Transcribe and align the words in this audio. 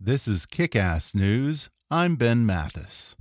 This 0.00 0.26
is 0.26 0.44
Kick 0.44 0.74
Ass 0.74 1.14
News. 1.14 1.70
I'm 1.88 2.16
Ben 2.16 2.44
Mathis. 2.44 3.14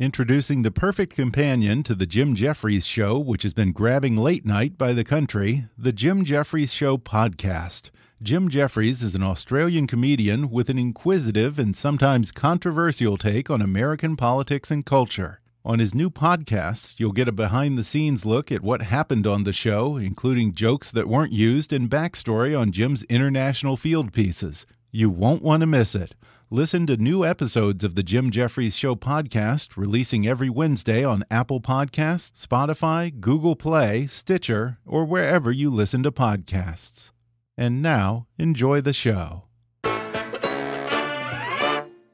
Introducing 0.00 0.62
the 0.62 0.72
perfect 0.72 1.14
companion 1.14 1.82
to 1.84 1.94
the 1.94 2.04
Jim 2.04 2.34
Jefferies 2.34 2.84
Show, 2.84 3.18
which 3.18 3.44
has 3.44 3.54
been 3.54 3.70
grabbing 3.72 4.16
late 4.16 4.44
night 4.44 4.76
by 4.76 4.92
the 4.92 5.04
country, 5.04 5.66
the 5.78 5.92
Jim 5.92 6.24
Jefferies 6.24 6.72
Show 6.72 6.98
podcast. 6.98 7.90
Jim 8.20 8.48
Jefferies 8.48 9.00
is 9.00 9.14
an 9.14 9.22
Australian 9.22 9.86
comedian 9.86 10.50
with 10.50 10.68
an 10.68 10.78
inquisitive 10.78 11.58
and 11.60 11.76
sometimes 11.76 12.32
controversial 12.32 13.16
take 13.16 13.48
on 13.50 13.62
American 13.62 14.16
politics 14.16 14.72
and 14.72 14.84
culture. 14.84 15.40
On 15.64 15.80
his 15.80 15.94
new 15.94 16.08
podcast, 16.08 16.94
you'll 16.98 17.12
get 17.12 17.28
a 17.28 17.32
behind 17.32 17.76
the 17.76 17.82
scenes 17.82 18.24
look 18.24 18.52
at 18.52 18.62
what 18.62 18.80
happened 18.80 19.26
on 19.26 19.42
the 19.42 19.52
show, 19.52 19.96
including 19.96 20.54
jokes 20.54 20.90
that 20.92 21.08
weren't 21.08 21.32
used 21.32 21.72
and 21.72 21.90
backstory 21.90 22.58
on 22.58 22.70
Jim's 22.70 23.02
international 23.04 23.76
field 23.76 24.12
pieces. 24.12 24.66
You 24.92 25.10
won't 25.10 25.42
want 25.42 25.62
to 25.62 25.66
miss 25.66 25.96
it. 25.96 26.14
Listen 26.48 26.86
to 26.86 26.96
new 26.96 27.24
episodes 27.24 27.82
of 27.84 27.96
the 27.96 28.02
Jim 28.04 28.30
Jefferies 28.30 28.76
Show 28.76 28.94
podcast, 28.94 29.76
releasing 29.76 30.26
every 30.26 30.48
Wednesday 30.48 31.04
on 31.04 31.24
Apple 31.30 31.60
Podcasts, 31.60 32.46
Spotify, 32.46 33.18
Google 33.20 33.56
Play, 33.56 34.06
Stitcher, 34.06 34.78
or 34.86 35.04
wherever 35.04 35.50
you 35.50 35.70
listen 35.70 36.02
to 36.04 36.12
podcasts. 36.12 37.10
And 37.58 37.82
now, 37.82 38.28
enjoy 38.38 38.80
the 38.80 38.92
show. 38.92 39.42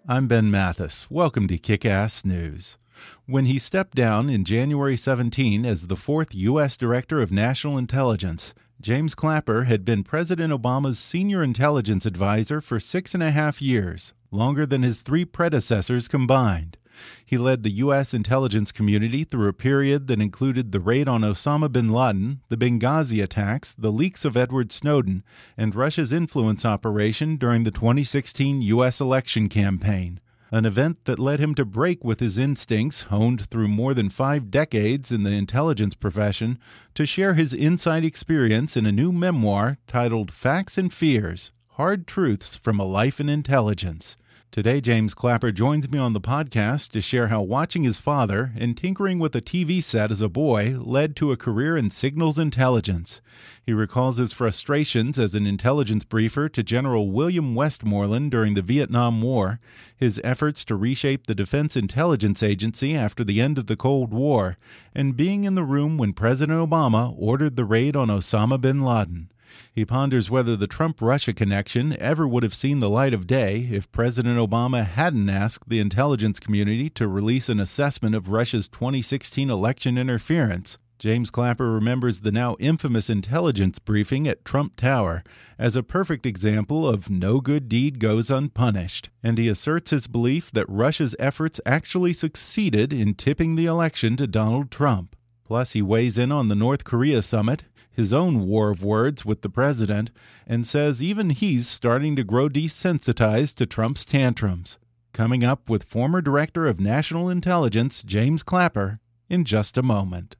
I'm 0.08 0.26
Ben 0.26 0.50
Mathis. 0.50 1.10
Welcome 1.10 1.46
to 1.48 1.58
Kick 1.58 1.84
Ass 1.86 2.24
News. 2.24 2.78
When 3.26 3.46
he 3.46 3.58
stepped 3.58 3.94
down 3.94 4.28
in 4.28 4.44
January 4.44 4.96
17 4.96 5.64
as 5.64 5.86
the 5.86 5.96
fourth 5.96 6.34
U.S. 6.34 6.76
Director 6.76 7.22
of 7.22 7.32
National 7.32 7.78
Intelligence, 7.78 8.54
James 8.80 9.14
Clapper 9.14 9.64
had 9.64 9.84
been 9.84 10.04
President 10.04 10.52
Obama's 10.52 10.98
senior 10.98 11.42
intelligence 11.42 12.04
advisor 12.04 12.60
for 12.60 12.78
six 12.78 13.14
and 13.14 13.22
a 13.22 13.30
half 13.30 13.62
years, 13.62 14.12
longer 14.30 14.66
than 14.66 14.82
his 14.82 15.00
three 15.00 15.24
predecessors 15.24 16.06
combined. 16.06 16.76
He 17.24 17.38
led 17.38 17.62
the 17.62 17.72
U.S. 17.72 18.14
intelligence 18.14 18.72
community 18.72 19.24
through 19.24 19.48
a 19.48 19.52
period 19.52 20.06
that 20.08 20.20
included 20.20 20.70
the 20.70 20.80
raid 20.80 21.08
on 21.08 21.22
Osama 21.22 21.72
bin 21.72 21.90
Laden, 21.90 22.40
the 22.48 22.56
Benghazi 22.56 23.22
attacks, 23.22 23.72
the 23.72 23.90
leaks 23.90 24.24
of 24.24 24.36
Edward 24.36 24.70
Snowden, 24.70 25.24
and 25.56 25.74
Russia's 25.74 26.12
influence 26.12 26.64
operation 26.64 27.36
during 27.36 27.64
the 27.64 27.70
2016 27.70 28.62
U.S. 28.62 29.00
election 29.00 29.48
campaign 29.48 30.20
an 30.54 30.64
event 30.64 31.04
that 31.04 31.18
led 31.18 31.40
him 31.40 31.52
to 31.52 31.64
break 31.64 32.04
with 32.04 32.20
his 32.20 32.38
instincts, 32.38 33.02
honed 33.02 33.44
through 33.50 33.66
more 33.66 33.92
than 33.92 34.08
five 34.08 34.52
decades 34.52 35.10
in 35.10 35.24
the 35.24 35.32
intelligence 35.32 35.96
profession, 35.96 36.60
to 36.94 37.04
share 37.04 37.34
his 37.34 37.52
inside 37.52 38.04
experience 38.04 38.76
in 38.76 38.86
a 38.86 38.92
new 38.92 39.10
memoir 39.10 39.78
titled 39.88 40.30
Facts 40.30 40.78
and 40.78 40.94
Fears 40.94 41.50
Hard 41.70 42.06
Truths 42.06 42.54
from 42.54 42.78
a 42.78 42.84
Life 42.84 43.18
in 43.18 43.28
Intelligence. 43.28 44.16
Today, 44.54 44.80
James 44.80 45.14
Clapper 45.14 45.50
joins 45.50 45.90
me 45.90 45.98
on 45.98 46.12
the 46.12 46.20
podcast 46.20 46.92
to 46.92 47.00
share 47.00 47.26
how 47.26 47.42
watching 47.42 47.82
his 47.82 47.98
father 47.98 48.52
and 48.56 48.76
tinkering 48.76 49.18
with 49.18 49.34
a 49.34 49.42
TV 49.42 49.82
set 49.82 50.12
as 50.12 50.20
a 50.20 50.28
boy 50.28 50.78
led 50.78 51.16
to 51.16 51.32
a 51.32 51.36
career 51.36 51.76
in 51.76 51.90
signals 51.90 52.38
intelligence. 52.38 53.20
He 53.66 53.72
recalls 53.72 54.18
his 54.18 54.32
frustrations 54.32 55.18
as 55.18 55.34
an 55.34 55.44
intelligence 55.44 56.04
briefer 56.04 56.48
to 56.50 56.62
General 56.62 57.10
William 57.10 57.56
Westmoreland 57.56 58.30
during 58.30 58.54
the 58.54 58.62
Vietnam 58.62 59.20
War, 59.22 59.58
his 59.96 60.20
efforts 60.22 60.64
to 60.66 60.76
reshape 60.76 61.26
the 61.26 61.34
Defense 61.34 61.76
Intelligence 61.76 62.40
Agency 62.40 62.94
after 62.94 63.24
the 63.24 63.40
end 63.40 63.58
of 63.58 63.66
the 63.66 63.74
Cold 63.74 64.12
War, 64.12 64.56
and 64.94 65.16
being 65.16 65.42
in 65.42 65.56
the 65.56 65.64
room 65.64 65.98
when 65.98 66.12
President 66.12 66.60
Obama 66.60 67.12
ordered 67.18 67.56
the 67.56 67.64
raid 67.64 67.96
on 67.96 68.06
Osama 68.06 68.60
bin 68.60 68.84
Laden. 68.84 69.30
He 69.72 69.84
ponders 69.84 70.30
whether 70.30 70.56
the 70.56 70.66
Trump 70.66 71.00
Russia 71.00 71.32
connection 71.32 71.96
ever 72.00 72.26
would 72.26 72.42
have 72.42 72.54
seen 72.54 72.78
the 72.78 72.90
light 72.90 73.14
of 73.14 73.26
day 73.26 73.68
if 73.70 73.90
President 73.92 74.38
Obama 74.38 74.86
hadn't 74.86 75.28
asked 75.28 75.68
the 75.68 75.80
intelligence 75.80 76.40
community 76.40 76.90
to 76.90 77.08
release 77.08 77.48
an 77.48 77.60
assessment 77.60 78.14
of 78.14 78.28
Russia's 78.28 78.68
2016 78.68 79.50
election 79.50 79.98
interference. 79.98 80.78
James 80.98 81.28
Clapper 81.28 81.72
remembers 81.72 82.20
the 82.20 82.32
now 82.32 82.56
infamous 82.58 83.10
intelligence 83.10 83.78
briefing 83.78 84.26
at 84.28 84.44
Trump 84.44 84.76
Tower 84.76 85.22
as 85.58 85.76
a 85.76 85.82
perfect 85.82 86.24
example 86.24 86.88
of 86.88 87.10
no 87.10 87.40
good 87.40 87.68
deed 87.68 87.98
goes 87.98 88.30
unpunished, 88.30 89.10
and 89.22 89.36
he 89.36 89.48
asserts 89.48 89.90
his 89.90 90.06
belief 90.06 90.50
that 90.52 90.68
Russia's 90.68 91.16
efforts 91.18 91.60
actually 91.66 92.12
succeeded 92.12 92.92
in 92.92 93.14
tipping 93.14 93.56
the 93.56 93.66
election 93.66 94.16
to 94.16 94.26
Donald 94.26 94.70
Trump. 94.70 95.14
Plus, 95.44 95.72
he 95.72 95.82
weighs 95.82 96.16
in 96.16 96.32
on 96.32 96.48
the 96.48 96.54
North 96.54 96.84
Korea 96.84 97.20
summit 97.20 97.64
his 97.94 98.12
own 98.12 98.46
war 98.46 98.70
of 98.70 98.82
words 98.82 99.24
with 99.24 99.42
the 99.42 99.48
president 99.48 100.10
and 100.46 100.66
says 100.66 101.02
even 101.02 101.30
he's 101.30 101.68
starting 101.68 102.16
to 102.16 102.24
grow 102.24 102.48
desensitized 102.48 103.54
to 103.54 103.66
Trump's 103.66 104.04
tantrums. 104.04 104.78
Coming 105.12 105.44
up 105.44 105.70
with 105.70 105.84
former 105.84 106.20
Director 106.20 106.66
of 106.66 106.80
National 106.80 107.30
Intelligence 107.30 108.02
James 108.02 108.42
Clapper 108.42 108.98
in 109.28 109.44
just 109.44 109.78
a 109.78 109.82
moment. 109.82 110.36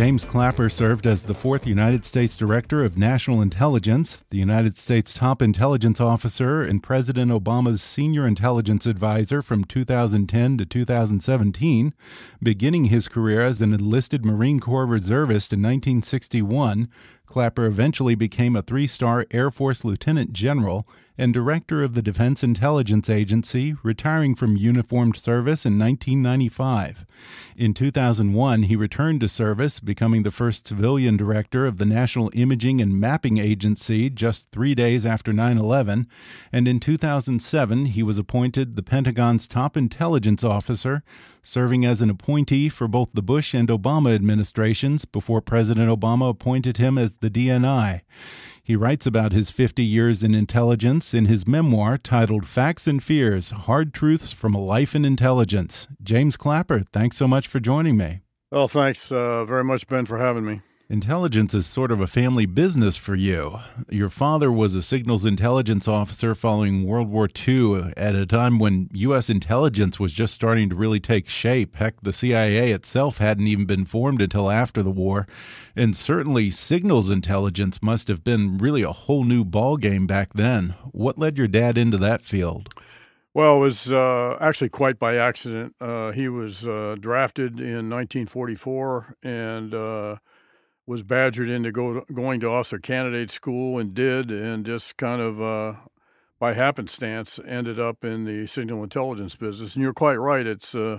James 0.00 0.24
Clapper 0.24 0.70
served 0.70 1.06
as 1.06 1.24
the 1.24 1.34
fourth 1.34 1.66
United 1.66 2.06
States 2.06 2.34
Director 2.34 2.82
of 2.82 2.96
National 2.96 3.42
Intelligence, 3.42 4.24
the 4.30 4.38
United 4.38 4.78
States 4.78 5.12
top 5.12 5.42
intelligence 5.42 6.00
officer, 6.00 6.62
and 6.62 6.82
President 6.82 7.30
Obama's 7.30 7.82
senior 7.82 8.26
intelligence 8.26 8.86
advisor 8.86 9.42
from 9.42 9.62
2010 9.62 10.56
to 10.56 10.64
2017, 10.64 11.92
beginning 12.42 12.86
his 12.86 13.08
career 13.08 13.42
as 13.42 13.60
an 13.60 13.74
enlisted 13.74 14.24
Marine 14.24 14.58
Corps 14.58 14.86
reservist 14.86 15.52
in 15.52 15.60
1961. 15.60 16.88
Clapper 17.26 17.66
eventually 17.66 18.14
became 18.14 18.56
a 18.56 18.62
three 18.62 18.86
star 18.86 19.26
Air 19.30 19.50
Force 19.50 19.84
lieutenant 19.84 20.32
general 20.32 20.88
and 21.20 21.34
director 21.34 21.82
of 21.82 21.92
the 21.92 22.00
Defense 22.00 22.42
Intelligence 22.42 23.10
Agency, 23.10 23.76
retiring 23.82 24.34
from 24.34 24.56
uniformed 24.56 25.16
service 25.16 25.66
in 25.66 25.78
1995. 25.78 27.04
In 27.54 27.74
2001, 27.74 28.62
he 28.62 28.74
returned 28.74 29.20
to 29.20 29.28
service, 29.28 29.80
becoming 29.80 30.22
the 30.22 30.30
first 30.30 30.66
civilian 30.66 31.18
director 31.18 31.66
of 31.66 31.76
the 31.76 31.84
National 31.84 32.30
Imaging 32.32 32.80
and 32.80 32.98
Mapping 32.98 33.36
Agency 33.36 34.08
just 34.08 34.50
three 34.50 34.74
days 34.74 35.04
after 35.04 35.30
9 35.30 35.58
11. 35.58 36.08
And 36.50 36.66
in 36.66 36.80
2007, 36.80 37.84
he 37.84 38.02
was 38.02 38.18
appointed 38.18 38.74
the 38.74 38.82
Pentagon's 38.82 39.46
top 39.46 39.76
intelligence 39.76 40.42
officer, 40.42 41.02
serving 41.42 41.84
as 41.84 42.00
an 42.00 42.08
appointee 42.08 42.70
for 42.70 42.88
both 42.88 43.10
the 43.12 43.20
Bush 43.20 43.52
and 43.52 43.68
Obama 43.68 44.14
administrations 44.14 45.04
before 45.04 45.42
President 45.42 45.90
Obama 45.90 46.30
appointed 46.30 46.78
him 46.78 46.96
as 46.96 47.16
the 47.16 47.28
DNI. 47.28 48.00
He 48.62 48.76
writes 48.76 49.06
about 49.06 49.32
his 49.32 49.50
50 49.50 49.82
years 49.82 50.22
in 50.22 50.34
intelligence 50.34 51.14
in 51.14 51.26
his 51.26 51.46
memoir 51.46 51.98
titled 51.98 52.46
Facts 52.46 52.86
and 52.86 53.02
Fears 53.02 53.50
Hard 53.50 53.92
Truths 53.92 54.32
from 54.32 54.54
a 54.54 54.60
Life 54.60 54.94
in 54.94 55.04
Intelligence. 55.04 55.88
James 56.02 56.36
Clapper, 56.36 56.84
thanks 56.92 57.16
so 57.16 57.26
much 57.26 57.48
for 57.48 57.60
joining 57.60 57.96
me. 57.96 58.20
Well, 58.50 58.68
thanks 58.68 59.12
uh, 59.12 59.44
very 59.44 59.64
much, 59.64 59.86
Ben, 59.86 60.06
for 60.06 60.18
having 60.18 60.44
me. 60.44 60.60
Intelligence 60.90 61.54
is 61.54 61.68
sort 61.68 61.92
of 61.92 62.00
a 62.00 62.08
family 62.08 62.46
business 62.46 62.96
for 62.96 63.14
you. 63.14 63.60
Your 63.90 64.08
father 64.08 64.50
was 64.50 64.74
a 64.74 64.82
signals 64.82 65.24
intelligence 65.24 65.86
officer 65.86 66.34
following 66.34 66.84
World 66.84 67.08
War 67.08 67.28
II 67.46 67.92
at 67.96 68.16
a 68.16 68.26
time 68.26 68.58
when 68.58 68.88
U.S. 68.94 69.30
intelligence 69.30 70.00
was 70.00 70.12
just 70.12 70.34
starting 70.34 70.68
to 70.68 70.74
really 70.74 70.98
take 70.98 71.28
shape. 71.28 71.76
Heck, 71.76 72.00
the 72.00 72.12
CIA 72.12 72.72
itself 72.72 73.18
hadn't 73.18 73.46
even 73.46 73.66
been 73.66 73.84
formed 73.84 74.20
until 74.20 74.50
after 74.50 74.82
the 74.82 74.90
war. 74.90 75.28
And 75.76 75.94
certainly, 75.94 76.50
signals 76.50 77.08
intelligence 77.08 77.80
must 77.80 78.08
have 78.08 78.24
been 78.24 78.58
really 78.58 78.82
a 78.82 78.90
whole 78.90 79.22
new 79.22 79.44
ballgame 79.44 80.08
back 80.08 80.32
then. 80.32 80.74
What 80.90 81.16
led 81.16 81.38
your 81.38 81.46
dad 81.46 81.78
into 81.78 81.98
that 81.98 82.24
field? 82.24 82.74
Well, 83.32 83.58
it 83.58 83.60
was 83.60 83.92
uh, 83.92 84.36
actually 84.40 84.70
quite 84.70 84.98
by 84.98 85.14
accident. 85.14 85.76
Uh, 85.80 86.10
he 86.10 86.28
was 86.28 86.66
uh, 86.66 86.96
drafted 86.98 87.60
in 87.60 87.88
1944 87.88 89.14
and 89.22 89.72
uh, 89.72 90.16
was 90.90 91.04
badgered 91.04 91.48
into 91.48 91.70
go, 91.70 92.04
going 92.12 92.40
to 92.40 92.48
officer 92.48 92.76
candidate 92.76 93.30
school 93.30 93.78
and 93.78 93.94
did, 93.94 94.32
and 94.32 94.66
just 94.66 94.96
kind 94.96 95.22
of 95.22 95.40
uh, 95.40 95.74
by 96.40 96.52
happenstance 96.52 97.38
ended 97.46 97.78
up 97.78 98.04
in 98.04 98.24
the 98.24 98.44
signal 98.48 98.82
intelligence 98.82 99.36
business. 99.36 99.76
And 99.76 99.84
you're 99.84 99.94
quite 99.94 100.16
right; 100.16 100.44
it's 100.44 100.74
uh, 100.74 100.98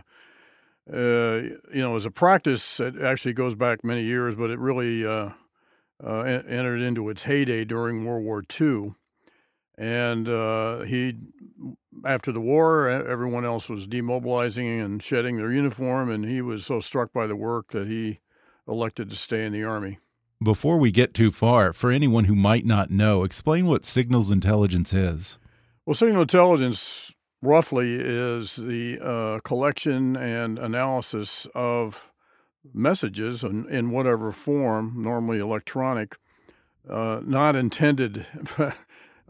uh, 0.90 0.96
you 0.96 1.82
know 1.82 1.98
as 1.98 2.06
a 2.06 2.10
practice, 2.10 2.80
it 2.80 3.02
actually 3.02 3.34
goes 3.34 3.54
back 3.54 3.84
many 3.84 4.04
years, 4.04 4.34
but 4.34 4.50
it 4.50 4.60
really 4.60 5.06
uh, 5.06 5.32
uh, 6.02 6.22
entered 6.22 6.80
into 6.80 7.10
its 7.10 7.24
heyday 7.24 7.66
during 7.66 8.06
World 8.06 8.24
War 8.24 8.44
II. 8.62 8.94
And 9.78 10.30
uh, 10.30 10.82
he, 10.84 11.18
after 12.06 12.32
the 12.32 12.40
war, 12.40 12.88
everyone 12.88 13.44
else 13.44 13.68
was 13.68 13.88
demobilizing 13.88 14.82
and 14.82 15.04
shedding 15.04 15.36
their 15.36 15.52
uniform, 15.52 16.10
and 16.10 16.24
he 16.24 16.42
was 16.42 16.66
so 16.66 16.80
struck 16.80 17.12
by 17.12 17.28
the 17.28 17.36
work 17.36 17.72
that 17.72 17.88
he 17.88 18.22
elected 18.72 19.10
to 19.10 19.16
stay 19.16 19.46
in 19.46 19.54
the 19.54 19.64
Army. 19.64 20.00
Before 20.44 20.78
we 20.78 20.92
get 20.92 21.14
too 21.14 21.30
far, 21.30 21.74
for 21.74 21.92
anyone 21.92 22.26
who 22.26 22.34
might 22.34 22.66
not 22.66 22.90
know, 22.90 23.24
explain 23.24 23.68
what 23.68 23.86
signals 23.86 24.32
intelligence 24.32 24.92
is. 24.94 25.38
Well, 25.86 25.94
signal 25.94 26.24
intelligence 26.24 27.14
roughly 27.42 27.96
is 27.96 28.56
the 28.56 29.00
uh, 29.00 29.40
collection 29.42 30.16
and 30.16 30.58
analysis 30.58 31.48
of 31.54 32.12
messages 32.74 33.44
in, 33.44 33.68
in 33.70 33.92
whatever 33.92 34.32
form, 34.32 34.94
normally 34.98 35.40
electronic, 35.40 36.18
uh, 36.90 37.22
not 37.24 37.56
intended 37.56 38.26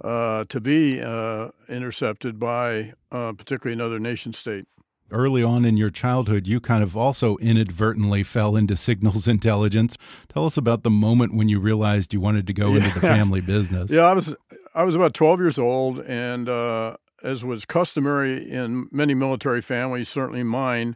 uh, 0.02 0.46
to 0.48 0.62
be 0.62 1.02
uh, 1.02 1.50
intercepted 1.68 2.40
by 2.40 2.94
uh, 3.12 3.34
particularly 3.34 3.74
another 3.74 4.00
nation 4.00 4.34
state 4.34 4.66
early 5.12 5.44
on 5.44 5.66
in 5.66 5.78
your 5.78 5.90
childhood, 5.90 6.48
you 6.48 6.60
kind 6.60 6.84
of 6.84 6.96
also 6.98 7.38
inadvertently 7.38 8.24
fell 8.24 8.56
into 8.56 8.76
signals 8.78 9.28
intelligence. 9.28 9.98
Tell 10.30 10.46
us 10.46 10.58
about 10.58 10.84
the 10.84 10.90
moment 10.90 11.34
when 11.36 11.50
you 11.50 11.60
realized 11.60 12.14
you 12.14 12.20
wanted 12.20 12.48
to 12.48 12.54
go 12.54 12.70
yeah. 12.70 12.78
into 12.78 13.00
the 13.00 13.02
family 13.02 13.42
business. 13.42 13.92
Yeah, 13.92 14.02
I 14.02 14.14
was 14.14 14.36
I 14.74 14.84
was 14.84 14.96
about 14.96 15.14
12 15.14 15.40
years 15.40 15.60
old, 15.60 16.00
and 16.00 16.48
uh, 16.48 16.98
as 17.24 17.44
was 17.44 17.66
customary 17.66 18.50
in 18.50 18.88
many 18.92 19.14
military 19.14 19.62
families, 19.62 20.10
certainly 20.10 20.44
mine, 20.44 20.96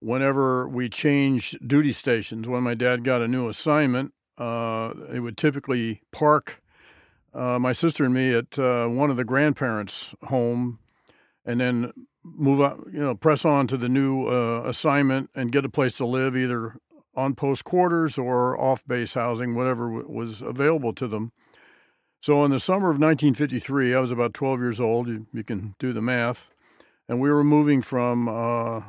whenever 0.00 0.68
we 0.68 0.88
changed 0.88 1.66
duty 1.66 1.92
stations, 1.92 2.48
when 2.48 2.62
my 2.62 2.74
dad 2.74 3.04
got 3.04 3.22
a 3.22 3.28
new 3.28 3.48
assignment, 3.48 4.12
uh, 4.38 4.92
it 5.12 5.20
would 5.20 5.36
typically 5.36 6.02
park 6.12 6.62
uh, 7.34 7.58
my 7.58 7.72
sister 7.72 8.04
and 8.04 8.14
me 8.14 8.32
at 8.32 8.58
uh, 8.58 8.86
one 8.86 9.10
of 9.10 9.16
the 9.16 9.24
grandparents' 9.24 10.14
home, 10.24 10.78
and 11.44 11.60
then 11.60 11.92
move 12.24 12.60
on, 12.60 12.90
you 12.92 13.00
know, 13.00 13.14
press 13.14 13.44
on 13.44 13.66
to 13.68 13.76
the 13.76 13.88
new 13.88 14.26
uh, 14.26 14.62
assignment 14.64 15.30
and 15.34 15.52
get 15.52 15.64
a 15.64 15.68
place 15.68 15.96
to 15.98 16.06
live, 16.06 16.36
either 16.36 16.76
on 17.14 17.34
post 17.34 17.64
quarters 17.64 18.18
or 18.18 18.60
off 18.60 18.84
base 18.86 19.14
housing, 19.14 19.54
whatever 19.54 19.88
w- 19.88 20.08
was 20.08 20.40
available 20.40 20.92
to 20.94 21.06
them. 21.06 21.32
So 22.20 22.42
in 22.44 22.50
the 22.50 22.58
summer 22.58 22.88
of 22.88 22.98
1953, 22.98 23.94
I 23.94 24.00
was 24.00 24.10
about 24.10 24.34
12 24.34 24.60
years 24.60 24.80
old. 24.80 25.08
You, 25.08 25.26
you 25.32 25.44
can 25.44 25.74
do 25.78 25.92
the 25.92 26.00
math. 26.00 26.50
And 27.08 27.20
we 27.20 27.30
were 27.30 27.44
moving 27.44 27.82
from 27.82 28.28
uh, 28.28 28.80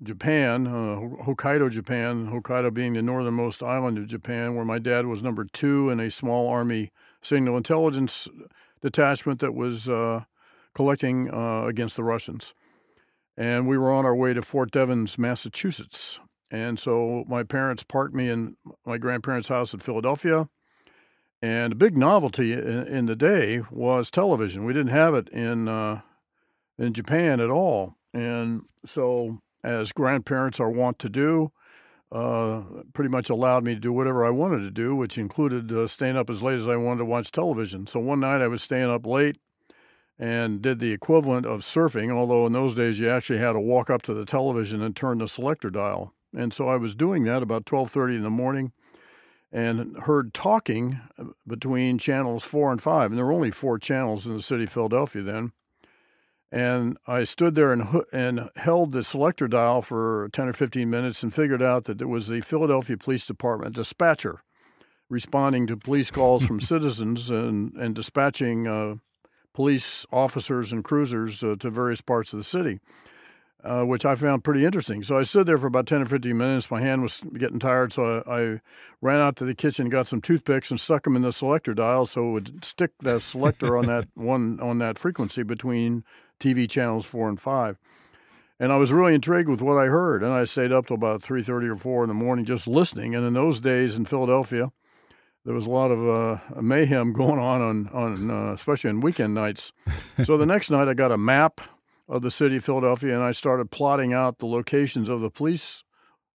Japan, 0.00 0.68
uh, 0.68 1.24
Hokkaido, 1.24 1.70
Japan, 1.70 2.28
Hokkaido 2.28 2.72
being 2.72 2.92
the 2.92 3.02
northernmost 3.02 3.64
island 3.64 3.98
of 3.98 4.06
Japan, 4.06 4.54
where 4.54 4.64
my 4.64 4.78
dad 4.78 5.06
was 5.06 5.22
number 5.22 5.44
two 5.44 5.90
in 5.90 5.98
a 5.98 6.10
small 6.10 6.48
Army 6.48 6.92
signal 7.20 7.56
intelligence 7.56 8.28
detachment 8.80 9.40
that 9.40 9.54
was 9.54 9.88
uh, 9.88 10.24
collecting 10.74 11.28
uh, 11.34 11.64
against 11.64 11.96
the 11.96 12.04
Russians 12.04 12.54
and 13.36 13.66
we 13.66 13.78
were 13.78 13.92
on 13.92 14.04
our 14.04 14.14
way 14.14 14.34
to 14.34 14.42
Fort 14.42 14.70
Devens, 14.70 15.18
Massachusetts. 15.18 16.20
And 16.50 16.78
so 16.78 17.24
my 17.26 17.42
parents 17.42 17.82
parked 17.82 18.14
me 18.14 18.28
in 18.28 18.56
my 18.86 18.98
grandparents' 18.98 19.48
house 19.48 19.74
in 19.74 19.80
Philadelphia. 19.80 20.48
And 21.42 21.72
a 21.72 21.76
big 21.76 21.96
novelty 21.96 22.52
in, 22.52 22.86
in 22.86 23.06
the 23.06 23.16
day 23.16 23.62
was 23.70 24.10
television. 24.10 24.64
We 24.64 24.72
didn't 24.72 24.92
have 24.92 25.14
it 25.14 25.28
in 25.28 25.68
uh, 25.68 26.00
in 26.78 26.92
Japan 26.92 27.40
at 27.40 27.50
all. 27.50 27.94
And 28.12 28.62
so, 28.86 29.38
as 29.62 29.92
grandparents 29.92 30.60
are 30.60 30.70
wont 30.70 30.98
to 31.00 31.08
do, 31.08 31.52
uh, 32.12 32.62
pretty 32.92 33.10
much 33.10 33.28
allowed 33.28 33.64
me 33.64 33.74
to 33.74 33.80
do 33.80 33.92
whatever 33.92 34.24
I 34.24 34.30
wanted 34.30 34.60
to 34.60 34.70
do, 34.70 34.94
which 34.94 35.18
included 35.18 35.72
uh, 35.72 35.86
staying 35.86 36.16
up 36.16 36.30
as 36.30 36.42
late 36.42 36.58
as 36.58 36.68
I 36.68 36.76
wanted 36.76 36.98
to 36.98 37.04
watch 37.04 37.32
television. 37.32 37.86
So 37.86 37.98
one 38.00 38.20
night 38.20 38.40
I 38.40 38.48
was 38.48 38.62
staying 38.62 38.90
up 38.90 39.04
late 39.04 39.38
and 40.18 40.62
did 40.62 40.78
the 40.78 40.92
equivalent 40.92 41.46
of 41.46 41.60
surfing, 41.60 42.10
although 42.10 42.46
in 42.46 42.52
those 42.52 42.74
days 42.74 43.00
you 43.00 43.08
actually 43.08 43.38
had 43.38 43.52
to 43.52 43.60
walk 43.60 43.90
up 43.90 44.02
to 44.02 44.14
the 44.14 44.24
television 44.24 44.82
and 44.82 44.94
turn 44.94 45.18
the 45.18 45.28
selector 45.28 45.70
dial. 45.70 46.14
And 46.36 46.52
so 46.52 46.68
I 46.68 46.76
was 46.76 46.94
doing 46.94 47.24
that 47.24 47.42
about 47.42 47.66
12:30 47.66 48.16
in 48.16 48.22
the 48.22 48.30
morning 48.30 48.72
and 49.52 49.96
heard 49.98 50.34
talking 50.34 51.00
between 51.46 51.98
channels 51.98 52.44
4 52.44 52.72
and 52.72 52.82
5, 52.82 53.10
and 53.10 53.18
there 53.18 53.26
were 53.26 53.32
only 53.32 53.52
4 53.52 53.78
channels 53.78 54.26
in 54.26 54.34
the 54.34 54.42
city 54.42 54.64
of 54.64 54.72
Philadelphia 54.72 55.22
then. 55.22 55.52
And 56.50 56.98
I 57.06 57.24
stood 57.24 57.54
there 57.54 57.72
and, 57.72 58.02
and 58.12 58.50
held 58.56 58.92
the 58.92 59.04
selector 59.04 59.48
dial 59.48 59.82
for 59.82 60.28
10 60.32 60.48
or 60.48 60.52
15 60.52 60.88
minutes 60.88 61.22
and 61.22 61.34
figured 61.34 61.62
out 61.62 61.84
that 61.84 62.00
it 62.00 62.06
was 62.06 62.28
the 62.28 62.40
Philadelphia 62.40 62.96
Police 62.96 63.26
Department 63.26 63.74
dispatcher 63.74 64.42
responding 65.08 65.66
to 65.66 65.76
police 65.76 66.10
calls 66.10 66.44
from 66.44 66.60
citizens 66.72 67.30
and, 67.30 67.74
and 67.74 67.94
dispatching 67.94 68.66
uh, 68.66 68.94
police 69.54 70.04
officers 70.12 70.72
and 70.72 70.84
cruisers 70.84 71.42
uh, 71.42 71.54
to 71.60 71.70
various 71.70 72.02
parts 72.02 72.32
of 72.32 72.38
the 72.38 72.44
city, 72.44 72.80
uh, 73.62 73.84
which 73.84 74.04
I 74.04 74.16
found 74.16 74.44
pretty 74.44 74.64
interesting. 74.64 75.02
So 75.02 75.16
I 75.16 75.22
stood 75.22 75.46
there 75.46 75.56
for 75.56 75.68
about 75.68 75.86
10 75.86 76.02
or 76.02 76.06
15 76.06 76.36
minutes. 76.36 76.70
My 76.70 76.82
hand 76.82 77.02
was 77.02 77.20
getting 77.38 77.60
tired, 77.60 77.92
so 77.92 78.22
I, 78.26 78.40
I 78.40 78.60
ran 79.00 79.20
out 79.20 79.36
to 79.36 79.44
the 79.44 79.54
kitchen, 79.54 79.88
got 79.88 80.08
some 80.08 80.20
toothpicks, 80.20 80.70
and 80.70 80.78
stuck 80.78 81.04
them 81.04 81.16
in 81.16 81.22
the 81.22 81.32
selector 81.32 81.72
dial 81.72 82.04
so 82.04 82.28
it 82.28 82.32
would 82.32 82.64
stick 82.64 82.90
the 83.00 83.20
selector 83.20 83.76
on 83.78 83.86
that 83.86 84.08
one 84.14 84.60
on 84.60 84.78
that 84.78 84.98
frequency 84.98 85.44
between 85.44 86.04
TV 86.40 86.68
channels 86.68 87.06
four 87.06 87.28
and 87.28 87.40
five. 87.40 87.78
And 88.60 88.72
I 88.72 88.76
was 88.76 88.92
really 88.92 89.14
intrigued 89.14 89.48
with 89.48 89.62
what 89.62 89.78
I 89.78 89.86
heard, 89.86 90.22
and 90.22 90.32
I 90.32 90.44
stayed 90.44 90.72
up 90.72 90.86
till 90.86 90.94
about 90.94 91.22
3:30 91.22 91.68
or 91.68 91.76
4 91.76 92.04
in 92.04 92.08
the 92.08 92.14
morning 92.14 92.44
just 92.44 92.68
listening. 92.68 93.14
And 93.14 93.26
in 93.26 93.34
those 93.34 93.60
days 93.60 93.96
in 93.96 94.04
Philadelphia, 94.04 94.70
there 95.44 95.54
was 95.54 95.66
a 95.66 95.70
lot 95.70 95.90
of 95.90 96.08
uh, 96.08 96.60
mayhem 96.60 97.12
going 97.12 97.38
on 97.38 97.60
on, 97.60 97.88
on 97.88 98.30
uh, 98.30 98.52
especially 98.52 98.90
on 98.90 99.00
weekend 99.00 99.34
nights. 99.34 99.72
so 100.24 100.36
the 100.36 100.46
next 100.46 100.70
night, 100.70 100.88
I 100.88 100.94
got 100.94 101.12
a 101.12 101.18
map 101.18 101.60
of 102.08 102.22
the 102.22 102.30
city 102.30 102.56
of 102.56 102.64
Philadelphia, 102.64 103.14
and 103.14 103.22
I 103.22 103.32
started 103.32 103.70
plotting 103.70 104.12
out 104.12 104.38
the 104.38 104.46
locations 104.46 105.08
of 105.08 105.20
the 105.20 105.30
police 105.30 105.84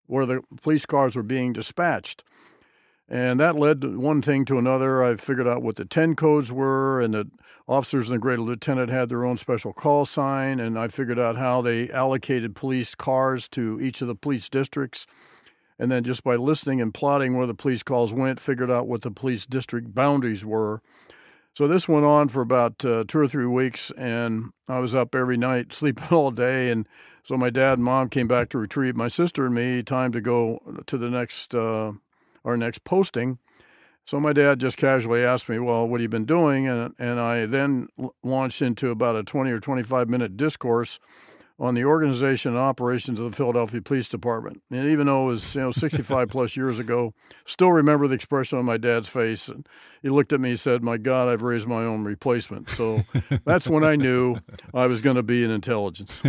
where 0.06 0.26
the 0.26 0.42
police 0.62 0.86
cars 0.86 1.16
were 1.16 1.22
being 1.22 1.52
dispatched. 1.52 2.22
And 3.08 3.38
that 3.38 3.54
led 3.54 3.84
one 3.96 4.20
thing 4.20 4.44
to 4.46 4.58
another. 4.58 5.02
I 5.02 5.14
figured 5.16 5.46
out 5.46 5.62
what 5.62 5.76
the 5.76 5.84
10 5.84 6.16
codes 6.16 6.50
were, 6.50 7.00
and 7.00 7.14
the 7.14 7.30
officers 7.68 8.08
and 8.08 8.16
the 8.16 8.20
great 8.20 8.40
lieutenant 8.40 8.90
had 8.90 9.08
their 9.08 9.24
own 9.24 9.36
special 9.36 9.72
call 9.72 10.04
sign. 10.06 10.58
And 10.58 10.76
I 10.76 10.88
figured 10.88 11.18
out 11.18 11.36
how 11.36 11.60
they 11.60 11.90
allocated 11.90 12.56
police 12.56 12.94
cars 12.96 13.48
to 13.50 13.80
each 13.80 14.02
of 14.02 14.08
the 14.08 14.16
police 14.16 14.48
districts 14.48 15.06
and 15.78 15.90
then 15.90 16.04
just 16.04 16.24
by 16.24 16.36
listening 16.36 16.80
and 16.80 16.94
plotting 16.94 17.36
where 17.36 17.46
the 17.46 17.54
police 17.54 17.82
calls 17.82 18.12
went, 18.12 18.40
figured 18.40 18.70
out 18.70 18.86
what 18.86 19.02
the 19.02 19.10
police 19.10 19.44
district 19.46 19.94
boundaries 19.94 20.44
were. 20.44 20.80
So 21.54 21.66
this 21.66 21.88
went 21.88 22.04
on 22.04 22.28
for 22.28 22.42
about 22.42 22.84
uh, 22.84 23.04
two 23.08 23.18
or 23.18 23.28
three 23.28 23.46
weeks, 23.46 23.90
and 23.96 24.50
I 24.68 24.78
was 24.78 24.94
up 24.94 25.14
every 25.14 25.36
night, 25.36 25.72
sleeping 25.72 26.08
all 26.10 26.30
day. 26.30 26.70
And 26.70 26.86
so 27.24 27.36
my 27.36 27.50
dad 27.50 27.74
and 27.74 27.84
mom 27.84 28.08
came 28.08 28.28
back 28.28 28.48
to 28.50 28.58
retrieve 28.58 28.96
my 28.96 29.08
sister 29.08 29.46
and 29.46 29.54
me. 29.54 29.82
Time 29.82 30.12
to 30.12 30.20
go 30.20 30.60
to 30.86 30.98
the 30.98 31.10
next 31.10 31.54
uh, 31.54 31.92
our 32.44 32.56
next 32.56 32.84
posting. 32.84 33.38
So 34.04 34.20
my 34.20 34.32
dad 34.32 34.60
just 34.60 34.76
casually 34.76 35.24
asked 35.24 35.48
me, 35.48 35.58
"Well, 35.58 35.88
what 35.88 36.00
have 36.00 36.02
you 36.02 36.08
been 36.08 36.26
doing?" 36.26 36.68
And 36.68 36.94
and 36.98 37.18
I 37.18 37.46
then 37.46 37.88
launched 38.22 38.62
into 38.62 38.90
about 38.90 39.16
a 39.16 39.24
twenty 39.24 39.50
or 39.50 39.58
twenty 39.58 39.82
five 39.82 40.08
minute 40.08 40.36
discourse 40.36 41.00
on 41.58 41.74
the 41.74 41.84
organization 41.84 42.52
and 42.52 42.60
operations 42.60 43.18
of 43.18 43.30
the 43.30 43.36
Philadelphia 43.36 43.80
Police 43.80 44.08
Department. 44.08 44.62
And 44.70 44.86
even 44.88 45.06
though 45.06 45.24
it 45.24 45.26
was 45.26 45.54
you 45.54 45.62
know 45.62 45.70
65 45.70 46.28
plus 46.30 46.56
years 46.56 46.78
ago, 46.78 47.14
still 47.46 47.72
remember 47.72 48.06
the 48.06 48.14
expression 48.14 48.58
on 48.58 48.64
my 48.64 48.76
dad's 48.76 49.08
face. 49.08 49.48
And 49.48 49.66
he 50.02 50.10
looked 50.10 50.32
at 50.32 50.40
me 50.40 50.50
and 50.50 50.60
said, 50.60 50.82
"My 50.82 50.98
God, 50.98 51.28
I've 51.28 51.42
raised 51.42 51.66
my 51.66 51.84
own 51.84 52.04
replacement." 52.04 52.68
So 52.70 53.02
that's 53.44 53.66
when 53.66 53.84
I 53.84 53.96
knew 53.96 54.36
I 54.74 54.86
was 54.86 55.00
going 55.00 55.16
to 55.16 55.22
be 55.22 55.42
in 55.42 55.50
intelligence. 55.50 56.22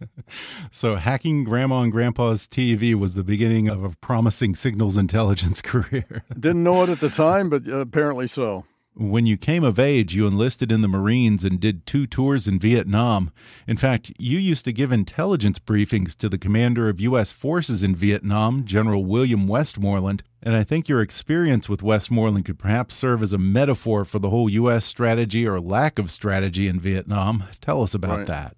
so 0.70 0.96
hacking 0.96 1.44
Grandma 1.44 1.82
and 1.82 1.92
Grandpa's 1.92 2.46
TV 2.46 2.94
was 2.94 3.14
the 3.14 3.24
beginning 3.24 3.68
of 3.68 3.82
a 3.82 3.90
promising 4.00 4.54
signals 4.54 4.96
intelligence 4.96 5.60
career. 5.60 6.24
Didn't 6.38 6.62
know 6.62 6.82
it 6.84 6.88
at 6.88 7.00
the 7.00 7.10
time, 7.10 7.50
but 7.50 7.66
uh, 7.66 7.78
apparently 7.78 8.28
so. 8.28 8.64
When 8.94 9.24
you 9.24 9.38
came 9.38 9.64
of 9.64 9.78
age, 9.78 10.14
you 10.14 10.26
enlisted 10.26 10.70
in 10.70 10.82
the 10.82 10.88
Marines 10.88 11.44
and 11.44 11.58
did 11.58 11.86
two 11.86 12.06
tours 12.06 12.46
in 12.46 12.58
Vietnam. 12.58 13.30
In 13.66 13.78
fact, 13.78 14.12
you 14.18 14.38
used 14.38 14.66
to 14.66 14.72
give 14.72 14.92
intelligence 14.92 15.58
briefings 15.58 16.14
to 16.16 16.28
the 16.28 16.36
commander 16.36 16.90
of 16.90 17.00
U.S. 17.00 17.32
forces 17.32 17.82
in 17.82 17.96
Vietnam, 17.96 18.64
General 18.66 19.02
William 19.02 19.48
Westmoreland. 19.48 20.22
And 20.42 20.54
I 20.54 20.62
think 20.62 20.88
your 20.88 21.00
experience 21.00 21.70
with 21.70 21.82
Westmoreland 21.82 22.44
could 22.44 22.58
perhaps 22.58 22.94
serve 22.94 23.22
as 23.22 23.32
a 23.32 23.38
metaphor 23.38 24.04
for 24.04 24.18
the 24.18 24.28
whole 24.28 24.50
U.S. 24.50 24.84
strategy 24.84 25.48
or 25.48 25.58
lack 25.58 25.98
of 25.98 26.10
strategy 26.10 26.68
in 26.68 26.78
Vietnam. 26.78 27.44
Tell 27.62 27.82
us 27.82 27.94
about 27.94 28.18
right. 28.18 28.26
that. 28.26 28.56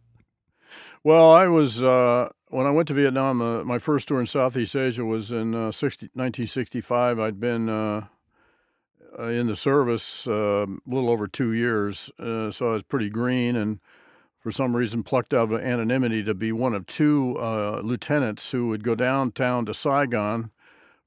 Well, 1.05 1.31
I 1.31 1.47
was, 1.47 1.85
uh, 1.85 2.31
when 2.49 2.67
I 2.67 2.71
went 2.71 2.89
to 2.89 2.95
Vietnam, 2.95 3.41
uh, 3.41 3.63
my 3.63 3.79
first 3.79 4.09
tour 4.09 4.19
in 4.19 4.27
Southeast 4.27 4.75
Asia 4.75 5.05
was 5.05 5.31
in 5.31 5.55
uh, 5.55 5.71
60, 5.71 6.07
1965. 6.15 7.21
I'd 7.21 7.39
been 7.39 7.69
uh, 7.69 7.75
uh, 7.75 8.07
in 9.19 9.47
the 9.47 9.57
service 9.57 10.27
uh, 10.27 10.67
a 10.67 10.79
little 10.87 11.11
over 11.11 11.27
two 11.27 11.53
years, 11.53 12.11
uh, 12.19 12.51
so 12.51 12.71
I 12.71 12.73
was 12.73 12.83
pretty 12.83 13.11
green 13.11 13.57
and 13.57 13.81
for 14.41 14.51
some 14.51 14.77
reason 14.77 15.03
plucked 15.03 15.33
out 15.33 15.53
of 15.53 15.61
anonymity 15.61 16.23
to 16.25 16.35
be 16.35 16.53
one 16.53 16.75
of 16.75 16.87
two 16.87 17.37
uh, 17.39 17.81
lieutenants 17.83 18.51
who 18.51 18.69
would 18.69 18.85
go 18.85 18.95
downtown 18.95 19.65
to 19.67 19.75
Saigon 19.75 20.51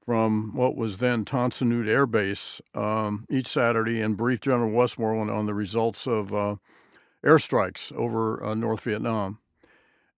from 0.04 0.54
what 0.54 0.74
was 0.74 0.96
then 0.98 1.24
Tan 1.24 1.50
Son 1.50 1.70
Nhut 1.70 1.88
Air 1.88 2.06
Base 2.06 2.60
um, 2.74 3.26
each 3.30 3.46
Saturday 3.46 4.00
and 4.00 4.16
brief 4.16 4.40
General 4.40 4.70
Westmoreland 4.70 5.30
on 5.30 5.46
the 5.46 5.54
results 5.54 6.06
of 6.06 6.34
uh, 6.34 6.56
airstrikes 7.24 7.92
over 7.92 8.42
uh, 8.42 8.54
North 8.54 8.80
Vietnam. 8.80 9.38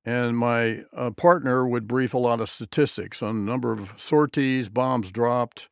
And 0.05 0.39
my 0.39 0.85
partner 1.17 1.69
would 1.69 1.87
brief 1.87 2.15
a 2.15 2.19
lot 2.19 2.41
of 2.41 2.49
statistics 2.49 3.23
on 3.23 3.45
number 3.45 3.71
of 3.73 3.93
sorties, 3.99 4.71
bombs 4.71 5.11
dropped, 5.11 5.69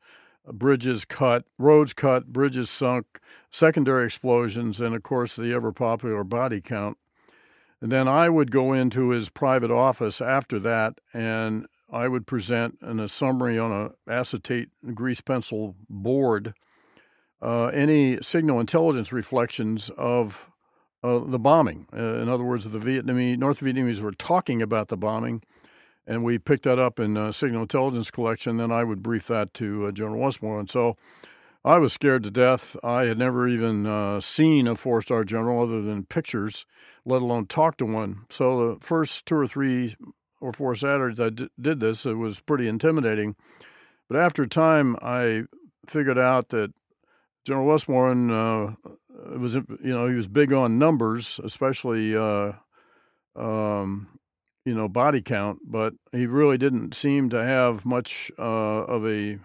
bridges 0.52 1.04
cut, 1.04 1.44
roads 1.58 1.92
cut, 1.92 2.32
bridges 2.32 2.70
sunk, 2.70 3.20
secondary 3.50 4.06
explosions, 4.06 4.80
and 4.80 4.94
of 4.94 5.02
course 5.02 5.36
the 5.36 5.52
ever 5.52 5.72
popular 5.72 6.24
body 6.24 6.60
count. 6.60 6.98
And 7.80 7.92
then 7.92 8.08
I 8.08 8.28
would 8.28 8.50
go 8.50 8.72
into 8.72 9.10
his 9.10 9.28
private 9.28 9.70
office 9.70 10.20
after 10.20 10.58
that 10.60 11.00
and 11.14 11.66
I 11.90 12.08
would 12.08 12.26
present 12.26 12.78
in 12.82 13.00
a 13.00 13.08
summary 13.08 13.58
on 13.58 13.72
a 13.72 14.10
acetate 14.10 14.68
grease 14.94 15.20
pencil 15.20 15.74
board 15.88 16.54
uh, 17.40 17.66
any 17.66 18.20
signal 18.20 18.60
intelligence 18.60 19.12
reflections 19.12 19.90
of 19.96 20.50
uh, 21.02 21.20
the 21.20 21.38
bombing. 21.38 21.86
Uh, 21.92 22.20
in 22.20 22.28
other 22.28 22.44
words, 22.44 22.64
the 22.64 22.78
Vietnamese, 22.78 23.38
North 23.38 23.60
Vietnamese 23.60 24.00
were 24.00 24.12
talking 24.12 24.60
about 24.60 24.88
the 24.88 24.96
bombing 24.96 25.42
and 26.08 26.24
we 26.24 26.38
picked 26.38 26.64
that 26.64 26.78
up 26.78 26.98
in 26.98 27.18
uh, 27.18 27.30
signal 27.30 27.62
intelligence 27.62 28.10
collection. 28.10 28.56
Then 28.56 28.72
I 28.72 28.82
would 28.82 29.02
brief 29.02 29.26
that 29.28 29.52
to 29.54 29.86
uh, 29.86 29.92
General 29.92 30.22
Westmoreland. 30.22 30.70
So 30.70 30.96
I 31.64 31.76
was 31.78 31.92
scared 31.92 32.22
to 32.22 32.30
death. 32.30 32.76
I 32.82 33.04
had 33.04 33.18
never 33.18 33.46
even 33.46 33.86
uh, 33.86 34.20
seen 34.20 34.66
a 34.66 34.74
four 34.74 35.02
star 35.02 35.22
general 35.22 35.62
other 35.62 35.82
than 35.82 36.06
pictures, 36.06 36.64
let 37.04 37.20
alone 37.20 37.46
talked 37.46 37.78
to 37.78 37.84
one. 37.84 38.24
So 38.30 38.74
the 38.74 38.80
first 38.80 39.26
two 39.26 39.36
or 39.36 39.46
three 39.46 39.96
or 40.40 40.52
four 40.52 40.74
Saturdays 40.74 41.20
I 41.20 41.28
d- 41.28 41.50
did 41.60 41.80
this, 41.80 42.06
it 42.06 42.14
was 42.14 42.40
pretty 42.40 42.68
intimidating. 42.68 43.36
But 44.08 44.18
after 44.18 44.44
a 44.44 44.48
time, 44.48 44.96
I 45.02 45.44
figured 45.86 46.18
out 46.18 46.48
that 46.48 46.72
General 47.44 47.66
Westmoreland 47.66 48.30
uh, 48.30 48.72
was, 49.36 49.56
you 49.56 49.66
know, 49.82 50.08
he 50.08 50.14
was 50.14 50.26
big 50.26 50.54
on 50.54 50.78
numbers, 50.78 51.38
especially 51.44 52.16
uh, 52.16 52.52
um, 53.36 54.17
you 54.68 54.74
know, 54.74 54.86
body 54.86 55.22
count, 55.22 55.60
but 55.64 55.94
he 56.12 56.26
really 56.26 56.58
didn't 56.58 56.94
seem 56.94 57.30
to 57.30 57.42
have 57.42 57.86
much 57.86 58.30
uh, 58.38 58.84
of 58.84 59.06
a 59.06 59.38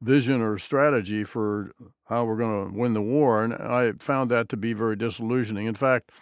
vision 0.00 0.40
or 0.40 0.56
strategy 0.56 1.24
for 1.24 1.72
how 2.04 2.24
we're 2.24 2.36
going 2.36 2.70
to 2.70 2.78
win 2.78 2.92
the 2.92 3.02
war. 3.02 3.42
And 3.42 3.54
I 3.54 3.92
found 3.98 4.30
that 4.30 4.48
to 4.50 4.56
be 4.56 4.72
very 4.74 4.94
disillusioning. 4.94 5.66
In 5.66 5.74
fact, 5.74 6.12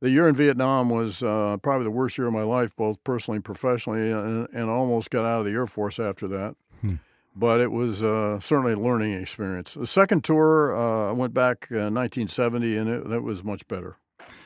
the 0.00 0.10
year 0.10 0.28
in 0.28 0.34
Vietnam 0.34 0.90
was 0.90 1.22
uh, 1.22 1.56
probably 1.62 1.84
the 1.84 1.90
worst 1.90 2.18
year 2.18 2.26
of 2.26 2.34
my 2.34 2.42
life, 2.42 2.76
both 2.76 3.02
personally 3.02 3.36
and 3.36 3.44
professionally, 3.46 4.10
and, 4.10 4.46
and 4.52 4.68
almost 4.68 5.08
got 5.08 5.24
out 5.24 5.38
of 5.38 5.46
the 5.46 5.52
Air 5.52 5.66
Force 5.66 5.98
after 5.98 6.28
that. 6.28 6.54
Hmm. 6.82 6.96
But 7.34 7.60
it 7.60 7.72
was 7.72 8.02
uh, 8.02 8.40
certainly 8.40 8.74
a 8.74 8.78
learning 8.78 9.14
experience. 9.14 9.72
The 9.72 9.86
second 9.86 10.22
tour, 10.22 10.76
uh, 10.76 11.08
I 11.08 11.12
went 11.12 11.32
back 11.32 11.68
in 11.70 11.94
1970, 11.94 12.76
and 12.76 12.90
it, 12.90 13.08
that 13.08 13.22
was 13.22 13.42
much 13.42 13.66
better. 13.68 13.96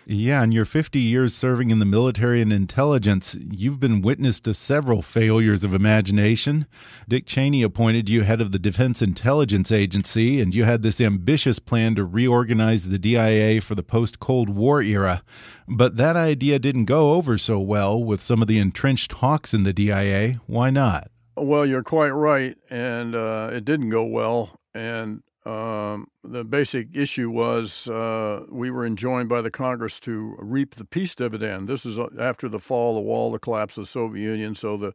Yeah, 0.07 0.43
in 0.43 0.51
your 0.51 0.65
50 0.65 0.99
years 0.99 1.35
serving 1.35 1.71
in 1.71 1.79
the 1.79 1.85
military 1.85 2.41
and 2.41 2.53
intelligence, 2.53 3.37
you've 3.39 3.79
been 3.79 4.01
witness 4.01 4.41
to 4.41 4.55
several 4.55 5.03
failures 5.03 5.63
of 5.63 5.75
imagination. 5.75 6.67
Dick 7.07 7.27
Cheney 7.27 7.63
appointed 7.63 8.09
you 8.09 8.23
head 8.23 8.41
of 8.41 8.51
the 8.51 8.59
Defense 8.59 9.03
Intelligence 9.03 9.71
Agency, 9.71 10.41
and 10.41 10.55
you 10.55 10.65
had 10.65 10.83
this 10.83 11.01
ambitious 11.01 11.59
plan 11.59 11.95
to 11.95 12.05
reorganize 12.05 12.89
the 12.89 12.99
DIA 12.99 13.61
for 13.61 13.75
the 13.75 13.83
post 13.83 14.21
Cold 14.21 14.49
War 14.49 14.83
era. 14.83 15.23
But 15.69 15.97
that 15.97 16.17
idea 16.17 16.59
didn't 16.59 16.87
go 16.87 17.13
over 17.13 17.39
so 17.39 17.61
well 17.61 18.03
with 18.03 18.23
some 18.23 18.43
of 18.43 18.49
the 18.49 18.59
entrenched 18.59 19.13
hawks 19.13 19.55
in 19.55 19.63
the 19.63 19.73
DIA. 19.73 20.41
Why 20.47 20.71
not? 20.71 21.11
Well, 21.37 21.65
you're 21.65 21.83
quite 21.83 22.11
right, 22.11 22.57
and 22.69 23.15
uh, 23.15 23.51
it 23.53 23.65
didn't 23.65 23.91
go 23.91 24.05
well. 24.05 24.59
And 24.75 25.23
um, 25.51 26.07
the 26.23 26.45
basic 26.45 26.89
issue 26.95 27.29
was 27.29 27.89
uh, 27.89 28.45
we 28.51 28.71
were 28.71 28.87
enjoined 28.87 29.29
by 29.29 29.41
the 29.41 29.51
Congress 29.51 29.99
to 30.01 30.37
reap 30.39 30.77
the 30.77 30.85
peace 30.85 31.15
dividend. 31.15 31.69
This 31.69 31.85
is 31.85 31.99
uh, 31.99 32.07
after 32.19 32.49
the 32.49 32.61
fall 32.61 32.91
of 32.91 33.03
the 33.03 33.09
wall, 33.09 33.33
the 33.33 33.39
collapse 33.41 33.77
of 33.77 33.85
the 33.85 33.91
Soviet 33.91 34.23
Union. 34.23 34.55
So 34.55 34.77
the 34.77 34.95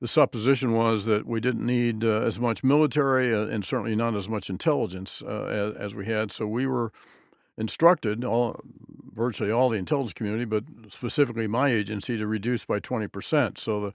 the 0.00 0.08
supposition 0.08 0.72
was 0.72 1.04
that 1.04 1.26
we 1.26 1.40
didn't 1.40 1.66
need 1.66 2.04
uh, 2.04 2.22
as 2.22 2.40
much 2.40 2.64
military 2.64 3.34
uh, 3.34 3.46
and 3.46 3.64
certainly 3.64 3.94
not 3.94 4.14
as 4.14 4.30
much 4.30 4.48
intelligence 4.48 5.22
uh, 5.22 5.74
as, 5.76 5.76
as, 5.76 5.94
we 5.94 6.06
had. 6.06 6.32
So 6.32 6.46
we 6.46 6.66
were 6.66 6.90
instructed, 7.58 8.24
all, 8.24 8.60
virtually 9.14 9.50
all 9.50 9.68
the 9.68 9.76
intelligence 9.76 10.14
community, 10.14 10.46
but 10.46 10.64
specifically 10.88 11.46
my 11.46 11.68
agency, 11.68 12.16
to 12.16 12.26
reduce 12.26 12.64
by 12.64 12.80
20%. 12.80 13.58
So 13.58 13.80
the, 13.80 13.92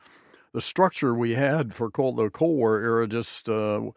the 0.53 0.61
structure 0.61 1.15
we 1.15 1.33
had 1.33 1.73
for 1.73 1.89
Cold, 1.89 2.17
the 2.17 2.29
Cold 2.29 2.55
War 2.55 2.79
era 2.79 3.07
just 3.07 3.49
uh, 3.49 3.89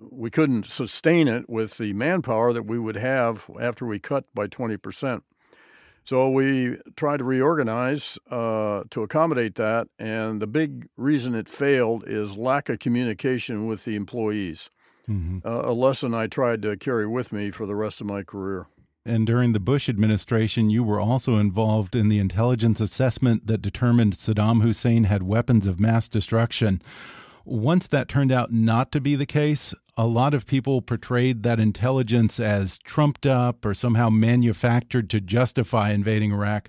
we 0.00 0.30
couldn't 0.30 0.66
sustain 0.66 1.28
it 1.28 1.48
with 1.48 1.78
the 1.78 1.92
manpower 1.92 2.52
that 2.52 2.64
we 2.64 2.78
would 2.78 2.96
have 2.96 3.50
after 3.60 3.86
we 3.86 3.98
cut 3.98 4.24
by 4.34 4.46
20%. 4.46 5.22
So 6.04 6.30
we 6.30 6.78
tried 6.94 7.16
to 7.16 7.24
reorganize 7.24 8.16
uh, 8.30 8.84
to 8.90 9.02
accommodate 9.02 9.56
that, 9.56 9.88
and 9.98 10.40
the 10.40 10.46
big 10.46 10.88
reason 10.96 11.34
it 11.34 11.48
failed 11.48 12.04
is 12.06 12.36
lack 12.36 12.68
of 12.68 12.78
communication 12.78 13.66
with 13.66 13.84
the 13.84 13.96
employees. 13.96 14.70
Mm-hmm. 15.08 15.46
Uh, 15.46 15.62
a 15.64 15.72
lesson 15.72 16.14
I 16.14 16.28
tried 16.28 16.62
to 16.62 16.76
carry 16.76 17.08
with 17.08 17.32
me 17.32 17.50
for 17.50 17.66
the 17.66 17.74
rest 17.74 18.00
of 18.00 18.06
my 18.06 18.22
career. 18.22 18.68
And 19.04 19.26
during 19.26 19.52
the 19.52 19.60
Bush 19.60 19.88
administration, 19.88 20.70
you 20.70 20.82
were 20.82 21.00
also 21.00 21.36
involved 21.38 21.94
in 21.94 22.08
the 22.08 22.18
intelligence 22.18 22.80
assessment 22.80 23.46
that 23.46 23.62
determined 23.62 24.14
Saddam 24.14 24.62
Hussein 24.62 25.04
had 25.04 25.22
weapons 25.22 25.66
of 25.66 25.78
mass 25.78 26.08
destruction. 26.08 26.82
Once 27.48 27.86
that 27.86 28.08
turned 28.08 28.32
out 28.32 28.50
not 28.50 28.90
to 28.90 29.00
be 29.00 29.14
the 29.14 29.24
case, 29.24 29.72
a 29.96 30.04
lot 30.04 30.34
of 30.34 30.46
people 30.46 30.82
portrayed 30.82 31.44
that 31.44 31.60
intelligence 31.60 32.40
as 32.40 32.76
trumped 32.78 33.24
up 33.24 33.64
or 33.64 33.72
somehow 33.72 34.10
manufactured 34.10 35.08
to 35.08 35.20
justify 35.20 35.92
invading 35.92 36.32
Iraq. 36.32 36.68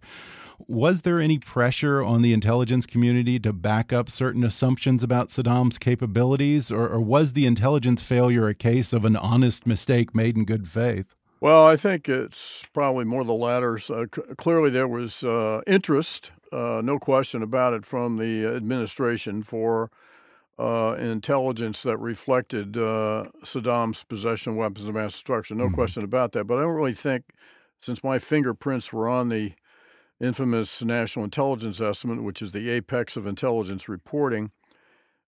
Was 0.68 1.02
there 1.02 1.20
any 1.20 1.40
pressure 1.40 2.04
on 2.04 2.22
the 2.22 2.32
intelligence 2.32 2.86
community 2.86 3.40
to 3.40 3.52
back 3.54 3.92
up 3.92 4.08
certain 4.08 4.44
assumptions 4.44 5.04
about 5.04 5.30
Saddam's 5.30 5.80
capabilities, 5.80 6.72
or, 6.72 6.88
or 6.88 7.02
was 7.02 7.34
the 7.34 7.48
intelligence 7.48 8.04
failure 8.04 8.48
a 8.48 8.54
case 8.54 8.94
of 8.94 9.04
an 9.04 9.16
honest 9.16 9.66
mistake 9.66 10.14
made 10.14 10.38
in 10.38 10.46
good 10.46 10.70
faith? 10.70 11.16
Well, 11.42 11.66
I 11.66 11.76
think 11.76 12.08
it's 12.08 12.64
probably 12.72 13.06
more 13.06 13.24
the 13.24 13.34
latter. 13.34 13.80
Clearly, 14.38 14.70
there 14.70 14.88
was 14.88 15.24
uh, 15.24 15.62
interest, 15.66 16.34
uh, 16.52 16.82
no 16.84 17.00
question 17.00 17.42
about 17.42 17.74
it, 17.74 17.84
from 17.84 18.18
the 18.18 18.46
administration 18.46 19.42
for 19.42 19.90
uh, 20.60 20.96
intelligence 20.98 21.84
that 21.84 21.98
reflected 21.98 22.78
uh, 22.78 23.26
Saddam's 23.44 24.04
possession 24.04 24.54
of 24.54 24.58
weapons 24.58 24.88
of 24.88 24.96
mass 24.96 25.12
destruction. 25.12 25.58
No 25.58 25.66
mm-hmm. 25.66 25.76
question 25.76 26.04
about 26.04 26.32
that. 26.32 26.46
But 26.46 26.58
I 26.58 26.62
don't 26.62 26.76
really 26.76 26.94
think, 26.94 27.26
since 27.80 28.04
my 28.04 28.20
fingerprints 28.20 28.92
were 28.92 29.08
on 29.08 29.30
the 29.30 29.54
infamous 30.20 30.84
National 30.84 31.26
Intelligence 31.26 31.80
Estimate, 31.80 32.24
which 32.24 32.42
is 32.42 32.52
the 32.52 32.70
apex 32.70 33.16
of 33.16 33.28
intelligence 33.28 33.88
reporting, 33.88 34.52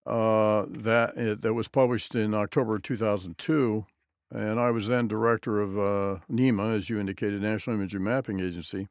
uh, 0.05 0.65
that 0.67 1.15
it, 1.15 1.41
that 1.41 1.53
was 1.53 1.67
published 1.67 2.15
in 2.15 2.33
October 2.33 2.79
2002, 2.79 3.85
and 4.31 4.59
I 4.59 4.71
was 4.71 4.87
then 4.87 5.07
director 5.07 5.59
of 5.59 5.77
uh, 5.77 6.19
NIMA, 6.29 6.75
as 6.75 6.89
you 6.89 6.99
indicated, 6.99 7.41
National 7.41 7.75
Imagery 7.75 7.99
Mapping 7.99 8.39
Agency. 8.39 8.87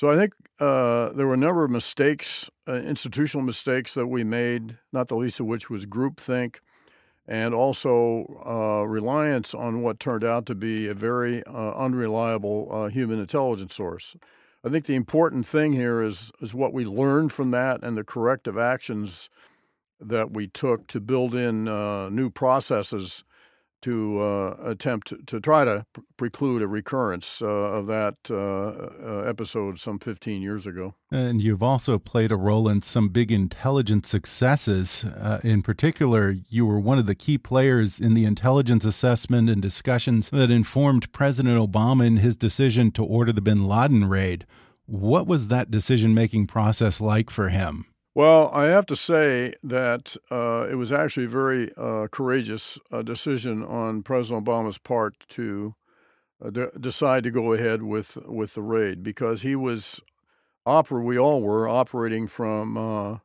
So 0.00 0.10
I 0.10 0.16
think 0.16 0.32
uh, 0.58 1.10
there 1.12 1.26
were 1.26 1.34
a 1.34 1.36
number 1.36 1.62
of 1.62 1.70
mistakes, 1.70 2.48
uh, 2.66 2.72
institutional 2.76 3.44
mistakes 3.44 3.92
that 3.92 4.06
we 4.06 4.24
made, 4.24 4.78
not 4.94 5.08
the 5.08 5.14
least 5.14 5.40
of 5.40 5.44
which 5.44 5.68
was 5.68 5.84
groupthink, 5.84 6.60
and 7.28 7.52
also 7.52 8.40
uh, 8.46 8.86
reliance 8.86 9.52
on 9.52 9.82
what 9.82 10.00
turned 10.00 10.24
out 10.24 10.46
to 10.46 10.54
be 10.54 10.86
a 10.86 10.94
very 10.94 11.44
uh, 11.44 11.72
unreliable 11.72 12.70
uh, 12.72 12.88
human 12.88 13.20
intelligence 13.20 13.74
source. 13.74 14.16
I 14.64 14.70
think 14.70 14.86
the 14.86 14.94
important 14.94 15.46
thing 15.46 15.74
here 15.74 16.00
is 16.00 16.32
is 16.40 16.54
what 16.54 16.72
we 16.72 16.86
learned 16.86 17.32
from 17.32 17.50
that 17.50 17.82
and 17.82 17.94
the 17.94 18.02
corrective 18.02 18.56
actions 18.56 19.28
that 20.00 20.30
we 20.30 20.46
took 20.46 20.86
to 20.86 21.00
build 21.00 21.34
in 21.34 21.68
uh, 21.68 22.08
new 22.08 22.30
processes 22.30 23.22
to 23.82 24.20
uh, 24.20 24.56
attempt 24.62 25.12
to, 25.26 25.40
try 25.40 25.64
to 25.64 25.86
preclude 26.16 26.62
a 26.62 26.66
recurrence 26.66 27.40
uh, 27.42 27.46
of 27.46 27.86
that 27.86 28.16
uh, 28.30 28.34
uh, 28.36 29.22
episode 29.26 29.78
some 29.78 29.98
15 29.98 30.42
years 30.42 30.66
ago. 30.66 30.94
And 31.10 31.42
you've 31.42 31.62
also 31.62 31.98
played 31.98 32.30
a 32.30 32.36
role 32.36 32.68
in 32.68 32.82
some 32.82 33.08
big 33.08 33.32
intelligence 33.32 34.08
successes. 34.08 35.04
Uh, 35.04 35.40
in 35.42 35.62
particular, 35.62 36.34
you 36.48 36.66
were 36.66 36.80
one 36.80 36.98
of 36.98 37.06
the 37.06 37.14
key 37.14 37.38
players 37.38 37.98
in 37.98 38.14
the 38.14 38.24
intelligence 38.24 38.84
assessment 38.84 39.48
and 39.48 39.60
discussions 39.60 40.30
that 40.30 40.50
informed 40.50 41.12
President 41.12 41.58
Obama 41.58 42.06
in 42.06 42.18
his 42.18 42.36
decision 42.36 42.90
to 42.92 43.04
order 43.04 43.32
the 43.32 43.42
bin 43.42 43.64
Laden 43.64 44.08
raid. 44.08 44.46
What 44.86 45.26
was 45.26 45.48
that 45.48 45.70
decision 45.70 46.14
making 46.14 46.48
process 46.48 47.00
like 47.00 47.30
for 47.30 47.48
him? 47.48 47.86
Well, 48.20 48.50
I 48.52 48.66
have 48.66 48.84
to 48.84 48.96
say 48.96 49.54
that 49.62 50.14
uh, 50.30 50.66
it 50.70 50.74
was 50.74 50.92
actually 50.92 51.24
a 51.24 51.30
very 51.30 51.70
uh, 51.74 52.06
courageous 52.08 52.78
uh, 52.92 53.00
decision 53.00 53.64
on 53.64 54.02
President 54.02 54.44
Obama's 54.44 54.76
part 54.76 55.14
to 55.28 55.74
uh, 56.44 56.50
de- 56.50 56.78
decide 56.78 57.24
to 57.24 57.30
go 57.30 57.54
ahead 57.54 57.82
with 57.82 58.18
with 58.26 58.52
the 58.52 58.60
raid 58.60 59.02
because 59.02 59.40
he 59.40 59.56
was 59.56 60.02
oper- 60.66 61.02
we 61.02 61.18
all 61.18 61.40
were 61.40 61.66
operating 61.66 62.26
from 62.26 62.76
uh, 62.76 63.18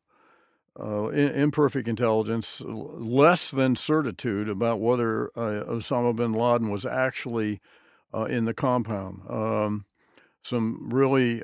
uh, 0.79 1.09
in- 1.09 1.33
imperfect 1.33 1.89
intelligence, 1.89 2.61
less 2.65 3.51
than 3.51 3.75
certitude 3.75 4.47
about 4.47 4.79
whether 4.79 5.29
Osama 5.35 6.15
bin 6.15 6.31
Laden 6.31 6.69
was 6.69 6.85
actually 6.85 7.59
in 8.29 8.45
the 8.45 8.53
compound. 8.53 9.29
Um, 9.29 9.87
some 10.41 10.87
really 10.89 11.41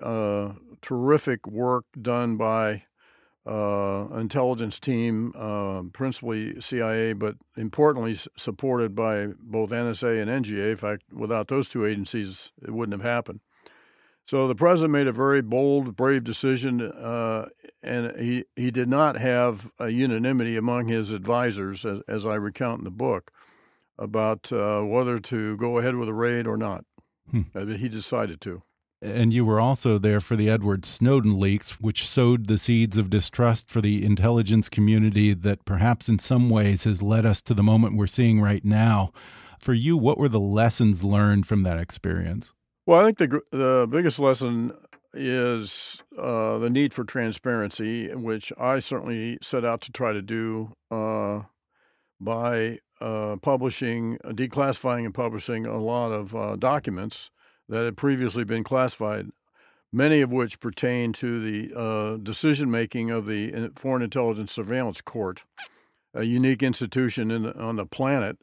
terrific 0.81 1.46
work 1.46 1.84
done 2.01 2.38
by 2.38 2.84
uh, 3.45 4.07
intelligence 4.15 4.79
team, 4.79 5.33
uh, 5.36 5.83
principally 5.93 6.60
CIA, 6.62 7.13
but 7.13 7.36
importantly 7.57 8.17
supported 8.38 8.95
by 8.95 9.27
both 9.39 9.71
NSA 9.71 10.21
and 10.21 10.45
NGA. 10.45 10.71
In 10.71 10.77
fact, 10.77 11.03
without 11.12 11.48
those 11.48 11.67
two 11.67 11.86
agencies, 11.86 12.51
it 12.62 12.71
wouldn't 12.71 13.00
have 13.01 13.10
happened. 13.10 13.39
So 14.25 14.48
the 14.48 14.55
president 14.55 14.93
made 14.93 15.07
a 15.07 15.12
very 15.12 15.41
bold, 15.41 15.95
brave 15.95 16.24
decision, 16.24 16.81
uh, 16.81 17.48
and 17.81 18.17
he, 18.17 18.45
he 18.55 18.71
did 18.71 18.88
not 18.88 19.17
have 19.17 19.71
a 19.79 19.89
unanimity 19.89 20.55
among 20.55 20.88
his 20.88 21.12
advisors, 21.12 21.83
as, 21.83 22.01
as 22.07 22.25
I 22.25 22.36
recount 22.36 22.79
in 22.79 22.86
the 22.86 22.91
book, 22.91 23.31
about 23.98 24.53
uh, 24.53 24.81
whether 24.83 25.19
to 25.19 25.57
go 25.57 25.79
ahead 25.79 25.95
with 25.95 26.07
a 26.07 26.13
raid 26.13 26.48
or 26.48 26.55
not. 26.55 26.86
Hmm. 27.29 27.41
Uh, 27.53 27.65
he 27.65 27.89
decided 27.89 28.39
to. 28.41 28.62
And 29.01 29.34
you 29.34 29.43
were 29.43 29.60
also 29.60 29.98
there 29.98 30.22
for 30.22 30.36
the 30.36 30.50
Edward 30.50 30.86
Snowden 30.86 31.39
leaks, 31.39 31.79
which 31.81 32.08
sowed 32.08 32.48
the 32.48 32.58
seeds 32.58 33.00
of 33.00 33.10
distrust 33.10 33.67
for 33.67 33.81
the 33.81 34.05
intelligence 34.05 34.70
community 34.70 35.34
that 35.34 35.65
perhaps 35.65 36.08
in 36.08 36.20
some 36.20 36.51
ways 36.51 36.84
has 36.84 37.01
led 37.01 37.25
us 37.25 37.41
to 37.43 37.55
the 37.55 37.63
moment 37.63 37.98
we're 37.98 38.05
seeing 38.05 38.39
right 38.39 38.63
now. 38.63 39.12
For 39.60 39.74
you, 39.74 39.98
what 39.98 40.20
were 40.20 40.29
the 40.29 40.39
lessons 40.39 41.03
learned 41.03 41.48
from 41.48 41.63
that 41.63 41.79
experience? 41.79 42.53
Well, 42.86 43.01
I 43.01 43.12
think 43.12 43.17
the, 43.17 43.41
the 43.51 43.88
biggest 43.89 44.20
lesson 44.20 44.74
is 45.13 46.01
uh, 46.17 46.60
the 46.60 46.70
need 46.70 46.93
for 46.93 47.03
transparency, 47.03 48.13
which 48.13 48.53
I 48.60 48.79
certainly 48.79 49.39
set 49.41 49.65
out 49.65 49.81
to 49.81 49.91
try 49.91 50.13
to 50.13 50.22
do 50.22 50.74
uh, 50.91 51.43
by 52.20 52.77
uh, 53.00 53.38
publishing, 53.41 54.20
declassifying, 54.25 55.05
and 55.05 55.13
publishing 55.13 55.65
a 55.65 55.79
lot 55.79 56.12
of 56.12 56.36
uh, 56.36 56.55
documents 56.55 57.31
that 57.72 57.86
had 57.86 57.96
previously 57.96 58.44
been 58.44 58.66
classified, 58.66 59.30
many 59.94 60.20
of 60.20 60.30
which 60.30 60.60
pertain 60.60 61.13
to 61.13 61.40
the 61.40 61.74
uh, 61.74 62.18
decision 62.18 62.70
making 62.70 63.10
of 63.10 63.25
the 63.25 63.72
Foreign 63.78 64.04
Intelligence 64.04 64.51
Surveillance 64.51 65.00
Court, 65.00 65.44
a 66.14 66.24
unique 66.24 66.62
institution 66.62 67.31
in, 67.31 67.46
on 67.53 67.77
the 67.77 67.86
planet 67.86 68.38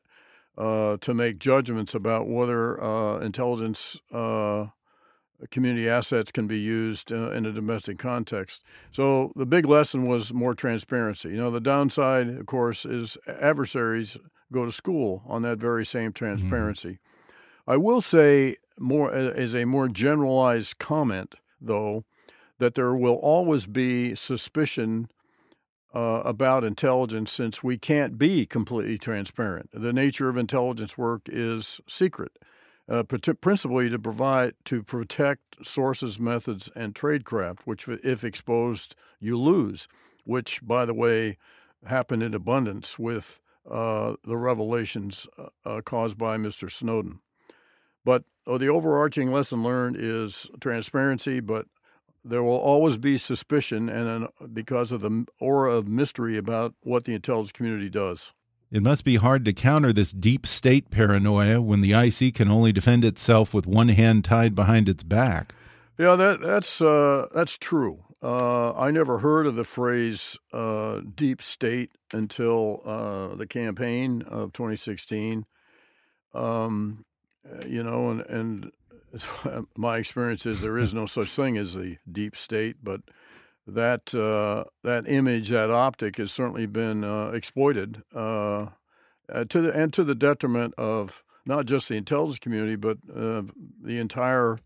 uh, 0.57 0.97
to 1.03 1.13
make 1.13 1.39
judgments 1.39 1.95
about 1.95 2.27
whether 2.27 2.83
uh, 2.83 3.19
intelligence 3.19 4.01
uh, 4.13 4.69
community 5.51 5.91
assets 5.91 6.33
can 6.33 6.47
be 6.47 6.59
used 6.59 7.13
uh, 7.13 7.31
in 7.31 7.45
a 7.45 7.53
domestic 7.53 7.99
context. 7.99 8.63
So 8.93 9.31
the 9.37 9.47
big 9.47 9.67
lesson 9.67 10.07
was 10.07 10.33
more 10.33 10.55
transparency. 10.55 11.29
You 11.29 11.37
know, 11.37 11.51
the 11.51 11.61
downside, 11.61 12.29
of 12.31 12.47
course, 12.47 12.87
is 12.87 13.19
adversaries 13.29 14.17
go 14.51 14.65
to 14.65 14.73
school 14.73 15.23
on 15.27 15.43
that 15.43 15.59
very 15.59 15.85
same 15.85 16.13
mm-hmm. 16.13 16.25
transparency. 16.25 16.89
Mm-hmm. 16.89 17.08
I 17.69 17.77
will 17.77 18.01
say 18.01 18.57
more 18.81 19.13
as 19.13 19.55
a 19.55 19.67
more 19.67 19.89
generalized 19.89 20.79
comment, 20.79 21.35
though, 21.61 22.05
that 22.59 22.75
there 22.75 22.95
will 22.95 23.17
always 23.17 23.67
be 23.67 24.15
suspicion 24.15 25.11
uh, 25.95 26.23
about 26.25 26.65
intelligence 26.65 27.31
since 27.31 27.63
we 27.63 27.77
can't 27.77 28.17
be 28.17 28.47
completely 28.47 28.97
transparent. 28.97 29.69
The 29.75 29.93
nature 29.93 30.31
of 30.31 30.39
intelligence 30.39 30.97
work 30.97 31.23
is 31.27 31.79
secret, 31.87 32.39
uh, 32.89 33.03
principally 33.03 33.91
to 33.91 33.99
provide 33.99 34.55
to 34.65 34.83
protect 34.83 35.67
sources, 35.67 36.19
methods, 36.19 36.71
and 36.75 36.95
tradecraft, 36.95 37.61
which, 37.67 37.87
if 37.87 38.25
exposed, 38.25 38.97
you 39.21 39.39
lose. 39.39 39.89
Which, 40.25 40.67
by 40.67 40.87
the 40.87 40.95
way, 40.95 41.37
happened 41.85 42.23
in 42.23 42.33
abundance 42.33 42.99
with 42.99 43.41
uh, 43.71 44.15
the 44.25 44.39
revelations 44.39 45.27
uh, 45.37 45.49
uh, 45.67 45.81
caused 45.83 46.17
by 46.17 46.39
Mr. 46.39 46.73
Snowden. 46.73 47.21
But 48.09 48.25
oh, 48.47 48.57
the 48.57 48.69
overarching 48.69 49.31
lesson 49.33 49.63
learned 49.63 49.99
is 50.01 50.47
transparency, 50.63 51.41
but 51.41 51.67
there 52.25 52.43
will 52.43 52.57
always 52.57 52.97
be 52.97 53.19
suspicion 53.19 53.91
and 53.91 54.09
an, 54.09 54.29
because 54.51 54.91
of 54.93 55.03
the 55.03 55.27
aura 55.39 55.75
of 55.75 55.89
mystery 55.89 56.39
about 56.39 56.73
what 56.81 57.05
the 57.05 57.13
intelligence 57.13 57.53
community 57.53 57.91
does. 57.91 58.33
It 58.73 58.83
must 58.83 59.05
be 59.05 59.17
hard 59.17 59.45
to 59.45 59.53
counter 59.53 59.93
this 59.93 60.11
deep 60.11 60.47
state 60.47 60.91
paranoia 60.91 61.61
when 61.61 61.83
the 61.83 61.93
IC 61.93 62.35
can 62.35 62.51
only 62.51 62.73
defend 62.73 63.05
itself 63.05 63.53
with 63.53 63.67
one 63.67 63.89
hand 63.89 64.25
tied 64.25 64.55
behind 64.55 64.89
its 64.89 65.03
back. 65.03 65.55
Yeah, 65.99 66.17
that, 66.17 66.41
that's 66.41 66.81
uh, 66.81 67.27
that's 67.35 67.59
true. 67.59 68.05
Uh, 68.23 68.73
I 68.73 68.91
never 68.91 69.19
heard 69.19 69.47
of 69.47 69.55
the 69.55 69.65
phrase 69.65 70.39
uh, 70.55 71.03
deep 71.15 71.43
state 71.43 71.93
until 72.15 72.81
uh, 72.87 73.35
the 73.35 73.47
campaign 73.47 74.23
of 74.23 74.55
2016. 74.55 75.45
Um, 76.33 77.05
uh, 77.51 77.67
you 77.67 77.83
know, 77.83 78.11
and 78.11 78.21
and 78.23 78.73
my 79.77 79.97
experience 79.99 80.47
is 80.47 80.61
there 80.61 80.79
is 80.79 80.95
no 80.95 81.07
such 81.17 81.31
thing 81.31 81.57
as 81.57 81.75
the 81.75 81.99
deep 82.11 82.37
state, 82.37 82.77
but 82.83 83.03
that 83.67 84.15
uh, 84.15 84.65
that 84.83 85.09
image, 85.09 85.51
that 85.51 85.71
optic, 85.71 86.17
has 86.17 86.33
certainly 86.33 86.67
been 86.67 87.05
uh, 87.05 87.31
exploited 87.31 88.03
uh, 88.15 88.67
uh 89.31 89.45
to 89.49 89.61
the 89.61 89.73
and 89.73 89.93
to 89.93 90.05
the 90.05 90.15
detriment 90.15 90.75
of 90.77 91.23
not 91.45 91.67
just 91.67 91.89
the 91.89 91.97
intelligence 91.97 92.39
community, 92.39 92.77
but 92.77 92.99
uh, 93.15 93.43
the 93.83 93.99
entire 93.99 94.59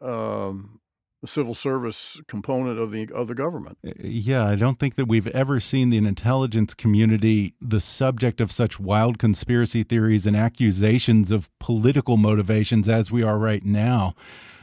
um, 0.00 0.80
the 1.22 1.28
civil 1.28 1.54
service 1.54 2.20
component 2.26 2.78
of 2.78 2.90
the 2.90 3.08
of 3.14 3.28
the 3.28 3.34
government. 3.34 3.78
Uh, 3.86 3.92
yeah, 4.00 4.44
I 4.44 4.56
don't 4.56 4.78
think 4.78 4.96
that 4.96 5.06
we've 5.06 5.28
ever 5.28 5.60
seen 5.60 5.90
the 5.90 5.96
intelligence 5.96 6.74
community 6.74 7.54
the 7.60 7.80
subject 7.80 8.40
of 8.40 8.52
such 8.52 8.80
wild 8.80 9.18
conspiracy 9.18 9.84
theories 9.84 10.26
and 10.26 10.36
accusations 10.36 11.30
of 11.30 11.48
political 11.60 12.16
motivations 12.16 12.88
as 12.88 13.10
we 13.10 13.22
are 13.22 13.38
right 13.38 13.64
now. 13.64 14.14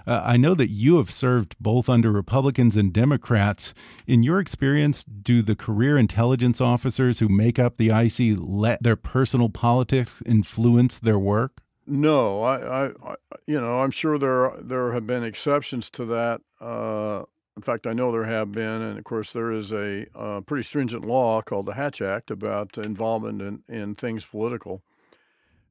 Uh, 0.05 0.21
I 0.25 0.37
know 0.37 0.53
that 0.55 0.69
you 0.69 0.97
have 0.97 1.11
served 1.11 1.55
both 1.59 1.87
under 1.87 2.11
Republicans 2.11 2.75
and 2.75 2.91
Democrats. 2.91 3.73
In 4.07 4.23
your 4.23 4.39
experience, 4.39 5.03
do 5.03 5.41
the 5.41 5.55
career 5.55 5.97
intelligence 5.97 6.59
officers 6.59 7.19
who 7.19 7.29
make 7.29 7.59
up 7.59 7.77
the 7.77 7.91
IC 7.93 8.37
let 8.39 8.81
their 8.83 8.95
personal 8.95 9.49
politics 9.49 10.23
influence 10.25 10.99
their 10.99 11.19
work? 11.19 11.61
No, 11.89 12.43
I, 12.43 12.85
I, 12.85 12.91
I, 13.03 13.15
you 13.47 13.59
know, 13.59 13.79
I'm 13.79 13.89
sure 13.89 14.19
there 14.19 14.53
there 14.61 14.93
have 14.93 15.07
been 15.07 15.23
exceptions 15.23 15.89
to 15.91 16.05
that. 16.05 16.41
Uh, 16.61 17.23
in 17.57 17.63
fact, 17.63 17.87
I 17.87 17.93
know 17.93 18.11
there 18.11 18.25
have 18.25 18.51
been, 18.51 18.81
and 18.81 18.97
of 18.97 19.03
course, 19.03 19.33
there 19.33 19.51
is 19.51 19.73
a 19.73 20.05
uh, 20.15 20.41
pretty 20.41 20.63
stringent 20.63 21.03
law 21.03 21.41
called 21.41 21.65
the 21.65 21.73
Hatch 21.73 21.99
Act 21.99 22.29
about 22.29 22.77
involvement 22.77 23.41
in, 23.41 23.63
in 23.67 23.95
things 23.95 24.23
political. 24.23 24.83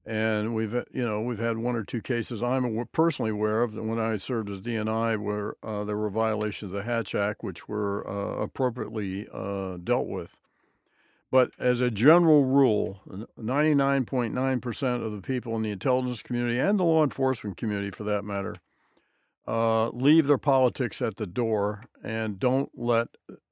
And 0.05 0.55
we've, 0.55 0.73
you 0.73 1.07
know, 1.07 1.21
we've 1.21 1.39
had 1.39 1.59
one 1.59 1.77
or 1.77 1.85
two 1.85 2.03
cases 2.03 2.43
I'm 2.43 2.87
personally 2.93 3.31
aware 3.31 3.63
of 3.63 3.75
when 3.75 4.01
I 4.01 4.17
served 4.17 4.51
as 4.51 4.61
DNI 4.61 5.19
where 5.19 5.55
uh, 5.63 5.85
there 5.85 5.97
were 5.97 6.11
violations 6.11 6.73
of 6.73 6.77
the 6.77 6.83
Hatch 6.83 7.15
Act, 7.15 7.45
which 7.45 7.69
were 7.69 8.07
uh, 8.09 8.43
appropriately 8.43 9.29
uh, 9.33 9.77
dealt 9.77 10.09
with. 10.09 10.37
But 11.31 11.51
as 11.59 11.81
a 11.81 11.91
general 11.91 12.45
rule, 12.45 13.03
99.9% 13.39 15.05
of 15.05 15.13
the 15.13 15.21
people 15.21 15.55
in 15.57 15.63
the 15.63 15.71
intelligence 15.71 16.23
community 16.23 16.59
and 16.59 16.79
the 16.79 16.85
law 16.85 17.05
enforcement 17.05 17.57
community, 17.59 17.91
for 17.91 18.05
that 18.05 18.25
matter, 18.25 18.55
uh, 19.47 19.89
leave 19.91 20.27
their 20.27 20.39
politics 20.39 21.03
at 21.03 21.17
the 21.17 21.27
door 21.27 21.83
and 22.03 22.39
don't 22.39 22.71
let 22.75 23.09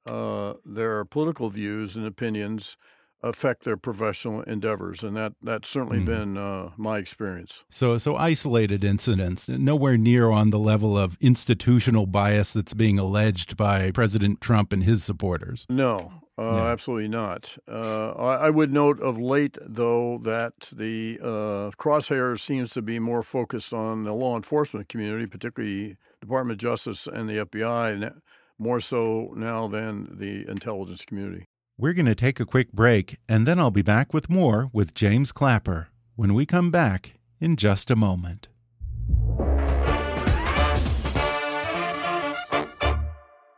uh, 0.07 0.53
their 0.65 1.05
political 1.05 1.49
views 1.49 1.95
and 1.95 2.05
opinions 2.05 2.77
affect 3.23 3.63
their 3.63 3.77
professional 3.77 4.41
endeavors, 4.43 5.03
and 5.03 5.17
that 5.17 5.33
that's 5.41 5.67
certainly 5.67 5.99
mm. 5.99 6.05
been 6.05 6.37
uh, 6.37 6.69
my 6.77 6.99
experience. 6.99 7.63
So, 7.69 7.97
so 7.97 8.15
isolated 8.15 8.83
incidents, 8.83 9.49
nowhere 9.49 9.97
near 9.97 10.29
on 10.29 10.51
the 10.51 10.59
level 10.59 10.97
of 10.97 11.17
institutional 11.19 12.05
bias 12.05 12.53
that's 12.53 12.75
being 12.75 12.99
alleged 12.99 13.57
by 13.57 13.91
President 13.91 14.39
Trump 14.39 14.71
and 14.71 14.83
his 14.83 15.03
supporters. 15.03 15.65
No, 15.67 16.11
uh, 16.37 16.51
yeah. 16.55 16.67
Absolutely 16.67 17.07
not. 17.07 17.57
Uh, 17.67 18.11
I, 18.11 18.47
I, 18.47 18.49
would 18.51 18.71
note 18.71 18.99
of 19.01 19.17
late, 19.17 19.57
though, 19.59 20.19
that 20.19 20.71
the 20.71 21.19
uh, 21.19 21.71
crosshairs 21.77 22.41
seems 22.41 22.69
to 22.73 22.83
be 22.83 22.99
more 22.99 23.23
focused 23.23 23.73
on 23.73 24.03
the 24.03 24.13
law 24.13 24.35
enforcement 24.35 24.87
community, 24.87 25.25
particularly 25.25 25.97
Department 26.21 26.53
of 26.53 26.57
Justice 26.59 27.07
and 27.07 27.27
the 27.27 27.45
FBI, 27.45 28.13
more 28.59 28.79
so 28.79 29.33
now 29.35 29.67
than 29.67 30.15
the 30.19 30.47
intelligence 30.47 31.05
community. 31.05 31.45
We're 31.75 31.93
going 31.93 32.05
to 32.05 32.15
take 32.15 32.39
a 32.39 32.45
quick 32.45 32.71
break, 32.71 33.17
and 33.27 33.47
then 33.47 33.59
I'll 33.59 33.71
be 33.71 33.81
back 33.81 34.13
with 34.13 34.29
more 34.29 34.69
with 34.71 34.93
James 34.93 35.31
Clapper 35.31 35.89
when 36.15 36.35
we 36.35 36.45
come 36.45 36.69
back 36.69 37.13
in 37.39 37.55
just 37.55 37.89
a 37.89 37.95
moment. 37.95 38.47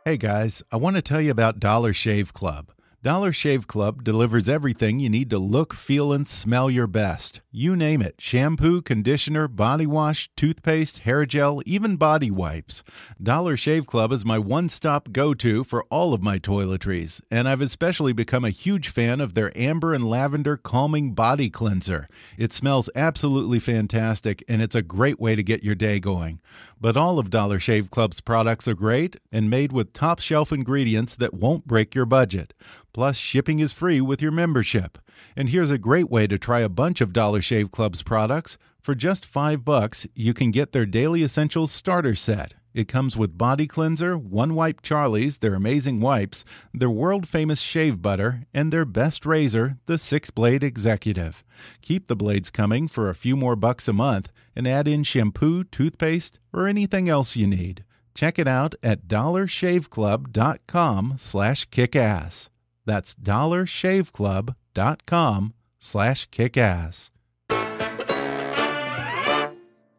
Hey 0.06 0.16
guys, 0.16 0.62
I 0.72 0.76
want 0.76 0.96
to 0.96 1.02
tell 1.02 1.20
you 1.20 1.30
about 1.30 1.60
Dollar 1.60 1.92
Shave 1.92 2.32
Club. 2.32 2.72
Dollar 3.02 3.32
Shave 3.32 3.66
Club 3.66 4.04
delivers 4.04 4.46
everything 4.46 5.00
you 5.00 5.08
need 5.08 5.30
to 5.30 5.38
look, 5.38 5.72
feel, 5.72 6.12
and 6.12 6.28
smell 6.28 6.68
your 6.68 6.86
best. 6.86 7.40
You 7.50 7.74
name 7.74 8.02
it 8.02 8.16
shampoo, 8.18 8.82
conditioner, 8.82 9.48
body 9.48 9.86
wash, 9.86 10.28
toothpaste, 10.36 10.98
hair 10.98 11.24
gel, 11.24 11.62
even 11.64 11.96
body 11.96 12.30
wipes. 12.30 12.82
Dollar 13.20 13.56
Shave 13.56 13.86
Club 13.86 14.12
is 14.12 14.26
my 14.26 14.38
one 14.38 14.68
stop 14.68 15.12
go 15.12 15.32
to 15.32 15.64
for 15.64 15.84
all 15.84 16.12
of 16.12 16.22
my 16.22 16.38
toiletries, 16.38 17.22
and 17.30 17.48
I've 17.48 17.62
especially 17.62 18.12
become 18.12 18.44
a 18.44 18.50
huge 18.50 18.90
fan 18.90 19.22
of 19.22 19.32
their 19.32 19.50
amber 19.56 19.94
and 19.94 20.04
lavender 20.04 20.58
calming 20.58 21.14
body 21.14 21.48
cleanser. 21.48 22.06
It 22.36 22.52
smells 22.52 22.90
absolutely 22.94 23.60
fantastic, 23.60 24.44
and 24.46 24.60
it's 24.60 24.74
a 24.74 24.82
great 24.82 25.18
way 25.18 25.34
to 25.36 25.42
get 25.42 25.64
your 25.64 25.74
day 25.74 26.00
going. 26.00 26.38
But 26.78 26.98
all 26.98 27.18
of 27.18 27.30
Dollar 27.30 27.60
Shave 27.60 27.90
Club's 27.90 28.20
products 28.20 28.68
are 28.68 28.74
great 28.74 29.16
and 29.32 29.48
made 29.48 29.72
with 29.72 29.94
top 29.94 30.20
shelf 30.20 30.52
ingredients 30.52 31.16
that 31.16 31.32
won't 31.32 31.66
break 31.66 31.94
your 31.94 32.04
budget. 32.04 32.52
Plus, 32.92 33.16
shipping 33.16 33.60
is 33.60 33.72
free 33.72 34.00
with 34.00 34.20
your 34.20 34.32
membership. 34.32 34.98
And 35.36 35.50
here's 35.50 35.70
a 35.70 35.78
great 35.78 36.10
way 36.10 36.26
to 36.26 36.38
try 36.38 36.60
a 36.60 36.68
bunch 36.68 37.00
of 37.00 37.12
Dollar 37.12 37.42
Shave 37.42 37.70
Club's 37.70 38.02
products. 38.02 38.58
For 38.80 38.94
just 38.94 39.26
5 39.26 39.64
bucks, 39.64 40.06
you 40.14 40.34
can 40.34 40.50
get 40.50 40.72
their 40.72 40.86
Daily 40.86 41.22
Essentials 41.22 41.70
starter 41.70 42.14
set. 42.14 42.54
It 42.72 42.86
comes 42.86 43.16
with 43.16 43.36
body 43.36 43.66
cleanser, 43.66 44.16
one 44.16 44.54
wipe 44.54 44.80
Charlie's, 44.80 45.38
their 45.38 45.54
amazing 45.54 46.00
wipes, 46.00 46.44
their 46.72 46.90
world 46.90 47.26
famous 47.26 47.60
shave 47.60 48.00
butter, 48.00 48.44
and 48.54 48.72
their 48.72 48.84
best 48.84 49.26
razor, 49.26 49.78
the 49.86 49.98
six 49.98 50.30
blade 50.30 50.62
executive. 50.62 51.42
Keep 51.82 52.06
the 52.06 52.14
blades 52.14 52.48
coming 52.48 52.86
for 52.86 53.10
a 53.10 53.14
few 53.14 53.36
more 53.36 53.56
bucks 53.56 53.88
a 53.88 53.92
month 53.92 54.30
and 54.54 54.68
add 54.68 54.86
in 54.86 55.02
shampoo, 55.02 55.64
toothpaste, 55.64 56.38
or 56.52 56.68
anything 56.68 57.08
else 57.08 57.34
you 57.34 57.48
need. 57.48 57.84
Check 58.14 58.38
it 58.38 58.46
out 58.46 58.76
at 58.82 59.08
dollarshaveclub.com 59.08 61.14
slash 61.16 61.68
kickass. 61.70 62.49
That's 62.90 63.14
dollarshaveclub.com 63.14 65.54
slash 65.78 66.28
kickass. 66.30 67.10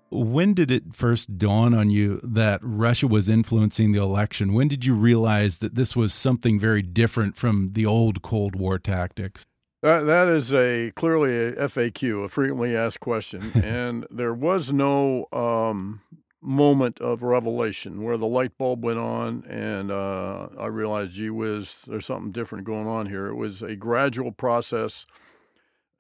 When 0.10 0.54
did 0.54 0.70
it 0.70 0.94
first 0.94 1.38
dawn 1.38 1.74
on 1.74 1.90
you 1.90 2.20
that 2.22 2.60
Russia 2.62 3.08
was 3.08 3.30
influencing 3.30 3.94
the 3.94 4.02
election? 4.02 4.52
When 4.52 4.68
did 4.68 4.84
you 4.84 4.94
realize 4.94 5.60
that 5.60 5.76
this 5.76 5.96
was 5.96 6.14
something 6.14 6.60
very 6.60 6.82
different 6.82 7.38
from 7.38 7.70
the 7.72 7.86
old 7.86 8.22
Cold 8.24 8.58
War 8.58 8.78
tactics? 8.78 9.46
That, 9.82 10.02
that 10.02 10.28
is 10.28 10.54
a 10.54 10.92
clearly 10.92 11.34
a 11.34 11.70
FAQ, 11.70 12.26
a 12.26 12.28
frequently 12.28 12.76
asked 12.76 13.00
question, 13.00 13.52
and 13.64 14.06
there 14.12 14.34
was 14.34 14.74
no 14.74 15.28
um, 15.32 16.02
moment 16.42 17.00
of 17.00 17.22
revelation 17.22 18.02
where 18.04 18.18
the 18.18 18.28
light 18.28 18.58
bulb 18.58 18.84
went 18.84 19.00
on 19.00 19.44
and 19.48 19.92
uh, 19.92 20.48
I 20.58 20.66
realized, 20.68 21.14
gee 21.14 21.30
whiz, 21.30 21.84
there's 21.88 22.06
something 22.06 22.32
different 22.32 22.66
going 22.66 22.88
on 22.88 23.08
here. 23.08 23.28
It 23.28 23.36
was 23.36 23.62
a 23.62 23.76
gradual 23.76 24.32
process. 24.32 25.06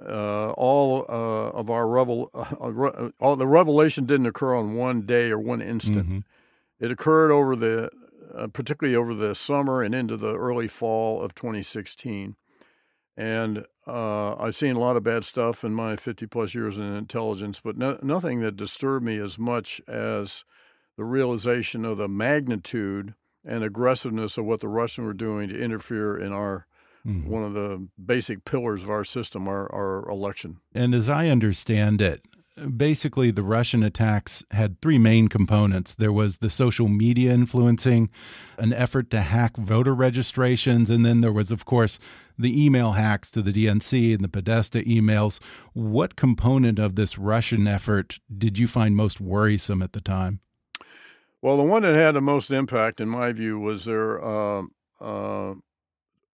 Uh, 0.03 0.49
all 0.53 1.05
uh, 1.09 1.49
of 1.51 1.69
our 1.69 1.87
revel, 1.87 2.31
uh, 2.33 3.09
all 3.19 3.35
the 3.35 3.45
revelation 3.45 4.05
didn't 4.05 4.25
occur 4.25 4.55
on 4.55 4.73
one 4.73 5.01
day 5.01 5.29
or 5.29 5.37
one 5.37 5.61
instant. 5.61 6.07
Mm-hmm. 6.07 6.19
It 6.79 6.91
occurred 6.91 7.29
over 7.29 7.55
the, 7.55 7.91
uh, 8.33 8.47
particularly 8.47 8.95
over 8.95 9.13
the 9.13 9.35
summer 9.35 9.83
and 9.83 9.93
into 9.93 10.17
the 10.17 10.35
early 10.35 10.67
fall 10.67 11.21
of 11.21 11.35
2016. 11.35 12.35
And 13.15 13.65
uh, 13.87 14.35
I've 14.35 14.55
seen 14.55 14.75
a 14.75 14.79
lot 14.79 14.95
of 14.95 15.03
bad 15.03 15.25
stuff 15.25 15.63
in 15.63 15.73
my 15.73 15.95
50 15.95 16.27
plus 16.27 16.53
years 16.53 16.77
in 16.77 16.83
intelligence, 16.95 17.59
but 17.63 17.77
no, 17.77 17.97
nothing 18.03 18.41
that 18.41 18.55
disturbed 18.55 19.05
me 19.05 19.17
as 19.17 19.39
much 19.39 19.81
as 19.87 20.45
the 20.97 21.03
realization 21.03 21.83
of 21.85 21.97
the 21.97 22.07
magnitude 22.07 23.15
and 23.43 23.63
aggressiveness 23.63 24.37
of 24.37 24.45
what 24.45 24.59
the 24.59 24.67
Russians 24.67 25.07
were 25.07 25.13
doing 25.13 25.49
to 25.49 25.59
interfere 25.59 26.15
in 26.15 26.31
our 26.31 26.67
mm-hmm. 27.05 27.27
one 27.27 27.43
of 27.43 27.53
the 27.53 27.87
basic 28.03 28.45
pillars 28.45 28.83
of 28.83 28.89
our 28.89 29.03
system, 29.03 29.47
our, 29.47 29.71
our 29.73 30.07
election. 30.09 30.59
And 30.75 30.93
as 30.93 31.09
I 31.09 31.27
understand 31.27 32.01
it, 32.01 32.21
basically 32.75 33.31
the 33.31 33.43
Russian 33.43 33.83
attacks 33.83 34.43
had 34.51 34.81
three 34.81 34.97
main 34.97 35.27
components. 35.27 35.93
There 35.93 36.11
was 36.11 36.37
the 36.37 36.49
social 36.49 36.87
media 36.87 37.31
influencing, 37.31 38.09
an 38.57 38.73
effort 38.73 39.09
to 39.11 39.21
hack 39.21 39.57
voter 39.57 39.95
registrations, 39.95 40.89
and 40.89 41.05
then 41.05 41.21
there 41.21 41.31
was, 41.31 41.51
of 41.51 41.65
course, 41.65 41.99
the 42.41 42.65
email 42.65 42.91
hacks 42.93 43.31
to 43.31 43.41
the 43.41 43.51
DNC 43.51 44.13
and 44.13 44.23
the 44.23 44.27
Podesta 44.27 44.79
emails. 44.79 45.39
What 45.73 46.15
component 46.15 46.79
of 46.79 46.95
this 46.95 47.17
Russian 47.17 47.67
effort 47.67 48.19
did 48.35 48.57
you 48.57 48.67
find 48.67 48.95
most 48.95 49.21
worrisome 49.21 49.81
at 49.81 49.93
the 49.93 50.01
time? 50.01 50.39
Well, 51.41 51.57
the 51.57 51.63
one 51.63 51.81
that 51.83 51.95
had 51.95 52.11
the 52.11 52.21
most 52.21 52.51
impact, 52.51 53.01
in 53.01 53.09
my 53.09 53.31
view, 53.31 53.59
was 53.59 53.85
their 53.85 54.23
uh, 54.23 54.63
uh, 54.99 55.55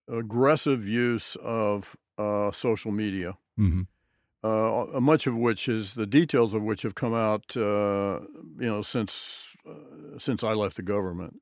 aggressive 0.08 0.88
use 0.88 1.38
of 1.38 1.96
uh, 2.18 2.52
social 2.52 2.92
media. 2.92 3.38
Mm 3.58 3.72
-hmm 3.72 3.88
uh, 4.44 5.00
much 5.00 5.28
of 5.28 5.36
which 5.36 5.68
is 5.68 5.96
the 5.96 6.06
details 6.06 6.54
of 6.54 6.62
which 6.62 6.84
have 6.84 6.96
come 6.96 7.14
out, 7.14 7.56
uh, 7.58 8.20
you 8.60 8.68
know, 8.68 8.82
since 8.82 9.56
uh, 9.68 10.18
since 10.18 10.44
I 10.44 10.54
left 10.54 10.76
the 10.76 10.84
government, 10.84 11.42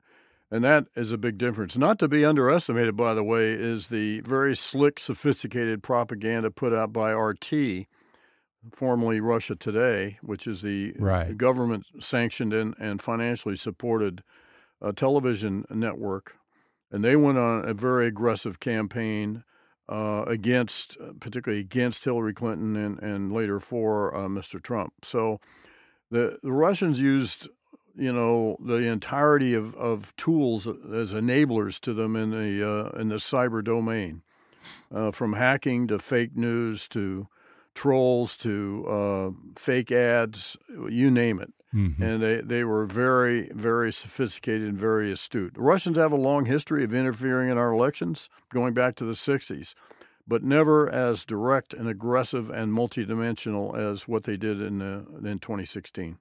and 0.51 0.63
that 0.63 0.85
is 0.95 1.11
a 1.11 1.17
big 1.17 1.37
difference. 1.37 1.77
Not 1.77 1.99
to 1.99 2.07
be 2.07 2.23
underestimated, 2.23 2.95
by 2.95 3.13
the 3.13 3.23
way, 3.23 3.51
is 3.51 3.87
the 3.87 4.21
very 4.21 4.55
slick, 4.55 4.99
sophisticated 4.99 5.83
propaganda 5.83 6.51
put 6.51 6.73
out 6.73 6.93
by 6.93 7.11
RT, 7.11 7.87
formerly 8.73 9.19
Russia 9.19 9.55
Today, 9.55 10.17
which 10.21 10.47
is 10.47 10.61
the 10.61 10.93
right. 10.99 11.37
government 11.37 11.85
sanctioned 11.99 12.53
and, 12.53 12.75
and 12.79 13.01
financially 13.01 13.55
supported 13.55 14.23
uh, 14.81 14.91
television 14.91 15.65
network, 15.69 16.37
and 16.91 17.03
they 17.03 17.15
went 17.15 17.37
on 17.37 17.67
a 17.67 17.73
very 17.73 18.07
aggressive 18.07 18.59
campaign 18.59 19.43
uh, 19.87 20.23
against, 20.27 20.97
uh, 20.99 21.13
particularly 21.19 21.61
against 21.61 22.03
Hillary 22.05 22.33
Clinton 22.33 22.75
and, 22.75 22.99
and 22.99 23.31
later 23.31 23.59
for 23.59 24.15
uh, 24.15 24.27
Mr. 24.27 24.61
Trump. 24.61 24.93
So 25.03 25.39
the, 26.09 26.39
the 26.41 26.51
Russians 26.51 26.99
used, 26.99 27.49
you 27.97 28.11
know, 28.11 28.57
the 28.59 28.87
entirety 28.87 29.53
of, 29.53 29.75
of 29.75 30.15
tools 30.15 30.67
as 30.67 31.13
enablers 31.13 31.79
to 31.81 31.93
them 31.93 32.15
in 32.15 32.31
the 32.31 32.67
uh, 32.67 32.99
in 32.99 33.09
the 33.09 33.15
cyber 33.15 33.63
domain, 33.63 34.21
uh, 34.93 35.11
from 35.11 35.33
hacking 35.33 35.87
to 35.87 35.99
fake 35.99 36.35
news 36.35 36.87
to 36.89 37.27
trolls 37.73 38.37
to 38.37 38.85
uh, 38.87 39.31
fake 39.57 39.91
ads, 39.91 40.57
you 40.89 41.11
name 41.11 41.39
it. 41.39 41.53
Mm-hmm. 41.73 42.01
And 42.01 42.23
they, 42.23 42.39
they 42.39 42.63
were 42.63 42.85
very, 42.85 43.49
very 43.53 43.91
sophisticated 43.91 44.69
and 44.69 44.77
very 44.77 45.11
astute. 45.11 45.55
The 45.55 45.61
Russians 45.61 45.97
have 45.97 46.13
a 46.13 46.17
long 46.17 46.45
history 46.45 46.85
of 46.85 46.93
interfering 46.93 47.49
in 47.49 47.57
our 47.57 47.73
elections 47.73 48.29
going 48.49 48.73
back 48.73 48.95
to 48.95 49.05
the 49.05 49.11
60s 49.11 49.75
but 50.27 50.43
never 50.43 50.89
as 50.89 51.23
direct 51.23 51.73
and 51.73 51.87
aggressive 51.87 52.49
and 52.49 52.71
multidimensional 52.71 53.77
as 53.77 54.07
what 54.07 54.23
they 54.23 54.37
did 54.37 54.59
in 54.59 54.81
uh, 54.81 55.03
in 55.23 55.39
2016. 55.39 56.17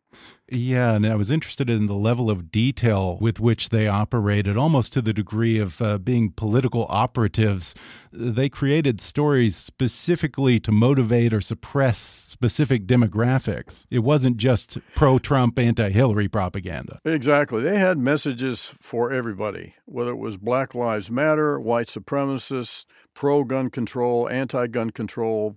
Yeah, 0.48 0.94
and 0.94 1.07
I 1.07 1.14
was 1.14 1.31
interested 1.31 1.70
in 1.70 1.87
the 1.87 1.94
level 1.94 2.31
of 2.31 2.50
detail 2.50 3.16
with 3.20 3.40
which 3.40 3.70
they 3.70 3.88
operated, 3.88 4.59
almost 4.59 4.92
to 4.92 5.00
the 5.00 5.14
degree 5.14 5.59
of 5.59 5.81
uh, 5.81 5.96
being 5.96 6.33
political 6.33 6.87
operatives. 6.90 7.74
They 8.12 8.50
created 8.50 9.00
stories 9.00 9.57
specifically 9.57 10.61
to 10.61 10.70
motivate 10.70 11.33
or 11.33 11.40
suppress 11.40 11.98
specific 11.98 12.87
demographics. 12.87 13.87
It 13.90 14.00
wasn't 14.00 14.37
just 14.37 14.79
pro 14.94 15.18
Trump, 15.18 15.59
anti 15.59 15.88
Hillary 15.90 16.29
propaganda. 16.29 17.00
Exactly. 17.07 17.62
They 17.62 17.79
had 17.79 17.96
messages 17.96 18.74
for 18.81 19.12
everybody, 19.12 19.74
whether 19.87 20.11
it 20.11 20.18
was 20.18 20.37
Black 20.37 20.74
Lives 20.74 21.11
Matter, 21.11 21.59
white 21.59 21.87
supremacists, 21.87 22.85
pro 23.14 23.44
gun 23.44 23.70
control, 23.70 24.29
anti 24.29 24.66
gun 24.66 24.90
control, 24.90 25.57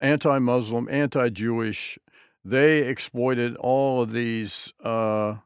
anti 0.00 0.38
Muslim, 0.38 0.86
anti 0.90 1.30
Jewish. 1.30 1.98
They 2.48 2.78
exploited 2.82 3.56
all 3.56 4.02
of 4.02 4.12
these 4.12 4.72
uh, 4.82 5.36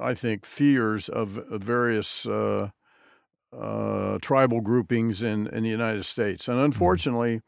I 0.00 0.14
think, 0.14 0.44
fears 0.44 1.08
of, 1.08 1.38
of 1.38 1.62
various 1.62 2.26
uh, 2.26 2.70
uh, 3.56 4.18
tribal 4.20 4.60
groupings 4.60 5.22
in, 5.22 5.46
in 5.48 5.62
the 5.62 5.68
United 5.68 6.04
States. 6.04 6.48
And 6.48 6.58
unfortunately, 6.58 7.42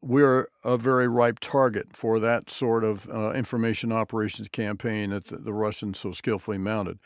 we're 0.00 0.48
a 0.62 0.76
very 0.76 1.08
ripe 1.08 1.40
target 1.40 1.88
for 1.92 2.20
that 2.20 2.50
sort 2.50 2.84
of 2.84 3.08
uh, 3.08 3.32
information 3.32 3.90
operations 3.90 4.48
campaign 4.48 5.10
that 5.10 5.26
the, 5.26 5.38
the, 5.38 5.52
Russians 5.52 5.98
so 5.98 6.12
skillfully 6.12 6.58
mounted. 6.58 6.98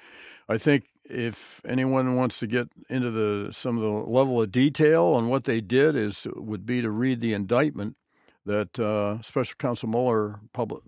I 0.49 0.59
think 0.59 0.85
if 1.05 1.63
anyone 1.65 2.15
wants 2.15 2.39
to 2.41 2.47
get 2.47 2.69
into 2.91 3.11
the 3.11 3.53
some 3.53 3.79
of 3.79 3.83
the 3.83 3.89
level 3.89 4.41
of 4.43 4.53
detail 4.53 5.05
on 5.05 5.29
what 5.29 5.45
they 5.45 5.63
did, 5.63 5.97
is 5.97 6.27
would 6.35 6.67
be 6.67 6.83
to 6.83 6.91
read 6.91 7.21
the 7.21 7.33
indictment 7.33 7.97
that 8.47 8.79
uh, 8.79 9.21
Special 9.23 9.57
Counsel 9.59 9.89
Mueller 9.89 10.41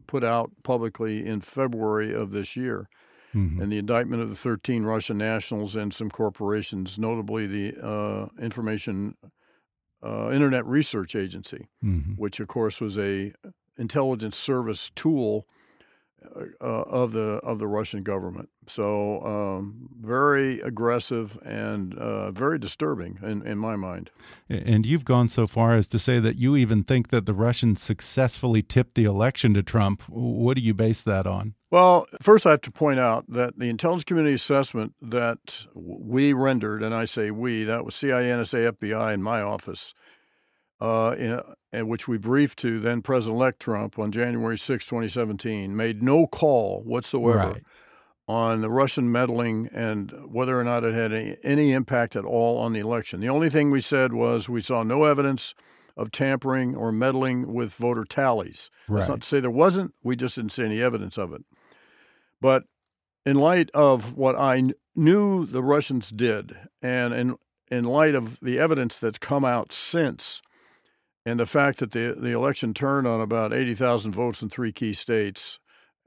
put 0.06 0.24
out 0.24 0.50
publicly 0.62 1.26
in 1.26 1.40
February 1.40 2.14
of 2.14 2.30
this 2.32 2.56
year. 2.56 2.88
Mm-hmm. 3.34 3.60
And 3.60 3.72
the 3.72 3.78
indictment 3.78 4.22
of 4.22 4.30
the 4.30 4.36
13 4.36 4.84
Russian 4.84 5.18
nationals 5.18 5.76
and 5.76 5.92
some 5.92 6.10
corporations, 6.10 6.98
notably 6.98 7.46
the 7.46 7.74
uh, 7.82 8.28
Information 8.40 9.16
uh, 10.02 10.30
Internet 10.30 10.64
Research 10.66 11.14
Agency, 11.14 11.68
mm-hmm. 11.84 12.12
which 12.12 12.40
of 12.40 12.48
course 12.48 12.80
was 12.80 12.98
a 12.98 13.32
intelligence 13.76 14.38
service 14.38 14.90
tool 14.94 15.46
uh, 16.60 16.64
of 16.64 17.12
the 17.12 17.40
of 17.42 17.58
the 17.58 17.66
Russian 17.66 18.02
government. 18.02 18.48
So 18.68 19.22
um, 19.22 19.88
very 20.00 20.60
aggressive 20.60 21.38
and 21.44 21.96
uh, 21.96 22.32
very 22.32 22.58
disturbing 22.58 23.18
in, 23.22 23.46
in 23.46 23.58
my 23.58 23.76
mind. 23.76 24.10
And 24.48 24.84
you've 24.84 25.04
gone 25.04 25.28
so 25.28 25.46
far 25.46 25.74
as 25.74 25.86
to 25.88 25.98
say 25.98 26.18
that 26.18 26.36
you 26.36 26.56
even 26.56 26.82
think 26.82 27.08
that 27.08 27.26
the 27.26 27.34
Russians 27.34 27.80
successfully 27.80 28.62
tipped 28.62 28.94
the 28.94 29.04
election 29.04 29.54
to 29.54 29.62
Trump. 29.62 30.02
What 30.08 30.56
do 30.56 30.62
you 30.62 30.74
base 30.74 31.02
that 31.04 31.26
on? 31.26 31.54
Well, 31.70 32.06
first 32.22 32.46
I 32.46 32.50
have 32.50 32.60
to 32.62 32.70
point 32.70 33.00
out 33.00 33.24
that 33.28 33.58
the 33.58 33.68
intelligence 33.68 34.04
community 34.04 34.34
assessment 34.34 34.94
that 35.02 35.66
we 35.74 36.32
rendered, 36.32 36.82
and 36.82 36.94
I 36.94 37.04
say 37.04 37.30
we, 37.30 37.64
that 37.64 37.84
was 37.84 37.94
CIA, 37.94 38.30
NSA, 38.30 38.72
FBI, 38.72 39.14
in 39.14 39.22
my 39.22 39.42
office, 39.42 39.92
uh, 40.80 41.14
in, 41.18 41.40
in 41.76 41.88
which 41.88 42.08
we 42.08 42.16
briefed 42.16 42.58
to 42.60 42.80
then 42.80 43.02
President-elect 43.02 43.60
Trump 43.60 43.98
on 43.98 44.10
January 44.10 44.56
6, 44.56 44.84
2017, 44.84 45.76
made 45.76 46.02
no 46.02 46.26
call 46.26 46.82
whatsoever 46.82 47.38
right. 47.38 47.62
on 48.26 48.62
the 48.62 48.70
Russian 48.70 49.12
meddling 49.12 49.68
and 49.72 50.10
whether 50.32 50.58
or 50.58 50.64
not 50.64 50.84
it 50.84 50.94
had 50.94 51.12
any, 51.12 51.36
any 51.42 51.72
impact 51.72 52.16
at 52.16 52.24
all 52.24 52.58
on 52.58 52.72
the 52.72 52.80
election. 52.80 53.20
The 53.20 53.28
only 53.28 53.50
thing 53.50 53.70
we 53.70 53.80
said 53.80 54.14
was 54.14 54.48
we 54.48 54.62
saw 54.62 54.82
no 54.82 55.04
evidence 55.04 55.54
of 55.96 56.10
tampering 56.10 56.74
or 56.74 56.92
meddling 56.92 57.52
with 57.52 57.74
voter 57.74 58.04
tallies. 58.04 58.70
Right. 58.88 59.00
That's 59.00 59.08
not 59.10 59.20
to 59.20 59.28
say 59.28 59.40
there 59.40 59.50
wasn't. 59.50 59.94
We 60.02 60.16
just 60.16 60.36
didn't 60.36 60.52
see 60.52 60.64
any 60.64 60.82
evidence 60.82 61.18
of 61.18 61.32
it. 61.32 61.44
But 62.40 62.64
in 63.26 63.36
light 63.36 63.70
of 63.74 64.16
what 64.16 64.36
I 64.36 64.72
knew 64.94 65.44
the 65.44 65.62
Russians 65.62 66.10
did, 66.10 66.56
and 66.80 67.12
in 67.12 67.36
in 67.68 67.84
light 67.84 68.14
of 68.14 68.38
the 68.40 68.58
evidence 68.58 68.98
that's 68.98 69.18
come 69.18 69.44
out 69.44 69.72
since 69.72 70.40
and 71.26 71.40
the 71.40 71.44
fact 71.44 71.80
that 71.80 71.90
the 71.90 72.14
the 72.16 72.30
election 72.30 72.72
turned 72.72 73.06
on 73.06 73.20
about 73.20 73.52
eighty 73.52 73.74
thousand 73.74 74.12
votes 74.12 74.42
in 74.42 74.48
three 74.48 74.72
key 74.72 74.94
states, 74.94 75.58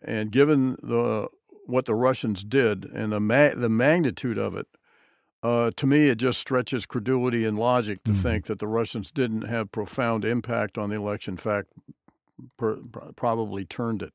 and 0.01 0.32
given 0.32 0.77
the 0.82 1.27
what 1.65 1.86
the 1.86 1.93
Russians 1.93 2.43
did 2.43 2.86
and 2.86 3.12
the 3.12 3.19
ma- 3.19 3.53
the 3.53 3.69
magnitude 3.69 4.38
of 4.38 4.55
it, 4.55 4.67
uh, 5.43 5.71
to 5.75 5.86
me 5.86 6.08
it 6.08 6.15
just 6.15 6.39
stretches 6.39 6.86
credulity 6.86 7.45
and 7.45 7.60
logic 7.60 8.01
to 8.05 8.12
mm-hmm. 8.12 8.21
think 8.21 8.45
that 8.45 8.60
the 8.60 8.67
Russians 8.67 9.12
didn't 9.12 9.43
have 9.43 9.73
profound 9.73 10.23
impact 10.23 10.77
on 10.77 10.89
the 10.89 10.95
election. 10.95 11.34
In 11.34 11.38
fact, 11.38 11.67
per, 12.58 12.77
probably 13.15 13.65
turned 13.65 14.01
it. 14.01 14.13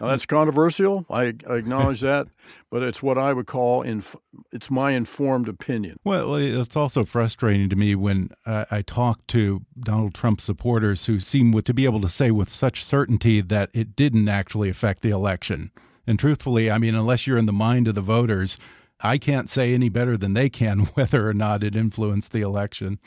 Now, 0.00 0.08
that's 0.08 0.26
controversial. 0.26 1.06
I, 1.10 1.34
I 1.48 1.56
acknowledge 1.56 2.00
that, 2.00 2.28
but 2.70 2.82
it's 2.82 3.02
what 3.02 3.18
I 3.18 3.32
would 3.32 3.46
call 3.46 3.82
inf- 3.82 4.16
it's 4.52 4.70
my 4.70 4.92
informed 4.92 5.48
opinion. 5.48 5.98
Well, 6.04 6.34
it's 6.34 6.76
also 6.76 7.04
frustrating 7.04 7.68
to 7.68 7.76
me 7.76 7.94
when 7.94 8.30
I 8.44 8.82
talk 8.82 9.26
to 9.28 9.62
Donald 9.78 10.14
Trump 10.14 10.40
supporters 10.40 11.06
who 11.06 11.20
seem 11.20 11.60
to 11.60 11.74
be 11.74 11.84
able 11.84 12.00
to 12.00 12.08
say 12.08 12.30
with 12.30 12.50
such 12.50 12.84
certainty 12.84 13.40
that 13.40 13.70
it 13.72 13.96
didn't 13.96 14.28
actually 14.28 14.68
affect 14.68 15.02
the 15.02 15.10
election. 15.10 15.70
And 16.06 16.18
truthfully, 16.18 16.70
I 16.70 16.78
mean, 16.78 16.94
unless 16.94 17.26
you're 17.26 17.38
in 17.38 17.46
the 17.46 17.52
mind 17.52 17.88
of 17.88 17.94
the 17.94 18.00
voters, 18.00 18.58
I 19.00 19.18
can't 19.18 19.50
say 19.50 19.74
any 19.74 19.88
better 19.88 20.16
than 20.16 20.34
they 20.34 20.48
can 20.48 20.80
whether 20.94 21.28
or 21.28 21.34
not 21.34 21.62
it 21.62 21.76
influenced 21.76 22.32
the 22.32 22.40
election. 22.40 22.98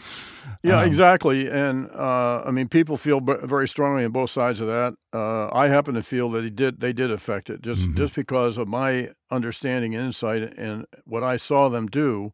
Yeah, 0.63 0.81
um, 0.81 0.87
exactly. 0.87 1.49
And 1.49 1.89
uh, 1.91 2.43
I 2.45 2.51
mean, 2.51 2.67
people 2.67 2.97
feel 2.97 3.19
very 3.21 3.67
strongly 3.67 4.05
on 4.05 4.11
both 4.11 4.29
sides 4.29 4.61
of 4.61 4.67
that. 4.67 4.95
Uh, 5.13 5.49
I 5.51 5.67
happen 5.67 5.95
to 5.95 6.03
feel 6.03 6.29
that 6.31 6.43
he 6.43 6.49
did; 6.49 6.79
they 6.79 6.93
did 6.93 7.11
affect 7.11 7.49
it 7.49 7.61
just 7.61 7.81
mm 7.81 7.91
-hmm. 7.91 7.97
just 7.97 8.15
because 8.15 8.61
of 8.61 8.67
my 8.67 9.09
understanding 9.31 9.95
and 9.95 10.05
insight 10.05 10.57
and 10.57 10.85
what 11.05 11.23
I 11.23 11.37
saw 11.37 11.69
them 11.69 11.87
do 11.87 12.33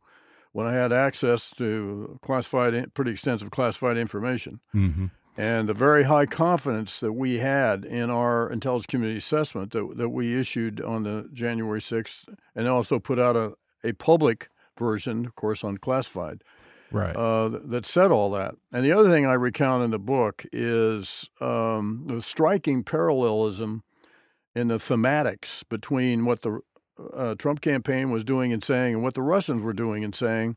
when 0.52 0.68
I 0.68 0.74
had 0.74 0.92
access 0.92 1.50
to 1.58 2.20
classified, 2.22 2.94
pretty 2.94 3.12
extensive 3.12 3.50
classified 3.50 3.98
information. 3.98 4.60
Mm 4.74 4.94
-hmm 4.94 5.10
and 5.38 5.68
the 5.68 5.74
very 5.74 6.04
high 6.04 6.26
confidence 6.26 7.00
that 7.00 7.14
we 7.14 7.40
had 7.40 7.84
in 7.84 8.10
our 8.10 8.50
intelligence 8.50 8.86
community 8.86 9.18
assessment 9.18 9.72
that, 9.72 9.98
that 9.98 10.10
we 10.10 10.40
issued 10.40 10.80
on 10.82 11.04
the 11.04 11.30
January 11.34 11.82
6th 11.82 12.26
and 12.56 12.68
also 12.68 13.00
put 13.00 13.20
out 13.20 13.36
a, 13.36 13.54
a 13.84 13.94
public 13.94 14.50
version, 14.78 15.26
of 15.26 15.36
course, 15.36 15.64
unclassified, 15.64 16.42
right. 16.92 17.16
Uh, 17.16 17.50
that 17.50 17.86
said 17.86 18.12
all 18.12 18.32
that. 18.32 18.56
And 18.74 18.86
the 18.86 18.94
other 18.94 19.10
thing 19.10 19.26
I 19.26 19.34
recount 19.34 19.84
in 19.84 19.92
the 19.92 20.00
book 20.00 20.46
is 20.54 21.30
um, 21.42 22.04
the 22.08 22.22
striking 22.22 22.84
parallelism 22.84 23.84
in 24.54 24.70
the 24.70 24.78
thematics 24.78 25.64
between 25.68 26.24
what 26.24 26.44
the 26.44 26.62
uh, 27.14 27.36
Trump 27.36 27.60
campaign 27.60 28.10
was 28.10 28.24
doing 28.24 28.54
and 28.54 28.64
saying 28.64 28.96
and 28.96 29.04
what 29.04 29.16
the 29.16 29.22
Russians 29.22 29.64
were 29.64 29.74
doing 29.74 30.06
and 30.06 30.16
saying, 30.16 30.56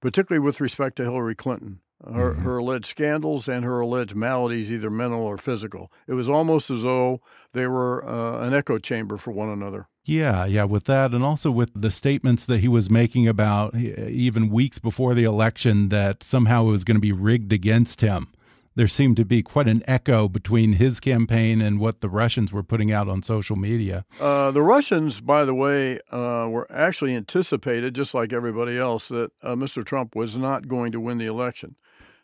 particularly 0.00 0.44
with 0.44 0.60
respect 0.60 0.96
to 0.96 1.02
Hillary 1.02 1.34
Clinton 1.34 1.80
her, 2.04 2.32
mm-hmm. 2.32 2.42
her 2.42 2.58
alleged 2.58 2.86
scandals 2.86 3.48
and 3.48 3.64
her 3.64 3.80
alleged 3.80 4.14
maladies, 4.14 4.72
either 4.72 4.90
mental 4.90 5.22
or 5.22 5.36
physical. 5.36 5.92
It 6.06 6.14
was 6.14 6.28
almost 6.28 6.70
as 6.70 6.82
though 6.82 7.20
they 7.52 7.66
were 7.66 8.06
uh, 8.06 8.46
an 8.46 8.54
echo 8.54 8.78
chamber 8.78 9.16
for 9.16 9.32
one 9.32 9.48
another. 9.48 9.88
Yeah, 10.04 10.46
yeah, 10.46 10.64
with 10.64 10.84
that, 10.84 11.12
and 11.12 11.22
also 11.22 11.50
with 11.50 11.70
the 11.74 11.90
statements 11.90 12.44
that 12.46 12.60
he 12.60 12.68
was 12.68 12.90
making 12.90 13.28
about 13.28 13.76
even 13.76 14.48
weeks 14.48 14.78
before 14.78 15.14
the 15.14 15.24
election 15.24 15.90
that 15.90 16.22
somehow 16.22 16.64
it 16.66 16.70
was 16.70 16.84
going 16.84 16.96
to 16.96 17.00
be 17.00 17.12
rigged 17.12 17.52
against 17.52 18.00
him. 18.00 18.32
There 18.76 18.88
seemed 18.88 19.16
to 19.16 19.24
be 19.24 19.42
quite 19.42 19.68
an 19.68 19.82
echo 19.86 20.28
between 20.28 20.74
his 20.74 21.00
campaign 21.00 21.60
and 21.60 21.80
what 21.80 22.00
the 22.00 22.08
Russians 22.08 22.52
were 22.52 22.62
putting 22.62 22.90
out 22.90 23.08
on 23.08 23.22
social 23.22 23.56
media. 23.56 24.06
Uh, 24.20 24.52
the 24.52 24.62
Russians, 24.62 25.20
by 25.20 25.44
the 25.44 25.54
way, 25.54 25.98
uh, 26.10 26.46
were 26.48 26.66
actually 26.70 27.14
anticipated, 27.14 27.94
just 27.94 28.14
like 28.14 28.32
everybody 28.32 28.78
else, 28.78 29.08
that 29.08 29.32
uh, 29.42 29.54
Mr. 29.54 29.84
Trump 29.84 30.14
was 30.14 30.36
not 30.36 30.68
going 30.68 30.92
to 30.92 31.00
win 31.00 31.18
the 31.18 31.26
election. 31.26 31.76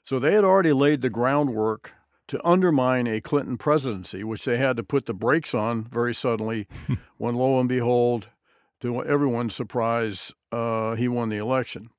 So 0.06 0.20
they 0.20 0.34
had 0.34 0.44
already 0.44 0.72
laid 0.72 1.00
the 1.00 1.10
groundwork 1.10 1.92
to 2.28 2.40
undermine 2.46 3.08
a 3.08 3.20
Clinton 3.20 3.58
presidency, 3.58 4.22
which 4.22 4.44
they 4.44 4.56
had 4.56 4.76
to 4.76 4.84
put 4.84 5.06
the 5.06 5.14
brakes 5.14 5.52
on 5.52 5.82
very 5.82 6.14
suddenly 6.14 6.68
when, 7.18 7.34
lo 7.34 7.58
and 7.58 7.68
behold, 7.68 8.28
to 8.80 9.02
everyone's 9.04 9.54
surprise, 9.54 10.32
uh, 10.52 10.94
he 10.94 11.08
won 11.08 11.28
the 11.28 11.38
election. 11.38 11.90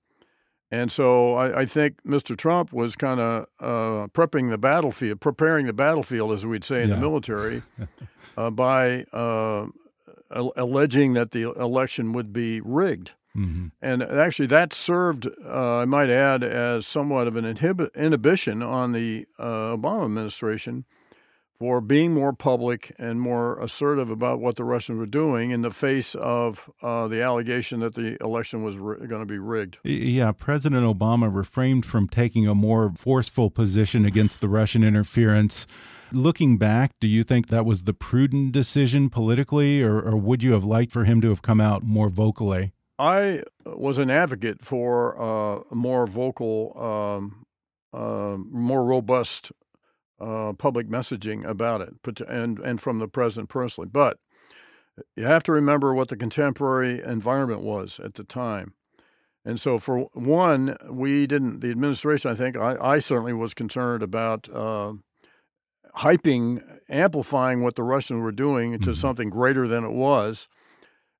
And 0.71 0.89
so 0.89 1.33
I, 1.33 1.61
I 1.61 1.65
think 1.65 2.01
Mr. 2.03 2.37
Trump 2.37 2.71
was 2.71 2.95
kind 2.95 3.19
of 3.19 3.45
uh, 3.59 4.07
prepping 4.13 4.51
the 4.51 4.57
battlefield, 4.57 5.19
preparing 5.19 5.65
the 5.65 5.73
battlefield, 5.73 6.31
as 6.31 6.45
we'd 6.45 6.63
say 6.63 6.83
in 6.83 6.89
yeah. 6.89 6.95
the 6.95 7.01
military, 7.01 7.61
uh, 8.37 8.49
by 8.49 9.03
uh, 9.11 9.67
alleging 10.31 11.11
that 11.13 11.31
the 11.31 11.51
election 11.51 12.13
would 12.13 12.31
be 12.31 12.61
rigged. 12.61 13.11
Mm-hmm. 13.37 13.67
And 13.81 14.01
actually, 14.01 14.47
that 14.47 14.73
served, 14.73 15.27
uh, 15.45 15.77
I 15.77 15.85
might 15.85 16.09
add, 16.09 16.43
as 16.43 16.87
somewhat 16.87 17.27
of 17.27 17.35
an 17.35 17.45
inhib- 17.45 17.93
inhibition 17.93 18.63
on 18.63 18.93
the 18.93 19.27
uh, 19.37 19.77
Obama 19.77 20.05
administration 20.05 20.85
for 21.59 21.81
being 21.81 22.13
more 22.13 22.33
public 22.33 22.93
and 22.99 23.19
more 23.19 23.59
assertive 23.59 24.09
about 24.09 24.39
what 24.39 24.55
the 24.55 24.63
Russians 24.63 24.99
were 24.99 25.07
doing 25.07 25.51
in 25.51 25.61
the 25.61 25.71
face 25.71 26.13
of 26.15 26.69
uh, 26.81 27.07
the 27.07 27.21
allegation 27.21 27.79
that 27.79 27.95
the 27.95 28.17
election 28.23 28.63
was 28.63 28.75
going 28.75 29.21
to 29.21 29.25
be 29.25 29.39
rigged. 29.39 29.77
Yeah, 29.83 30.31
President 30.31 30.83
Obama 30.83 31.33
refrained 31.33 31.85
from 31.85 32.07
taking 32.07 32.47
a 32.47 32.53
more 32.53 32.91
forceful 32.95 33.49
position 33.49 34.05
against 34.05 34.39
the 34.39 34.49
Russian 34.49 34.83
interference. 34.83 35.65
Looking 36.11 36.57
back, 36.57 36.91
do 37.01 37.07
you 37.07 37.23
think 37.23 37.47
that 37.47 37.65
was 37.65 37.83
the 37.83 37.93
prudent 37.93 38.51
decision 38.51 39.09
politically, 39.09 39.81
or, 39.81 39.99
or 39.99 40.15
would 40.15 40.41
you 40.41 40.53
have 40.53 40.63
liked 40.63 40.91
for 40.91 41.03
him 41.05 41.21
to 41.21 41.29
have 41.29 41.41
come 41.41 41.59
out 41.59 41.83
more 41.83 42.09
vocally? 42.09 42.71
I 42.99 43.43
was 43.65 43.97
an 43.97 44.09
advocate 44.09 44.61
for 44.61 45.19
uh, 45.21 45.61
more 45.71 46.07
vocal, 46.07 46.73
um, 46.77 47.45
uh, 47.93 48.37
more 48.37 48.85
robust 48.85 49.51
uh, 50.19 50.53
public 50.53 50.87
messaging 50.87 51.45
about 51.45 51.81
it, 51.81 51.93
and 52.27 52.57
and 52.59 52.81
from 52.81 52.99
the 52.99 53.07
president 53.07 53.49
personally. 53.49 53.89
But 53.91 54.17
you 55.15 55.25
have 55.25 55.43
to 55.43 55.51
remember 55.51 55.93
what 55.93 56.09
the 56.09 56.17
contemporary 56.17 57.03
environment 57.03 57.61
was 57.61 57.99
at 57.99 58.15
the 58.15 58.23
time. 58.23 58.73
And 59.45 59.61
so, 59.61 59.79
for 59.79 60.09
one, 60.13 60.75
we 60.89 61.25
didn't, 61.25 61.61
the 61.61 61.71
administration, 61.71 62.29
I 62.31 62.35
think, 62.35 62.57
I, 62.57 62.75
I 62.81 62.99
certainly 62.99 63.31
was 63.31 63.53
concerned 63.53 64.03
about 64.03 64.49
uh, 64.51 64.93
hyping, 65.97 66.61
amplifying 66.89 67.61
what 67.61 67.75
the 67.75 67.83
Russians 67.83 68.21
were 68.21 68.33
doing 68.33 68.73
to 68.73 68.79
mm-hmm. 68.79 68.93
something 68.93 69.29
greater 69.29 69.65
than 69.65 69.85
it 69.85 69.93
was 69.93 70.49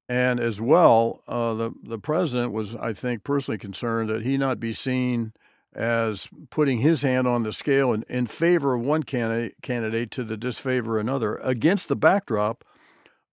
And 0.10 0.40
as 0.40 0.62
well, 0.62 1.22
uh, 1.28 1.54
the 1.54 1.74
the 1.84 2.00
president 2.00 2.54
was, 2.54 2.76
I 2.76 2.94
think, 2.94 3.24
personally 3.24 3.58
concerned 3.58 4.10
that 4.10 4.24
he 4.24 4.38
not 4.38 4.60
be 4.60 4.72
seen 4.72 5.34
as 5.74 6.30
putting 6.50 6.80
his 6.80 7.02
hand 7.02 7.28
on 7.28 7.44
the 7.44 7.54
scale 7.54 7.94
in, 7.94 8.04
in 8.10 8.26
favor 8.26 8.74
of 8.74 8.82
one 8.82 9.04
candidate, 9.04 9.56
candidate 9.62 10.10
to 10.12 10.24
the 10.24 10.38
disfavor 10.38 10.98
of 10.98 11.02
another 11.02 11.36
against 11.36 11.88
the 11.88 11.96
backdrop 11.96 12.64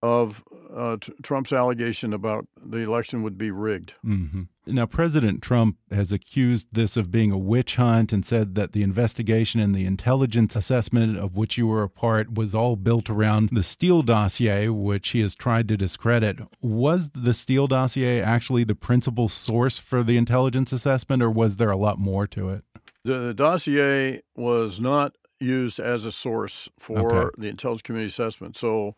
of 0.02 0.44
uh, 0.74 0.98
t- 1.00 1.12
Trump's 1.22 1.52
allegation 1.52 2.12
about 2.12 2.46
the 2.62 2.78
election 2.78 3.22
would 3.22 3.38
be 3.38 3.50
rigged. 3.50 3.94
Mm 4.04 4.30
-hmm. 4.30 4.46
Now, 4.66 4.86
President 4.86 5.42
Trump 5.42 5.76
has 5.90 6.10
accused 6.10 6.68
this 6.72 6.96
of 6.96 7.10
being 7.10 7.30
a 7.30 7.38
witch 7.38 7.76
hunt 7.76 8.12
and 8.12 8.24
said 8.24 8.54
that 8.54 8.72
the 8.72 8.82
investigation 8.82 9.60
and 9.60 9.74
the 9.74 9.84
intelligence 9.84 10.56
assessment 10.56 11.18
of 11.18 11.36
which 11.36 11.58
you 11.58 11.66
were 11.66 11.82
a 11.82 11.88
part 11.88 12.34
was 12.34 12.54
all 12.54 12.76
built 12.76 13.10
around 13.10 13.50
the 13.52 13.62
Steele 13.62 14.02
dossier, 14.02 14.68
which 14.68 15.10
he 15.10 15.20
has 15.20 15.34
tried 15.34 15.68
to 15.68 15.76
discredit. 15.76 16.38
Was 16.62 17.10
the 17.10 17.34
Steele 17.34 17.66
dossier 17.66 18.22
actually 18.22 18.64
the 18.64 18.74
principal 18.74 19.28
source 19.28 19.78
for 19.78 20.02
the 20.02 20.16
intelligence 20.16 20.72
assessment, 20.72 21.22
or 21.22 21.30
was 21.30 21.56
there 21.56 21.70
a 21.70 21.76
lot 21.76 21.98
more 21.98 22.26
to 22.28 22.48
it? 22.48 22.64
The, 23.04 23.18
the 23.18 23.34
dossier 23.34 24.22
was 24.34 24.80
not 24.80 25.14
used 25.40 25.78
as 25.78 26.06
a 26.06 26.12
source 26.12 26.70
for 26.78 27.12
okay. 27.12 27.30
the 27.36 27.48
intelligence 27.48 27.82
community 27.82 28.08
assessment. 28.08 28.56
So 28.56 28.94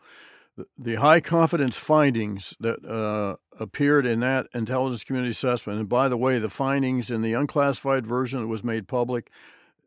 the 0.77 0.95
high 0.95 1.19
confidence 1.19 1.77
findings 1.77 2.55
that 2.59 2.83
uh, 2.85 3.35
appeared 3.59 4.05
in 4.05 4.21
that 4.21 4.47
intelligence 4.53 5.03
community 5.03 5.31
assessment, 5.31 5.79
and 5.79 5.89
by 5.89 6.09
the 6.09 6.17
way, 6.17 6.39
the 6.39 6.49
findings 6.49 7.11
in 7.11 7.21
the 7.21 7.33
unclassified 7.33 8.05
version 8.05 8.39
that 8.41 8.47
was 8.47 8.63
made 8.63 8.87
public 8.87 9.29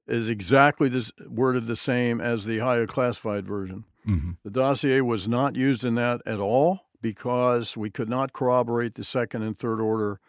is 0.06 0.28
exactly 0.28 0.88
this, 0.88 1.12
worded 1.28 1.66
the 1.66 1.76
same 1.76 2.20
as 2.20 2.44
the 2.44 2.58
higher 2.58 2.86
classified 2.86 3.46
version. 3.46 3.84
Mm-hmm. 4.06 4.32
The 4.44 4.50
dossier 4.50 5.00
was 5.00 5.28
not 5.28 5.56
used 5.56 5.84
in 5.84 5.94
that 5.96 6.20
at 6.26 6.40
all 6.40 6.86
because 7.02 7.76
we 7.76 7.90
could 7.90 8.08
not 8.08 8.32
corroborate 8.32 8.94
the 8.94 9.04
second 9.04 9.42
and 9.42 9.58
third 9.58 9.80
order 9.80 10.20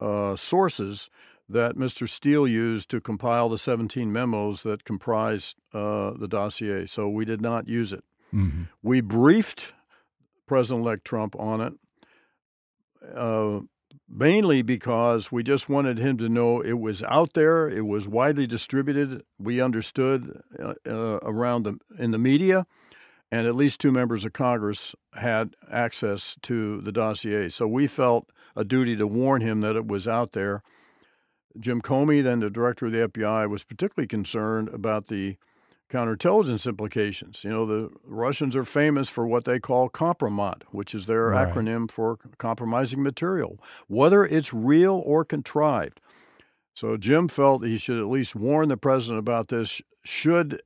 uh, 0.00 0.36
sources 0.36 1.10
that 1.48 1.76
Mr. 1.76 2.08
Steele 2.08 2.48
used 2.48 2.90
to 2.90 3.00
compile 3.00 3.48
the 3.48 3.58
17 3.58 4.12
memos 4.12 4.62
that 4.62 4.84
comprised 4.84 5.56
uh, 5.72 6.12
the 6.12 6.26
dossier. 6.26 6.86
So 6.86 7.08
we 7.08 7.24
did 7.24 7.40
not 7.40 7.68
use 7.68 7.92
it. 7.92 8.04
Mm-hmm. 8.34 8.64
We 8.82 9.00
briefed 9.00 9.72
President 10.46 10.84
elect 10.84 11.04
Trump 11.04 11.34
on 11.38 11.60
it, 11.60 11.72
uh, 13.14 13.60
mainly 14.08 14.62
because 14.62 15.32
we 15.32 15.42
just 15.42 15.68
wanted 15.68 15.98
him 15.98 16.16
to 16.18 16.28
know 16.28 16.60
it 16.60 16.78
was 16.78 17.02
out 17.04 17.32
there, 17.34 17.68
it 17.68 17.86
was 17.86 18.08
widely 18.08 18.46
distributed. 18.46 19.22
We 19.38 19.60
understood 19.60 20.42
uh, 20.58 20.74
uh, 20.86 21.18
around 21.22 21.64
the, 21.64 21.78
in 21.98 22.12
the 22.12 22.18
media, 22.18 22.66
and 23.30 23.46
at 23.46 23.56
least 23.56 23.80
two 23.80 23.92
members 23.92 24.24
of 24.24 24.32
Congress 24.32 24.94
had 25.14 25.56
access 25.70 26.36
to 26.42 26.80
the 26.80 26.92
dossier. 26.92 27.48
So 27.48 27.66
we 27.66 27.86
felt 27.86 28.30
a 28.54 28.64
duty 28.64 28.96
to 28.96 29.06
warn 29.06 29.42
him 29.42 29.60
that 29.62 29.76
it 29.76 29.86
was 29.86 30.06
out 30.06 30.32
there. 30.32 30.62
Jim 31.58 31.80
Comey, 31.80 32.22
then 32.22 32.40
the 32.40 32.50
director 32.50 32.86
of 32.86 32.92
the 32.92 33.08
FBI, 33.08 33.48
was 33.48 33.64
particularly 33.64 34.06
concerned 34.06 34.68
about 34.68 35.08
the 35.08 35.36
counterintelligence 35.90 36.66
implications. 36.66 37.44
You 37.44 37.50
know, 37.50 37.66
the 37.66 37.90
Russians 38.04 38.56
are 38.56 38.64
famous 38.64 39.08
for 39.08 39.26
what 39.26 39.44
they 39.44 39.60
call 39.60 39.88
kompromat, 39.88 40.62
which 40.70 40.94
is 40.94 41.06
their 41.06 41.28
right. 41.28 41.48
acronym 41.48 41.90
for 41.90 42.18
compromising 42.38 43.02
material, 43.02 43.58
whether 43.86 44.24
it's 44.24 44.52
real 44.52 45.02
or 45.04 45.24
contrived. 45.24 46.00
So 46.74 46.96
Jim 46.96 47.28
felt 47.28 47.64
he 47.64 47.78
should 47.78 47.98
at 47.98 48.08
least 48.08 48.34
warn 48.34 48.68
the 48.68 48.76
president 48.76 49.18
about 49.18 49.48
this 49.48 49.80
should 50.04 50.60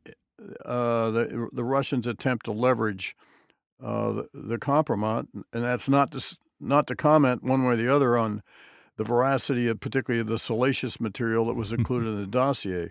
uh, 0.64 1.10
the, 1.10 1.48
the 1.52 1.64
Russians 1.64 2.06
attempt 2.06 2.46
to 2.46 2.52
leverage 2.52 3.14
uh, 3.82 4.12
the, 4.12 4.28
the 4.32 4.58
kompromat, 4.58 5.26
and 5.52 5.64
that's 5.64 5.88
not 5.88 6.12
to, 6.12 6.36
not 6.58 6.86
to 6.86 6.96
comment 6.96 7.42
one 7.42 7.64
way 7.64 7.74
or 7.74 7.76
the 7.76 7.94
other 7.94 8.16
on 8.16 8.42
the 8.96 9.04
veracity 9.04 9.66
of 9.66 9.80
particularly 9.80 10.22
the 10.22 10.38
salacious 10.38 11.00
material 11.00 11.46
that 11.46 11.54
was 11.54 11.72
included 11.74 12.08
in 12.08 12.20
the 12.20 12.26
dossier. 12.26 12.90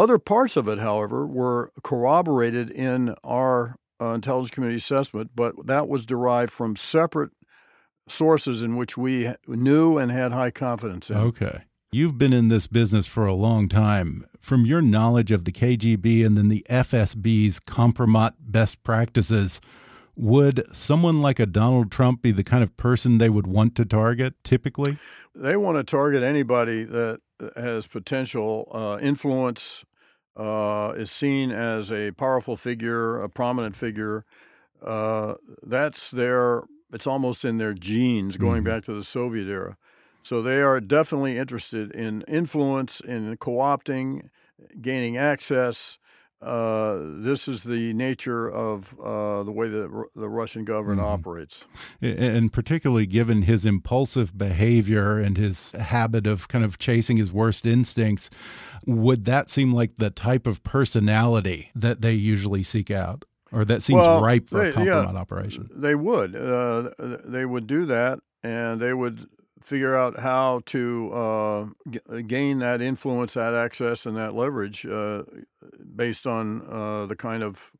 Other 0.00 0.18
parts 0.18 0.56
of 0.56 0.66
it, 0.66 0.78
however, 0.78 1.26
were 1.26 1.70
corroborated 1.84 2.70
in 2.70 3.14
our 3.22 3.76
uh, 4.00 4.14
intelligence 4.14 4.50
community 4.50 4.78
assessment, 4.78 5.32
but 5.34 5.66
that 5.66 5.88
was 5.88 6.06
derived 6.06 6.50
from 6.50 6.74
separate 6.74 7.32
sources 8.08 8.62
in 8.62 8.76
which 8.76 8.96
we 8.96 9.30
knew 9.46 9.98
and 9.98 10.10
had 10.10 10.32
high 10.32 10.52
confidence 10.52 11.10
in. 11.10 11.18
Okay. 11.18 11.64
You've 11.92 12.16
been 12.16 12.32
in 12.32 12.48
this 12.48 12.66
business 12.66 13.06
for 13.06 13.26
a 13.26 13.34
long 13.34 13.68
time. 13.68 14.24
From 14.40 14.64
your 14.64 14.80
knowledge 14.80 15.30
of 15.30 15.44
the 15.44 15.52
KGB 15.52 16.24
and 16.24 16.34
then 16.34 16.48
the 16.48 16.64
FSB's 16.70 17.60
kompromat 17.60 18.32
best 18.40 18.82
practices, 18.82 19.60
would 20.16 20.64
someone 20.74 21.20
like 21.20 21.38
a 21.38 21.44
Donald 21.44 21.90
Trump 21.90 22.22
be 22.22 22.30
the 22.30 22.42
kind 22.42 22.62
of 22.62 22.74
person 22.78 23.18
they 23.18 23.28
would 23.28 23.46
want 23.46 23.76
to 23.76 23.84
target 23.84 24.32
typically? 24.44 24.96
They 25.34 25.58
want 25.58 25.76
to 25.76 25.84
target 25.84 26.22
anybody 26.22 26.84
that 26.84 27.20
has 27.56 27.86
potential 27.86 28.66
uh, 28.72 28.98
influence, 29.02 29.84
uh, 30.40 30.94
is 30.96 31.10
seen 31.10 31.50
as 31.50 31.92
a 31.92 32.12
powerful 32.12 32.56
figure, 32.56 33.20
a 33.20 33.28
prominent 33.28 33.76
figure. 33.76 34.24
Uh, 34.82 35.34
that's 35.62 36.10
their, 36.10 36.62
it's 36.90 37.06
almost 37.06 37.44
in 37.44 37.58
their 37.58 37.74
genes 37.74 38.38
going 38.38 38.64
mm-hmm. 38.64 38.72
back 38.72 38.84
to 38.84 38.94
the 38.94 39.04
Soviet 39.04 39.46
era. 39.48 39.76
So 40.22 40.40
they 40.40 40.62
are 40.62 40.80
definitely 40.80 41.36
interested 41.36 41.90
in 41.90 42.22
influence, 42.22 43.00
in 43.00 43.36
co 43.36 43.52
opting, 43.52 44.30
gaining 44.80 45.18
access, 45.18 45.98
uh, 46.42 46.98
this 47.02 47.48
is 47.48 47.64
the 47.64 47.92
nature 47.92 48.50
of 48.50 48.98
uh, 48.98 49.42
the 49.42 49.52
way 49.52 49.68
that 49.68 50.06
the 50.14 50.28
Russian 50.28 50.64
government 50.64 51.00
mm 51.00 51.04
-hmm. 51.04 51.14
operates. 51.14 51.66
And 52.00 52.52
particularly 52.52 53.06
given 53.06 53.42
his 53.42 53.66
impulsive 53.66 54.32
behavior 54.34 55.18
and 55.18 55.36
his 55.36 55.72
habit 55.72 56.26
of 56.26 56.48
kind 56.48 56.64
of 56.64 56.78
chasing 56.78 57.18
his 57.18 57.30
worst 57.30 57.66
instincts, 57.66 58.30
would 58.86 59.24
that 59.24 59.50
seem 59.50 59.74
like 59.74 59.94
the 59.96 60.10
type 60.10 60.48
of 60.50 60.62
personality 60.62 61.70
that 61.80 62.00
they 62.00 62.14
usually 62.14 62.62
seek 62.62 62.90
out? 62.90 63.24
Or 63.52 63.64
that 63.64 63.82
seems 63.82 64.00
well, 64.00 64.22
ripe 64.22 64.46
for 64.48 64.62
they, 64.62 64.70
a 64.70 64.72
kompromat 64.72 65.12
yeah, 65.12 65.20
operation? 65.20 65.68
They 65.74 65.94
would. 65.94 66.36
Uh, 66.36 66.90
they 67.24 67.44
would 67.44 67.66
do 67.66 67.84
that, 67.86 68.20
and 68.42 68.80
they 68.80 68.94
would 68.94 69.28
figure 69.70 69.94
out 69.94 70.18
how 70.18 70.60
to 70.66 71.12
uh, 71.12 71.66
g- 71.88 72.22
gain 72.26 72.58
that 72.58 72.82
influence, 72.82 73.34
that 73.34 73.54
access, 73.54 74.04
and 74.04 74.16
that 74.16 74.34
leverage 74.34 74.84
uh, 74.84 75.22
based 75.94 76.26
on 76.26 76.60
uh, 76.68 77.06
the 77.06 77.14
kind 77.14 77.44
of 77.44 77.70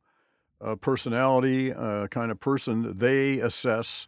uh, 0.60 0.76
personality, 0.76 1.72
uh, 1.72 2.06
kind 2.06 2.30
of 2.30 2.38
person 2.38 2.96
they 2.96 3.40
assess 3.40 4.06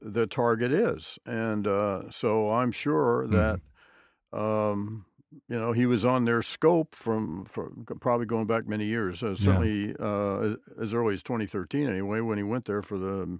the 0.00 0.24
target 0.28 0.70
is. 0.70 1.18
And 1.26 1.66
uh, 1.66 2.10
so 2.10 2.50
I'm 2.50 2.72
sure 2.72 3.26
that. 3.26 3.56
Mm-hmm. 3.56 4.38
Um, 4.38 5.06
you 5.48 5.58
know, 5.58 5.72
he 5.72 5.86
was 5.86 6.04
on 6.04 6.24
their 6.24 6.40
scope 6.40 6.94
from, 6.94 7.44
from 7.44 7.84
probably 8.00 8.26
going 8.26 8.46
back 8.46 8.66
many 8.66 8.86
years. 8.86 9.20
certainly 9.20 9.88
yeah. 9.88 10.54
as 10.80 10.94
early 10.94 11.14
as 11.14 11.22
2013, 11.22 11.88
anyway, 11.88 12.20
when 12.20 12.38
he 12.38 12.44
went 12.44 12.64
there 12.64 12.80
for 12.80 12.96
the 12.96 13.38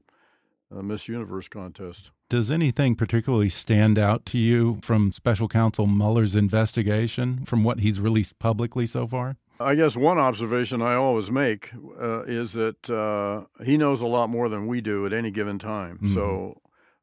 uh, 0.74 0.82
Miss 0.82 1.08
Universe 1.08 1.48
contest. 1.48 2.10
Does 2.28 2.50
anything 2.50 2.96
particularly 2.96 3.48
stand 3.48 3.98
out 3.98 4.26
to 4.26 4.38
you 4.38 4.78
from 4.82 5.12
Special 5.12 5.48
Counsel 5.48 5.86
Mueller's 5.86 6.36
investigation, 6.36 7.44
from 7.44 7.64
what 7.64 7.80
he's 7.80 8.00
released 8.00 8.38
publicly 8.38 8.86
so 8.86 9.06
far? 9.06 9.36
I 9.58 9.74
guess 9.74 9.96
one 9.96 10.18
observation 10.18 10.82
I 10.82 10.94
always 10.94 11.30
make 11.30 11.72
uh, 12.00 12.24
is 12.24 12.52
that 12.52 12.90
uh, 12.90 13.46
he 13.64 13.78
knows 13.78 14.02
a 14.02 14.06
lot 14.06 14.28
more 14.28 14.48
than 14.48 14.66
we 14.66 14.80
do 14.80 15.06
at 15.06 15.12
any 15.12 15.30
given 15.30 15.58
time. 15.58 15.98
Mm 16.00 16.08
-hmm. 16.08 16.14
So 16.14 16.60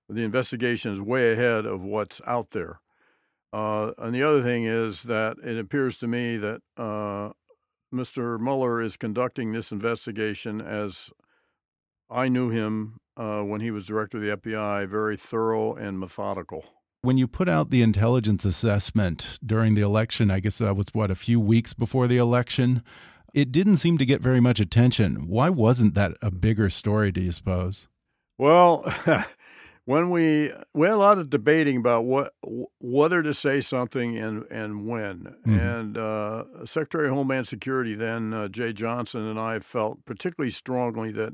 the 0.08 0.23
investigation 0.23 0.93
is 0.93 0.99
way 0.99 1.32
ahead 1.32 1.65
of 1.65 1.82
what's 1.84 2.21
out 2.26 2.52
there. 2.52 2.80
Uh, 3.52 3.91
and 3.97 4.13
the 4.13 4.23
other 4.23 4.41
thing 4.41 4.65
is 4.65 5.04
that 5.04 5.38
it 5.43 5.58
appears 5.58 5.97
to 5.97 6.08
me 6.08 6.38
that 6.38 6.62
uh, 6.78 7.34
Mr. 7.93 8.39
Mueller 8.39 8.82
is 8.82 8.97
conducting 8.97 9.54
this 9.54 9.71
investigation 9.71 10.60
as 10.62 11.12
I 12.10 12.30
knew 12.30 12.49
him 12.49 12.99
uh, 13.17 13.41
when 13.41 13.62
he 13.62 13.71
was 13.71 13.86
director 13.86 14.17
of 14.17 14.23
the 14.23 14.52
FBI, 14.52 14.88
very 14.88 15.17
thorough 15.17 15.73
and 15.76 15.99
methodical. 15.99 16.65
When 17.02 17.17
you 17.17 17.28
put 17.28 17.49
out 17.49 17.69
the 17.69 17.82
intelligence 17.82 18.45
assessment 18.45 19.38
during 19.45 19.73
the 19.73 19.82
election, 19.82 20.32
I 20.32 20.39
guess 20.39 20.60
that 20.60 20.76
was 20.76 20.88
what, 20.93 21.12
a 21.12 21.15
few 21.15 21.39
weeks 21.39 21.73
before 21.73 22.08
the 22.08 22.17
election, 22.17 22.82
it 23.34 23.52
didn't 23.52 23.78
seem 23.78 23.97
to 23.97 24.06
get 24.06 24.21
very 24.21 24.39
much 24.39 24.60
attention. 24.60 25.28
Why 25.28 25.49
wasn't 25.49 25.95
that 25.95 26.14
a 26.22 26.32
bigger 26.32 26.70
story, 26.70 27.11
do 27.11 27.22
you 27.22 27.32
suppose? 27.32 27.88
Well, 28.38 28.86
when 29.86 30.09
we 30.09 30.51
we 30.74 30.88
had 30.88 30.95
a 30.95 30.97
lot 30.97 31.18
of 31.18 31.30
debating 31.30 31.78
about 31.78 32.05
what 32.05 32.34
whether 32.80 33.22
to 33.22 33.34
say 33.34 33.61
something 33.61 34.18
and 34.18 34.45
and 34.49 34.88
when. 34.88 35.36
Mm 35.45 35.53
-hmm. 35.53 35.59
And 35.59 35.97
uh, 35.97 36.66
Secretary 36.66 37.09
of 37.09 37.16
Homeland 37.16 37.47
Security 37.47 37.95
then 37.95 38.34
uh, 38.34 38.47
Jeh 38.47 38.74
Johnson 38.74 39.22
and 39.22 39.39
I 39.39 39.59
felt 39.59 40.05
particularly 40.05 40.51
strongly 40.51 41.11
that 41.14 41.34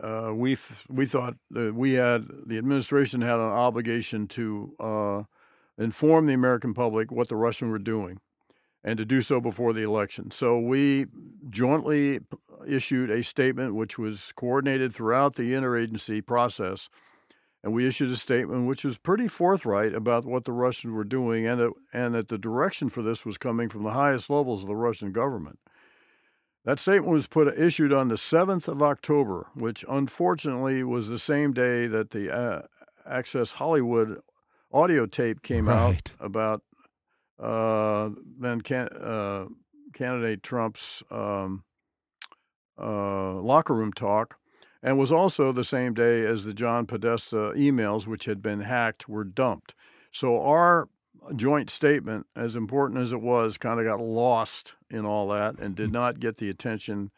uh, 0.00 0.32
we 0.34 0.56
we 0.88 1.06
thought 1.06 1.36
that 1.50 1.74
we 1.74 1.94
had 1.94 2.26
the 2.46 2.58
administration 2.58 3.20
had 3.20 3.40
an 3.40 3.40
obligation 3.40 4.26
to 4.28 4.74
uh, 4.80 5.22
inform 5.78 6.26
the 6.26 6.34
American 6.34 6.74
public 6.74 7.10
what 7.10 7.28
the 7.28 7.36
Russians 7.36 7.70
were 7.70 7.78
doing, 7.78 8.20
and 8.82 8.98
to 8.98 9.04
do 9.04 9.20
so 9.20 9.40
before 9.40 9.72
the 9.72 9.82
election. 9.82 10.30
So 10.30 10.58
we 10.58 11.06
jointly 11.50 12.20
issued 12.66 13.10
a 13.10 13.22
statement 13.22 13.74
which 13.74 13.98
was 13.98 14.32
coordinated 14.34 14.94
throughout 14.94 15.36
the 15.36 15.52
interagency 15.52 16.24
process, 16.24 16.88
and 17.62 17.72
we 17.72 17.86
issued 17.86 18.10
a 18.10 18.16
statement 18.16 18.66
which 18.66 18.84
was 18.84 18.98
pretty 18.98 19.28
forthright 19.28 19.94
about 19.94 20.24
what 20.24 20.44
the 20.44 20.52
Russians 20.52 20.94
were 20.94 21.04
doing, 21.04 21.46
and 21.46 21.60
it, 21.60 21.72
and 21.92 22.14
that 22.14 22.28
the 22.28 22.38
direction 22.38 22.88
for 22.88 23.02
this 23.02 23.26
was 23.26 23.36
coming 23.36 23.68
from 23.68 23.82
the 23.82 23.90
highest 23.90 24.30
levels 24.30 24.62
of 24.62 24.68
the 24.68 24.76
Russian 24.76 25.12
government. 25.12 25.58
That 26.64 26.78
statement 26.78 27.12
was 27.12 27.26
put 27.26 27.48
issued 27.58 27.92
on 27.92 28.08
the 28.08 28.14
7th 28.14 28.68
of 28.68 28.82
October, 28.82 29.48
which 29.54 29.84
unfortunately 29.88 30.84
was 30.84 31.08
the 31.08 31.18
same 31.18 31.52
day 31.52 31.86
that 31.88 32.10
the 32.10 32.32
uh, 32.32 32.62
Access 33.04 33.52
Hollywood 33.52 34.20
audio 34.72 35.06
tape 35.06 35.42
came 35.42 35.68
Right. 35.68 35.90
out 35.94 36.12
about 36.20 36.62
uh, 37.38 38.10
then 38.38 38.60
can, 38.60 38.86
uh, 38.88 39.46
candidate 39.92 40.42
Trump's 40.44 41.02
um, 41.10 41.64
uh, 42.80 43.34
locker 43.40 43.74
room 43.74 43.92
talk, 43.92 44.36
and 44.82 44.96
was 44.98 45.10
also 45.10 45.50
the 45.50 45.64
same 45.64 45.94
day 45.94 46.24
as 46.24 46.44
the 46.44 46.54
John 46.54 46.86
Podesta 46.86 47.52
emails, 47.56 48.06
which 48.06 48.26
had 48.26 48.40
been 48.40 48.60
hacked, 48.60 49.08
were 49.08 49.24
dumped. 49.24 49.74
So 50.12 50.40
our 50.40 50.88
joint 51.34 51.70
statement, 51.70 52.26
as 52.34 52.56
important 52.56 53.00
as 53.00 53.12
it 53.12 53.20
was, 53.20 53.58
kind 53.58 53.80
of 53.80 53.86
got 53.86 54.00
lost 54.00 54.74
in 54.90 55.04
all 55.04 55.28
that 55.28 55.58
and 55.58 55.74
did 55.74 55.92
not 55.92 56.20
get 56.20 56.38
the 56.38 56.50
attention 56.50 57.10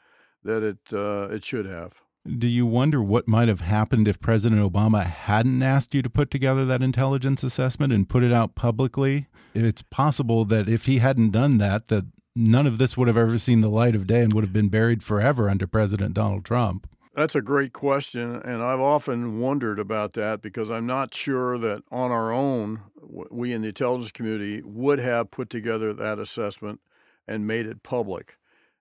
that 0.42 0.62
it 0.62 0.78
uh, 0.92 1.28
it 1.30 1.44
should 1.44 1.66
have. 1.66 2.00
Do 2.26 2.46
you 2.46 2.64
wonder 2.64 3.02
what 3.02 3.28
might 3.28 3.48
have 3.48 3.60
happened 3.60 4.08
if 4.08 4.18
President 4.18 4.62
Obama 4.62 5.04
hadn't 5.04 5.62
asked 5.62 5.94
you 5.94 6.00
to 6.00 6.08
put 6.08 6.30
together 6.30 6.64
that 6.64 6.82
intelligence 6.82 7.42
assessment 7.42 7.92
and 7.92 8.08
put 8.08 8.22
it 8.22 8.32
out 8.32 8.54
publicly? 8.54 9.26
It's 9.54 9.82
possible 9.82 10.46
that 10.46 10.68
if 10.68 10.86
he 10.86 10.98
hadn't 10.98 11.32
done 11.32 11.58
that, 11.58 11.88
that 11.88 12.06
none 12.34 12.66
of 12.66 12.78
this 12.78 12.96
would 12.96 13.08
have 13.08 13.16
ever 13.16 13.36
seen 13.38 13.60
the 13.60 13.68
light 13.68 13.94
of 13.94 14.06
day 14.06 14.22
and 14.22 14.32
would 14.32 14.44
have 14.44 14.54
been 14.54 14.70
buried 14.70 15.02
forever 15.02 15.50
under 15.50 15.66
President 15.66 16.14
Donald 16.14 16.44
Trump. 16.46 16.88
That's 17.14 17.36
a 17.36 17.42
great 17.42 17.72
question, 17.72 18.42
and 18.42 18.60
I've 18.60 18.80
often 18.80 19.38
wondered 19.38 19.78
about 19.78 20.14
that 20.14 20.42
because 20.42 20.68
I'm 20.68 20.86
not 20.86 21.14
sure 21.14 21.56
that 21.58 21.84
on 21.92 22.10
our 22.10 22.32
own, 22.32 22.80
we 23.00 23.52
in 23.52 23.62
the 23.62 23.68
intelligence 23.68 24.10
community 24.10 24.62
would 24.64 24.98
have 24.98 25.30
put 25.30 25.48
together 25.48 25.92
that 25.92 26.18
assessment 26.18 26.80
and 27.28 27.46
made 27.46 27.66
it 27.66 27.84
public. 27.84 28.36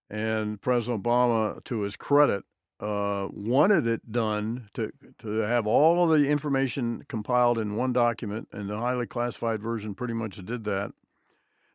And 0.09 0.59
President 0.59 1.03
Obama, 1.03 1.63
to 1.65 1.81
his 1.81 1.95
credit, 1.95 2.43
uh, 2.79 3.27
wanted 3.31 3.85
it 3.85 4.11
done 4.11 4.69
to 4.73 4.91
to 5.19 5.27
have 5.37 5.67
all 5.67 6.03
of 6.03 6.19
the 6.19 6.27
information 6.27 7.05
compiled 7.07 7.59
in 7.59 7.75
one 7.75 7.93
document, 7.93 8.47
and 8.51 8.67
the 8.67 8.79
highly 8.79 9.05
classified 9.05 9.61
version 9.61 9.93
pretty 9.93 10.15
much 10.15 10.43
did 10.43 10.63
that. 10.63 10.91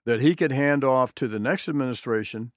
That 0.05 0.21
he 0.21 0.35
could 0.35 0.53
hand 0.53 0.83
off 0.83 1.15
to 1.17 1.29
the 1.29 1.39
next 1.39 1.69
administration 1.69 2.51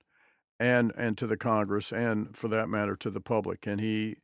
and 0.62 0.94
and 0.96 1.18
to 1.18 1.26
the 1.26 1.38
Congress 1.38 1.92
and 1.92 2.38
for 2.38 2.48
that 2.48 2.70
matter 2.70 2.96
to 2.96 3.10
the 3.10 3.20
public. 3.20 3.66
And 3.66 3.82
he 3.82 4.18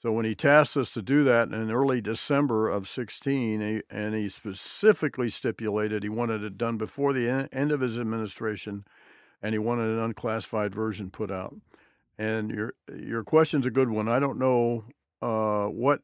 so 0.00 0.12
when 0.12 0.24
he 0.24 0.34
tasked 0.36 0.76
us 0.76 0.92
to 0.92 1.02
do 1.02 1.24
that 1.24 1.48
in 1.48 1.70
early 1.70 2.00
December 2.00 2.70
of 2.70 2.88
16, 2.88 3.60
he, 3.60 3.82
and 3.90 4.14
he 4.14 4.30
specifically 4.30 5.28
stipulated 5.28 6.02
he 6.02 6.08
wanted 6.08 6.42
it 6.42 6.56
done 6.56 6.78
before 6.78 7.12
the 7.12 7.28
en- 7.28 7.48
end 7.52 7.70
of 7.70 7.80
his 7.80 7.98
administration, 7.98 8.86
and 9.42 9.52
he 9.52 9.58
wanted 9.58 9.90
an 9.90 9.98
unclassified 9.98 10.74
version 10.74 11.10
put 11.10 11.30
out. 11.30 11.56
And 12.16 12.50
your 12.50 12.74
your 12.96 13.24
question's 13.24 13.66
a 13.66 13.70
good 13.70 13.90
one. 13.90 14.08
I 14.08 14.20
don't 14.20 14.38
know 14.38 14.84
uh, 15.20 15.66
what 15.66 16.02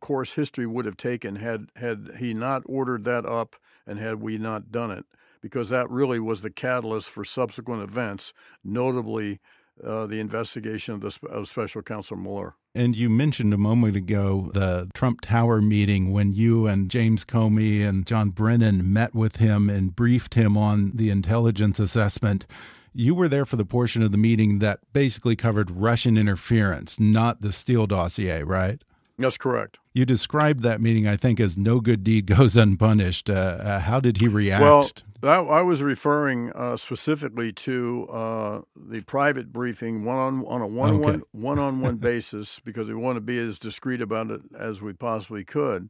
course 0.00 0.32
history 0.32 0.66
would 0.66 0.84
have 0.84 0.96
taken 0.96 1.36
had 1.36 1.68
had 1.76 2.10
he 2.18 2.34
not 2.34 2.62
ordered 2.66 3.04
that 3.04 3.24
up 3.24 3.54
and 3.86 4.00
had 4.00 4.20
we 4.20 4.36
not 4.36 4.72
done 4.72 4.90
it 4.90 5.04
because 5.46 5.68
that 5.68 5.88
really 5.88 6.18
was 6.18 6.40
the 6.40 6.50
catalyst 6.50 7.08
for 7.08 7.24
subsequent 7.24 7.80
events, 7.80 8.32
notably 8.64 9.38
uh, 9.84 10.04
the 10.04 10.18
investigation 10.18 10.92
of 10.94 11.00
the 11.02 11.16
of 11.28 11.46
Special 11.46 11.82
Counsel 11.82 12.16
Mueller. 12.16 12.56
And 12.74 12.96
you 12.96 13.08
mentioned 13.08 13.54
a 13.54 13.56
moment 13.56 13.94
ago 13.94 14.50
the 14.54 14.90
Trump 14.92 15.20
Tower 15.20 15.62
meeting 15.62 16.12
when 16.12 16.34
you 16.34 16.66
and 16.66 16.90
James 16.90 17.24
Comey 17.24 17.86
and 17.86 18.04
John 18.08 18.30
Brennan 18.30 18.92
met 18.92 19.14
with 19.14 19.36
him 19.36 19.70
and 19.70 19.94
briefed 19.94 20.34
him 20.34 20.58
on 20.58 20.90
the 20.96 21.10
intelligence 21.10 21.78
assessment. 21.78 22.44
You 22.92 23.14
were 23.14 23.28
there 23.28 23.46
for 23.46 23.54
the 23.54 23.64
portion 23.64 24.02
of 24.02 24.10
the 24.10 24.18
meeting 24.18 24.58
that 24.58 24.80
basically 24.92 25.36
covered 25.36 25.70
Russian 25.70 26.18
interference, 26.18 26.98
not 26.98 27.40
the 27.40 27.52
Steele 27.52 27.86
dossier, 27.86 28.42
right? 28.42 28.82
That's 29.18 29.38
correct. 29.38 29.78
You 29.94 30.04
described 30.04 30.62
that 30.62 30.80
meeting, 30.80 31.06
I 31.06 31.16
think, 31.16 31.40
as 31.40 31.56
no 31.56 31.80
good 31.80 32.04
deed 32.04 32.26
goes 32.26 32.56
unpunished. 32.56 33.30
Uh, 33.30 33.32
uh, 33.32 33.80
how 33.80 33.98
did 33.98 34.18
he 34.18 34.28
react? 34.28 34.62
Well, 34.62 34.90
that, 35.22 35.50
I 35.50 35.62
was 35.62 35.82
referring 35.82 36.52
uh, 36.52 36.76
specifically 36.76 37.50
to 37.52 38.06
uh, 38.08 38.60
the 38.76 39.00
private 39.02 39.52
briefing, 39.52 40.04
one 40.04 40.18
on 40.18 40.44
on 40.46 40.60
a 40.60 40.66
one 40.66 40.96
Okay. 40.96 41.02
one 41.02 41.22
one 41.32 41.58
on 41.58 41.80
one 41.80 41.96
basis, 41.96 42.60
because 42.60 42.88
we 42.88 42.94
want 42.94 43.16
to 43.16 43.22
be 43.22 43.38
as 43.38 43.58
discreet 43.58 44.02
about 44.02 44.30
it 44.30 44.42
as 44.56 44.82
we 44.82 44.92
possibly 44.92 45.44
could. 45.44 45.88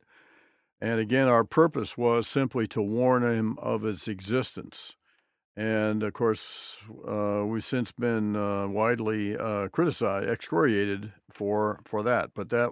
And 0.80 1.00
again, 1.00 1.26
our 1.26 1.42
purpose 1.42 1.98
was 1.98 2.28
simply 2.28 2.66
to 2.68 2.82
warn 2.82 3.24
him 3.24 3.58
of 3.58 3.84
its 3.84 4.06
existence. 4.06 4.94
And 5.56 6.02
of 6.02 6.12
course, 6.12 6.78
uh, 7.08 7.42
we've 7.46 7.64
since 7.64 7.90
been 7.90 8.36
uh, 8.36 8.68
widely 8.68 9.36
uh, 9.36 9.68
criticized, 9.68 10.28
excoriated 10.28 11.12
for 11.30 11.80
for 11.84 12.02
that. 12.02 12.30
But 12.34 12.50
that, 12.50 12.70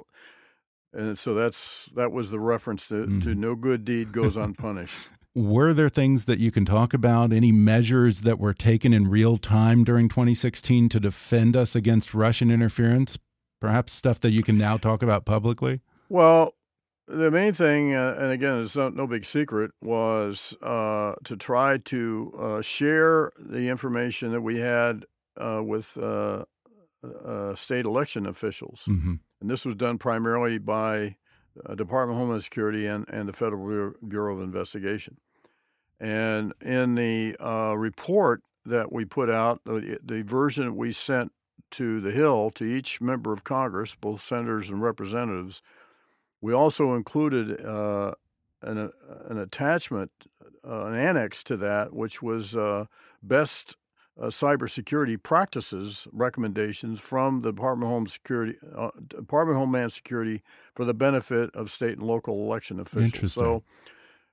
and 0.95 1.19
so 1.19 1.35
that's 1.35 1.87
that 1.95 2.13
was 2.13 2.31
the 2.31 2.41
reference 2.41 2.87
to, 2.89 3.05
to 3.07 3.31
Mhm. 3.31 3.37
no 3.37 3.55
good 3.55 3.85
deed 3.85 4.13
goes 4.13 4.37
unpunished. 4.37 5.09
were 5.35 5.75
there 5.75 5.89
things 5.89 6.27
that 6.27 6.39
you 6.39 6.51
can 6.53 6.65
talk 6.65 6.95
about? 6.95 7.33
Any 7.33 7.51
measures 7.51 8.21
that 8.21 8.39
were 8.39 8.55
taken 8.55 8.93
in 8.93 9.09
real 9.11 9.37
time 9.37 9.83
during 9.83 10.09
2016 10.09 10.89
to 10.91 11.01
defend 11.01 11.57
us 11.57 11.75
against 11.75 12.15
Russian 12.15 12.51
interference? 12.51 13.19
Perhaps 13.61 13.93
stuff 13.93 14.21
that 14.21 14.31
you 14.31 14.43
can 14.43 14.57
now 14.59 14.77
talk 14.77 15.03
about 15.03 15.25
publicly? 15.25 15.81
Well, 16.09 16.55
the 17.09 17.31
main 17.31 17.53
thing, 17.53 17.95
uh, 17.95 18.17
and 18.19 18.31
again, 18.31 18.63
it's 18.63 18.77
no, 18.77 18.91
no 18.91 19.07
big 19.07 19.25
secret, 19.25 19.73
was 19.83 20.55
uh, 20.63 21.15
to 21.25 21.37
try 21.37 21.79
to 21.79 22.33
uh, 22.39 22.63
share 22.63 23.31
the 23.39 23.69
information 23.69 24.31
that 24.33 24.43
we 24.43 24.59
had 24.61 25.05
uh, 25.37 25.61
with 25.65 25.99
uh, 27.25 27.55
state 27.55 27.85
election 27.85 28.27
officials. 28.27 28.83
hmm 28.87 29.15
And 29.41 29.51
this 29.51 29.65
was 29.65 29.75
done 29.75 29.99
primarily 29.99 30.59
by 30.59 31.17
uh, 31.65 31.75
Department 31.75 32.17
of 32.17 32.21
Homeland 32.21 32.45
Security 32.45 32.87
and, 32.87 33.09
and 33.09 33.29
the 33.29 33.33
Federal 33.33 33.67
Bureau- 33.67 33.95
Bureau 34.07 34.37
of 34.37 34.43
Investigation. 34.43 35.19
And 36.01 36.53
in 36.61 36.97
the 36.97 37.37
uh, 37.41 37.75
report 37.77 38.43
that 38.67 38.93
we 38.93 39.05
put 39.05 39.31
out, 39.31 39.61
the, 39.65 39.99
the 40.03 40.23
version 40.23 40.77
we 40.77 40.93
sent 40.93 41.33
to 41.73 42.01
the 42.01 42.11
Hill 42.11 42.51
to 42.53 42.65
each 42.65 43.01
member 43.01 43.33
of 43.33 43.45
Congress, 43.45 43.95
both 43.95 44.23
senators 44.23 44.71
and 44.71 44.83
representatives, 44.83 45.63
we 46.41 46.53
also 46.53 46.95
included 46.95 47.65
uh, 47.65 48.15
an, 48.63 48.79
uh, 48.79 48.89
an 49.29 49.39
attachment, 49.39 50.11
uh, 50.67 50.85
an 50.87 50.95
annex 50.95 51.43
to 51.45 51.57
that, 51.57 51.93
which 51.93 52.23
was 52.23 52.55
uh, 52.55 52.87
best 53.23 53.77
uh, 54.21 54.27
cybersecurity 54.27 55.21
practices 55.21 56.07
recommendations 56.13 57.01
from 57.01 57.43
the 57.43 57.53
Department 57.53 57.91
of 57.91 57.91
Home 57.91 58.07
Security, 58.07 58.57
uh, 58.75 58.91
Department 59.09 59.57
of 59.57 59.61
Homeland 59.61 59.93
Security, 59.93 60.43
for 60.75 60.85
the 60.85 60.95
benefit 60.95 61.51
of 61.55 61.71
state 61.71 61.99
and 61.99 62.03
local 62.03 62.41
election 62.43 62.79
officials. 62.79 63.33
So, 63.33 63.65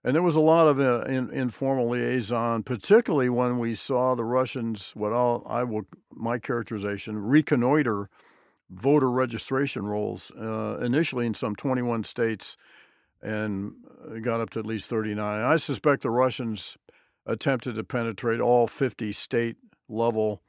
and 0.03 0.15
there 0.15 0.21
was 0.21 0.35
a 0.35 0.41
lot 0.41 0.67
of 0.67 0.79
uh, 0.79 1.01
in, 1.05 1.29
informal 1.31 1.89
liaison, 1.89 2.63
particularly 2.63 3.29
when 3.29 3.57
we 3.57 3.73
saw 3.73 4.13
the 4.13 4.23
Russians, 4.23 4.91
what 4.95 5.13
I'll, 5.13 5.43
I 5.47 5.63
will, 5.63 5.83
my 6.13 6.37
characterization, 6.37 7.17
reconnoiter 7.17 8.09
voter 8.69 9.11
registration 9.11 9.85
rolls 9.85 10.31
uh, 10.31 10.77
initially 10.81 11.25
in 11.25 11.33
some 11.33 11.55
21 11.55 12.03
states 12.03 12.55
and 13.21 13.73
got 14.21 14.41
up 14.41 14.49
to 14.51 14.59
at 14.59 14.65
least 14.65 14.89
39. 14.89 15.41
I 15.41 15.57
suspect 15.57 16.03
the 16.03 16.09
Russians 16.09 16.77
attempted 17.25 17.75
to 17.75 17.83
penetrate 17.83 18.39
all 18.39 18.67
50 18.67 19.11
state 19.11 19.57
level 19.91 20.41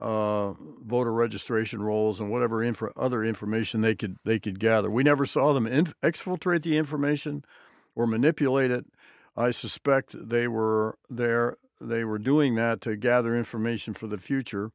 uh, 0.00 0.52
voter 0.84 1.12
registration 1.12 1.82
rolls 1.82 2.20
and 2.20 2.30
whatever 2.30 2.62
info, 2.62 2.90
other 2.96 3.24
information 3.24 3.80
they 3.80 3.94
could 3.94 4.16
they 4.24 4.38
could 4.38 4.58
gather. 4.58 4.90
We 4.90 5.02
never 5.02 5.24
saw 5.24 5.52
them 5.52 5.66
inf- 5.66 5.94
exfiltrate 6.02 6.62
the 6.62 6.76
information 6.76 7.44
or 7.94 8.06
manipulate 8.06 8.70
it. 8.70 8.86
I 9.36 9.50
suspect 9.50 10.28
they 10.28 10.48
were 10.48 10.98
there. 11.08 11.56
They 11.80 12.04
were 12.04 12.18
doing 12.18 12.54
that 12.56 12.80
to 12.82 12.96
gather 12.96 13.36
information 13.36 13.94
for 13.94 14.06
the 14.06 14.18
future. 14.18 14.72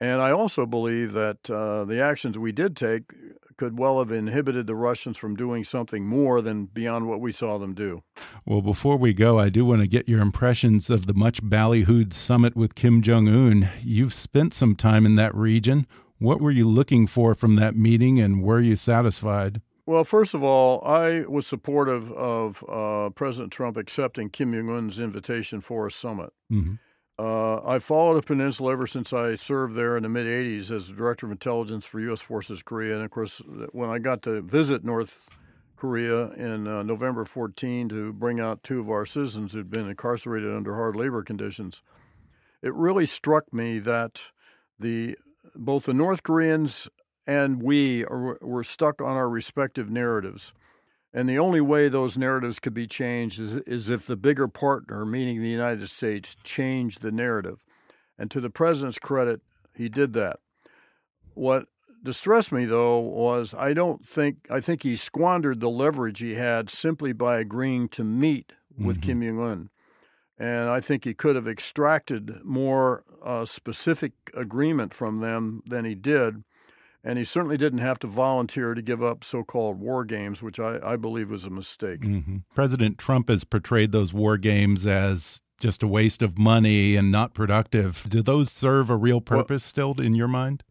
And 0.00 0.22
I 0.22 0.30
also 0.30 0.64
believe 0.64 1.12
that 1.12 1.50
uh, 1.50 1.84
the 1.84 2.00
actions 2.00 2.38
we 2.38 2.52
did 2.52 2.76
take 2.76 3.12
could 3.60 3.78
well 3.78 3.98
have 3.98 4.10
inhibited 4.10 4.66
the 4.66 4.74
Russians 4.74 5.18
from 5.18 5.36
doing 5.36 5.64
something 5.64 6.06
more 6.06 6.40
than 6.40 6.64
beyond 6.64 7.06
what 7.06 7.20
we 7.20 7.30
saw 7.30 7.58
them 7.58 7.74
do. 7.74 8.02
Well, 8.46 8.62
before 8.62 8.96
we 8.96 9.12
go, 9.12 9.38
I 9.38 9.50
do 9.50 9.66
want 9.66 9.82
to 9.82 9.86
get 9.86 10.08
your 10.08 10.22
impressions 10.22 10.88
of 10.88 11.06
the 11.06 11.12
much 11.12 11.42
ballyhooed 11.42 12.14
summit 12.14 12.56
with 12.56 12.74
Kim 12.74 13.02
Jong 13.02 13.28
un. 13.28 13.68
You've 13.82 14.14
spent 14.14 14.54
some 14.54 14.74
time 14.74 15.04
in 15.04 15.16
that 15.16 15.34
region. 15.34 15.86
What 16.18 16.40
were 16.40 16.50
you 16.50 16.66
looking 16.66 17.06
for 17.06 17.34
from 17.34 17.56
that 17.56 17.76
meeting, 17.76 18.18
and 18.18 18.42
were 18.42 18.60
you 18.60 18.76
satisfied? 18.76 19.60
Well, 19.84 20.04
first 20.04 20.32
of 20.32 20.42
all, 20.42 20.82
I 20.82 21.26
was 21.28 21.46
supportive 21.46 22.10
of 22.12 22.64
uh, 22.66 23.10
President 23.10 23.52
Trump 23.52 23.76
accepting 23.76 24.30
Kim 24.30 24.54
Jong 24.54 24.74
un's 24.74 24.98
invitation 24.98 25.60
for 25.60 25.86
a 25.86 25.90
summit. 25.90 26.30
Mm 26.50 26.64
-hmm. 26.64 26.78
Uh, 27.20 27.60
I 27.66 27.80
followed 27.80 28.14
the 28.14 28.26
peninsula 28.26 28.72
ever 28.72 28.86
since 28.86 29.12
I 29.12 29.34
served 29.34 29.74
there 29.74 29.94
in 29.94 30.04
the 30.04 30.08
mid 30.08 30.26
80s 30.26 30.70
as 30.70 30.88
director 30.88 31.26
of 31.26 31.32
intelligence 31.32 31.84
for 31.84 32.00
U.S. 32.00 32.22
Forces 32.22 32.62
Korea. 32.62 32.94
And 32.94 33.04
of 33.04 33.10
course, 33.10 33.42
when 33.72 33.90
I 33.90 33.98
got 33.98 34.22
to 34.22 34.40
visit 34.40 34.84
North 34.84 35.38
Korea 35.76 36.30
in 36.30 36.66
uh, 36.66 36.82
November 36.82 37.26
14 37.26 37.90
to 37.90 38.14
bring 38.14 38.40
out 38.40 38.62
two 38.62 38.80
of 38.80 38.88
our 38.88 39.04
citizens 39.04 39.52
who'd 39.52 39.70
been 39.70 39.86
incarcerated 39.86 40.50
under 40.50 40.76
hard 40.76 40.96
labor 40.96 41.22
conditions. 41.22 41.82
It 42.62 42.72
really 42.74 43.04
struck 43.04 43.52
me 43.52 43.80
that 43.80 44.22
the 44.78 45.18
both 45.54 45.84
the 45.84 45.94
North 45.94 46.22
Koreans 46.22 46.88
and 47.26 47.62
we 47.62 48.02
are, 48.06 48.38
were 48.40 48.64
stuck 48.64 49.02
on 49.02 49.16
our 49.16 49.28
respective 49.28 49.90
narratives. 49.90 50.54
And 51.12 51.28
the 51.28 51.38
only 51.38 51.60
way 51.60 51.88
those 51.88 52.16
narratives 52.16 52.60
could 52.60 52.74
be 52.74 52.86
changed 52.86 53.40
is, 53.40 53.56
is 53.56 53.88
if 53.88 54.06
the 54.06 54.16
bigger 54.16 54.46
partner, 54.46 55.04
meaning 55.04 55.42
the 55.42 55.48
United 55.48 55.88
States, 55.88 56.36
changed 56.44 57.02
the 57.02 57.10
narrative. 57.10 57.64
And 58.16 58.30
to 58.30 58.40
the 58.40 58.50
president's 58.50 58.98
credit, 58.98 59.40
he 59.74 59.88
did 59.88 60.12
that. 60.12 60.38
What 61.34 61.66
distressed 62.02 62.52
me, 62.52 62.64
though, 62.64 62.98
was 63.00 63.54
I 63.54 63.72
don't 63.72 64.06
think, 64.06 64.46
I 64.50 64.60
think 64.60 64.82
he 64.82 64.94
squandered 64.94 65.60
the 65.60 65.70
leverage 65.70 66.20
he 66.20 66.34
had 66.34 66.70
simply 66.70 67.12
by 67.12 67.38
agreeing 67.38 67.88
to 67.90 68.04
meet 68.04 68.52
with 68.78 69.00
mm-hmm. 69.00 69.20
Kim 69.20 69.22
Jong 69.22 69.42
un. 69.42 69.70
And 70.38 70.70
I 70.70 70.80
think 70.80 71.04
he 71.04 71.12
could 71.12 71.36
have 71.36 71.48
extracted 71.48 72.44
more 72.44 73.04
uh, 73.22 73.44
specific 73.44 74.12
agreement 74.32 74.94
from 74.94 75.20
them 75.20 75.62
than 75.66 75.84
he 75.84 75.94
did 75.94 76.44
and 77.02 77.18
he 77.18 77.24
certainly 77.24 77.56
didn't 77.56 77.78
have 77.78 77.98
to 78.00 78.06
volunteer 78.06 78.74
to 78.74 78.82
give 78.82 79.02
up 79.02 79.24
so-called 79.24 79.80
war 79.80 80.04
games, 80.04 80.42
which 80.42 80.60
I, 80.60 80.78
I 80.82 80.96
believe 80.96 81.30
was 81.30 81.44
a 81.44 81.50
mistake. 81.50 82.04
Mm 82.04 82.24
-hmm. 82.26 82.42
President 82.54 82.98
Trump 82.98 83.28
has 83.28 83.44
portrayed 83.44 83.92
those 83.92 84.16
war 84.16 84.38
games 84.38 84.86
as 84.86 85.40
just 85.60 85.82
a 85.82 85.86
waste 85.86 86.24
of 86.24 86.38
money 86.38 86.96
and 86.96 87.10
not 87.10 87.34
productive. 87.34 88.08
Do 88.08 88.22
those 88.22 88.50
serve 88.50 88.90
a 88.90 88.96
real 88.96 89.20
purpose 89.20 89.74
well, 89.76 89.94
still 89.94 90.06
in 90.06 90.14
your 90.14 90.28
mind? 90.28 90.64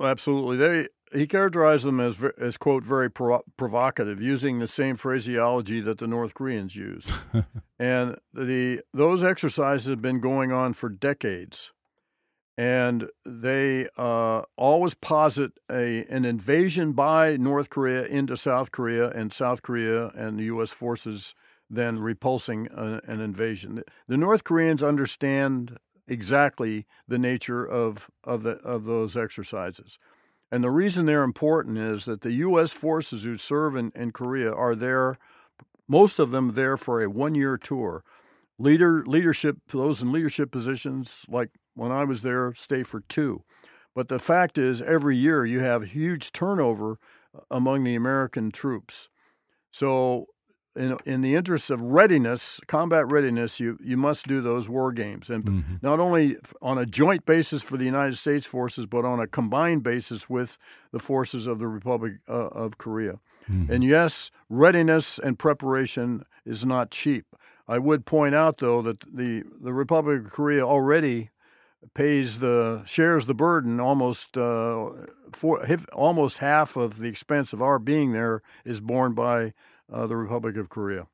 Absolutely. 0.00 0.56
They 0.56 0.88
he 1.12 1.26
characterized 1.26 1.84
them 1.84 2.00
as 2.00 2.24
as 2.38 2.56
quote 2.56 2.84
very 2.84 3.10
provocative, 3.10 4.20
using 4.20 4.58
the 4.58 4.66
same 4.66 4.96
phraseology 4.96 5.80
that 5.80 5.98
the 5.98 6.06
North 6.06 6.34
Koreans 6.34 6.76
use. 6.76 7.12
and 7.78 8.16
the 8.34 8.82
those 8.92 9.24
exercises 9.24 9.86
have 9.86 10.02
been 10.02 10.20
going 10.20 10.52
on 10.52 10.74
for 10.74 10.88
decades 10.88 11.72
and 12.58 13.08
they 13.24 13.88
uh, 13.96 14.42
always 14.56 14.94
posit 14.94 15.52
a 15.70 16.04
an 16.10 16.24
invasion 16.24 16.92
by 16.92 17.36
North 17.36 17.70
Korea 17.70 18.04
into 18.04 18.36
South 18.36 18.72
Korea, 18.72 19.10
and 19.10 19.32
South 19.32 19.62
Korea 19.62 20.08
and 20.08 20.38
the 20.38 20.44
U.S. 20.44 20.72
forces 20.72 21.36
then 21.70 22.00
repulsing 22.00 22.66
a, 22.74 23.00
an 23.04 23.20
invasion. 23.20 23.84
The 24.08 24.16
North 24.16 24.42
Koreans 24.42 24.82
understand 24.82 25.78
exactly 26.08 26.84
the 27.06 27.18
nature 27.18 27.64
of 27.64 28.10
of 28.24 28.42
the 28.42 28.56
of 28.56 28.86
those 28.86 29.16
exercises, 29.16 30.00
and 30.50 30.64
the 30.64 30.70
reason 30.70 31.06
they're 31.06 31.22
important 31.22 31.78
is 31.78 32.06
that 32.06 32.22
the 32.22 32.32
U.S. 32.32 32.72
forces 32.72 33.22
who 33.22 33.38
serve 33.38 33.76
in, 33.76 33.92
in 33.94 34.10
Korea 34.10 34.52
are 34.52 34.74
there, 34.74 35.16
most 35.86 36.18
of 36.18 36.32
them 36.32 36.54
there 36.54 36.76
for 36.76 37.00
a 37.00 37.08
one 37.08 37.36
year 37.36 37.56
tour. 37.56 38.02
Leader 38.60 39.04
leadership, 39.06 39.58
those 39.68 40.02
in 40.02 40.10
leadership 40.10 40.50
positions 40.50 41.24
like 41.28 41.50
when 41.78 41.92
I 41.92 42.04
was 42.04 42.22
there, 42.22 42.52
stay 42.54 42.82
for 42.82 43.00
two. 43.08 43.44
But 43.94 44.08
the 44.08 44.18
fact 44.18 44.58
is, 44.58 44.82
every 44.82 45.16
year 45.16 45.44
you 45.44 45.60
have 45.60 45.82
huge 45.84 46.32
turnover 46.32 46.98
uh, 47.34 47.40
among 47.50 47.84
the 47.84 47.94
American 47.94 48.50
troops. 48.50 49.08
So, 49.70 50.26
in, 50.76 50.96
in 51.04 51.22
the 51.22 51.34
interest 51.34 51.70
of 51.70 51.80
readiness, 51.80 52.60
combat 52.68 53.10
readiness, 53.10 53.58
you, 53.58 53.78
you 53.82 53.96
must 53.96 54.28
do 54.28 54.40
those 54.40 54.68
war 54.68 54.92
games. 54.92 55.28
And 55.28 55.44
mm-hmm. 55.44 55.74
not 55.82 55.98
only 55.98 56.36
on 56.62 56.78
a 56.78 56.86
joint 56.86 57.26
basis 57.26 57.62
for 57.62 57.76
the 57.76 57.84
United 57.84 58.16
States 58.16 58.46
forces, 58.46 58.86
but 58.86 59.04
on 59.04 59.18
a 59.18 59.26
combined 59.26 59.82
basis 59.82 60.30
with 60.30 60.58
the 60.92 61.00
forces 61.00 61.48
of 61.48 61.58
the 61.58 61.66
Republic 61.66 62.14
uh, 62.28 62.48
of 62.48 62.78
Korea. 62.78 63.18
Mm-hmm. 63.50 63.72
And 63.72 63.82
yes, 63.82 64.30
readiness 64.48 65.18
and 65.18 65.38
preparation 65.38 66.24
is 66.44 66.64
not 66.64 66.90
cheap. 66.90 67.24
I 67.66 67.78
would 67.78 68.06
point 68.06 68.34
out, 68.34 68.58
though, 68.58 68.80
that 68.82 69.00
the, 69.00 69.42
the 69.60 69.72
Republic 69.72 70.26
of 70.26 70.30
Korea 70.30 70.64
already 70.64 71.30
pays 71.94 72.40
the 72.40 72.82
shares 72.86 73.26
the 73.26 73.34
burden 73.34 73.80
almost 73.80 74.36
uh, 74.36 74.90
for 75.32 75.64
almost 75.92 76.38
half 76.38 76.76
of 76.76 76.98
the 76.98 77.08
expense 77.08 77.52
of 77.52 77.62
our 77.62 77.78
being 77.78 78.12
there 78.12 78.42
is 78.64 78.80
borne 78.80 79.14
by 79.14 79.52
uh, 79.92 80.06
the 80.06 80.16
Republic 80.16 80.56
of 80.56 80.68
Korea. 80.68 81.06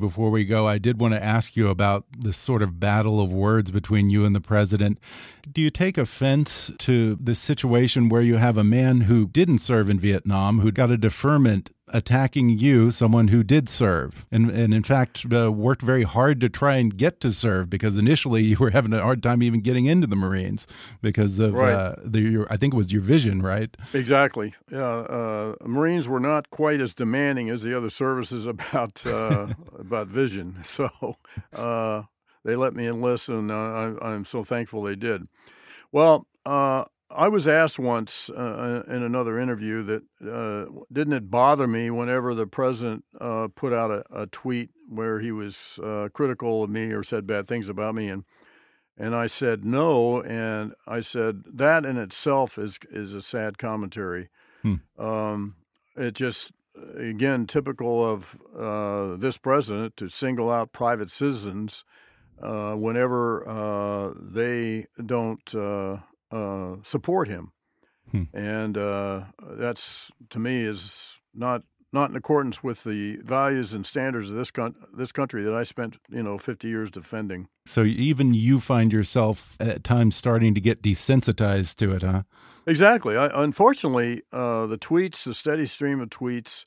Before 0.00 0.30
we 0.30 0.44
go, 0.44 0.66
I 0.66 0.78
did 0.78 1.00
want 1.00 1.12
to 1.12 1.22
ask 1.22 1.56
you 1.56 1.68
about 1.68 2.06
this 2.18 2.36
sort 2.36 2.62
of 2.62 2.80
battle 2.80 3.20
of 3.20 3.32
words 3.32 3.70
between 3.70 4.08
you 4.08 4.24
and 4.24 4.34
the 4.34 4.40
president. 4.40 4.98
Do 5.50 5.60
you 5.60 5.70
take 5.70 5.98
offense 5.98 6.70
to 6.78 7.16
the 7.20 7.34
situation 7.34 8.08
where 8.08 8.22
you 8.22 8.36
have 8.36 8.56
a 8.56 8.64
man 8.64 9.02
who 9.02 9.26
didn't 9.26 9.58
serve 9.58 9.90
in 9.90 10.00
Vietnam, 10.00 10.60
who 10.60 10.72
got 10.72 10.90
a 10.90 10.96
deferment 10.96 11.70
attacking 11.92 12.50
you, 12.50 12.90
someone 12.90 13.28
who 13.28 13.42
did 13.42 13.68
serve, 13.68 14.26
and, 14.30 14.50
and 14.50 14.74
in 14.74 14.82
fact 14.82 15.26
uh, 15.32 15.50
worked 15.50 15.82
very 15.82 16.02
hard 16.02 16.40
to 16.40 16.48
try 16.48 16.76
and 16.76 16.96
get 16.96 17.20
to 17.20 17.32
serve 17.32 17.70
because 17.70 17.98
initially 17.98 18.42
you 18.44 18.56
were 18.56 18.70
having 18.70 18.92
a 18.92 19.02
hard 19.02 19.22
time 19.22 19.42
even 19.42 19.60
getting 19.60 19.86
into 19.86 20.06
the 20.06 20.16
Marines 20.16 20.66
because 21.02 21.38
of 21.38 21.54
right. 21.54 21.72
uh, 21.72 21.96
the, 22.02 22.20
your, 22.20 22.46
I 22.50 22.56
think 22.56 22.74
it 22.74 22.76
was 22.76 22.92
your 22.92 23.02
vision, 23.02 23.42
right? 23.42 23.74
Exactly. 23.94 24.54
Yeah, 24.70 24.78
uh, 24.78 25.54
Marines 25.64 26.08
were 26.08 26.20
not 26.20 26.50
quite 26.50 26.80
as 26.80 26.94
demanding 26.94 27.48
as 27.50 27.62
the 27.62 27.76
other 27.76 27.90
services 27.90 28.46
about 28.58 29.06
uh, 29.06 29.48
about 29.78 30.08
vision, 30.08 30.58
so 30.62 31.16
uh, 31.52 32.02
they 32.44 32.56
let 32.56 32.74
me 32.74 32.86
enlist, 32.86 33.28
and 33.28 33.50
uh, 33.50 33.94
I, 34.00 34.14
am 34.14 34.24
so 34.24 34.44
thankful 34.44 34.82
they 34.82 34.96
did. 34.96 35.26
Well, 35.92 36.26
I 37.10 37.28
was 37.28 37.48
asked 37.48 37.78
once 37.78 38.28
uh, 38.28 38.82
in 38.86 39.02
another 39.02 39.38
interview 39.38 39.82
that 39.84 40.02
uh, 40.22 40.70
didn't 40.92 41.14
it 41.14 41.30
bother 41.30 41.66
me 41.66 41.90
whenever 41.90 42.34
the 42.34 42.46
president 42.46 43.04
uh, 43.18 43.48
put 43.54 43.72
out 43.72 43.90
a, 43.90 44.04
a, 44.10 44.26
tweet 44.26 44.70
where 44.88 45.20
he 45.20 45.32
was 45.32 45.80
uh, 45.82 46.08
critical 46.12 46.62
of 46.62 46.70
me 46.70 46.92
or 46.92 47.02
said 47.02 47.26
bad 47.26 47.48
things 47.48 47.68
about 47.68 47.94
me, 47.94 48.08
and 48.08 48.24
and 48.98 49.14
I 49.14 49.26
said 49.26 49.64
no, 49.64 50.20
and 50.22 50.74
I 50.86 51.00
said 51.00 51.44
that 51.46 51.86
in 51.86 51.96
itself 51.96 52.58
is 52.58 52.78
is 52.90 53.14
a 53.14 53.22
sad 53.22 53.56
commentary. 53.56 54.28
Hmm. 54.62 54.74
Um, 54.98 55.56
it 55.96 56.14
just 56.14 56.52
again 56.94 57.46
typical 57.46 58.04
of 58.04 58.38
uh, 58.54 59.16
this 59.16 59.38
president 59.38 59.96
to 59.96 60.10
single 60.10 60.50
out 60.50 60.72
private 60.72 61.10
citizens 61.10 61.84
uh, 62.42 62.74
whenever 62.74 64.12
they 64.20 64.86
don't 65.04 65.54
uh, 66.30 66.76
support 66.82 67.28
him, 67.28 67.52
hmm. 68.10 68.24
and 68.32 68.76
uh, 68.76 69.24
that's 69.42 70.10
to 70.30 70.38
me 70.38 70.62
is 70.62 71.18
not 71.34 71.62
not 71.92 72.10
in 72.10 72.16
accordance 72.16 72.62
with 72.62 72.84
the 72.84 73.16
values 73.24 73.72
and 73.72 73.86
standards 73.86 74.30
of 74.30 74.36
this 74.36 74.50
con 74.50 74.74
this 74.92 75.12
country 75.12 75.42
that 75.42 75.54
I 75.54 75.62
spent 75.62 75.98
you 76.10 76.22
know 76.22 76.38
50 76.38 76.68
years 76.68 76.90
defending. 76.90 77.48
So 77.66 77.84
even 77.84 78.34
you 78.34 78.60
find 78.60 78.92
yourself 78.92 79.56
at 79.60 79.84
times 79.84 80.16
starting 80.16 80.54
to 80.54 80.60
get 80.60 80.82
desensitized 80.82 81.76
to 81.76 81.92
it, 81.92 82.02
huh? 82.02 82.22
Exactly. 82.66 83.16
I, 83.16 83.30
unfortunately, 83.42 84.22
uh, 84.30 84.66
the 84.66 84.76
tweets, 84.76 85.24
the 85.24 85.32
steady 85.32 85.64
stream 85.64 86.00
of 86.00 86.10
tweets, 86.10 86.66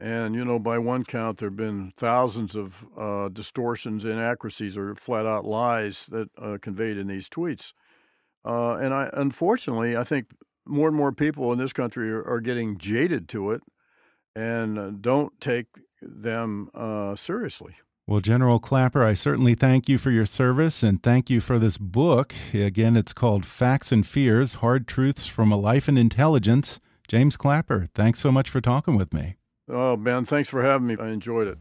and 0.00 0.34
you 0.34 0.44
know, 0.44 0.58
by 0.58 0.78
one 0.78 1.04
count, 1.04 1.38
there 1.38 1.48
have 1.50 1.56
been 1.56 1.92
thousands 1.96 2.56
of 2.56 2.86
uh, 2.96 3.28
distortions, 3.28 4.04
inaccuracies, 4.04 4.78
or 4.78 4.94
flat 4.94 5.26
out 5.26 5.44
lies 5.44 6.06
that 6.06 6.30
uh, 6.38 6.56
conveyed 6.60 6.96
in 6.96 7.08
these 7.08 7.28
tweets. 7.28 7.72
Uh, 8.48 8.76
and 8.76 8.94
I, 8.94 9.10
unfortunately, 9.12 9.94
I 9.94 10.04
think 10.04 10.30
more 10.66 10.88
and 10.88 10.96
more 10.96 11.12
people 11.12 11.52
in 11.52 11.58
this 11.58 11.74
country 11.74 12.10
are, 12.10 12.26
are 12.26 12.40
getting 12.40 12.78
jaded 12.78 13.28
to 13.30 13.50
it 13.50 13.62
and 14.34 14.78
uh, 14.78 14.90
don't 14.98 15.38
take 15.38 15.66
them 16.00 16.70
uh, 16.74 17.14
seriously. 17.14 17.74
Well, 18.06 18.20
General 18.20 18.58
Clapper, 18.58 19.04
I 19.04 19.12
certainly 19.12 19.54
thank 19.54 19.86
you 19.86 19.98
for 19.98 20.10
your 20.10 20.24
service 20.24 20.82
and 20.82 21.02
thank 21.02 21.28
you 21.28 21.40
for 21.42 21.58
this 21.58 21.76
book. 21.76 22.34
Again, 22.54 22.96
it's 22.96 23.12
called 23.12 23.44
Facts 23.44 23.92
and 23.92 24.06
Fears 24.06 24.54
Hard 24.54 24.88
Truths 24.88 25.26
from 25.26 25.52
a 25.52 25.58
Life 25.58 25.90
in 25.90 25.98
Intelligence. 25.98 26.80
James 27.06 27.36
Clapper, 27.36 27.88
thanks 27.94 28.18
so 28.20 28.32
much 28.32 28.48
for 28.48 28.62
talking 28.62 28.96
with 28.96 29.12
me. 29.12 29.36
Oh, 29.68 29.96
Ben, 29.96 30.24
thanks 30.24 30.48
for 30.48 30.62
having 30.62 30.86
me. 30.86 30.96
I 30.98 31.08
enjoyed 31.08 31.48
it. 31.48 31.58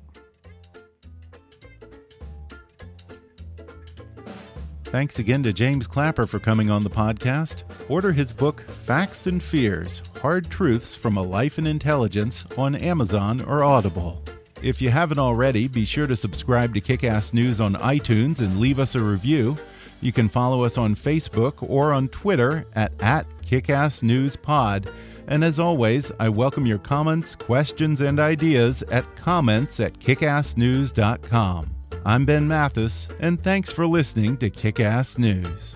Thanks 4.88 5.20
again 5.20 5.44
to 5.44 5.52
James 5.52 5.86
Clapper 5.86 6.26
for 6.26 6.40
coming 6.40 6.72
on 6.72 6.82
the 6.82 6.90
podcast. 6.90 7.64
Order 7.90 8.14
his 8.14 8.32
book, 8.32 8.62
Facts 8.62 9.28
and 9.28 9.44
Fears 9.44 10.02
Hard 10.22 10.50
Truths 10.50 10.96
from 10.96 11.18
a 11.18 11.22
Life 11.22 11.60
in 11.60 11.68
Intelligence, 11.68 12.46
on 12.58 12.74
Amazon 12.74 13.42
or 13.42 13.66
Audible. 13.66 14.24
If 14.62 14.82
you 14.82 14.90
haven't 14.90 15.20
already, 15.20 15.68
be 15.68 15.84
sure 15.84 16.08
to 16.08 16.16
subscribe 16.16 16.74
to 16.74 16.80
Kickass 16.80 17.34
News 17.34 17.60
on 17.60 17.74
iTunes 17.76 18.40
and 18.40 18.62
leave 18.62 18.80
us 18.80 18.96
a 18.96 19.02
review. 19.02 19.58
You 20.00 20.14
can 20.14 20.30
follow 20.30 20.64
us 20.64 20.78
on 20.78 20.96
Facebook 20.96 21.56
or 21.60 21.92
on 21.92 22.08
Twitter 22.08 22.66
at, 22.74 22.94
at 23.02 23.28
KickassNewsPod. 23.42 24.90
And 25.28 25.44
as 25.44 25.60
always, 25.60 26.14
I 26.18 26.30
welcome 26.30 26.66
your 26.66 26.80
comments, 26.80 27.36
questions, 27.36 28.00
and 28.00 28.22
ideas 28.22 28.84
at 28.84 29.18
comments 29.18 29.82
at 29.82 30.00
kickassnews.com. 30.00 31.77
I'm 32.08 32.24
Ben 32.24 32.48
Mathis, 32.48 33.10
and 33.20 33.44
thanks 33.44 33.70
for 33.70 33.86
listening 33.86 34.38
to 34.38 34.50
Kick 34.50 34.80
Ass 34.80 35.18
News. 35.18 35.76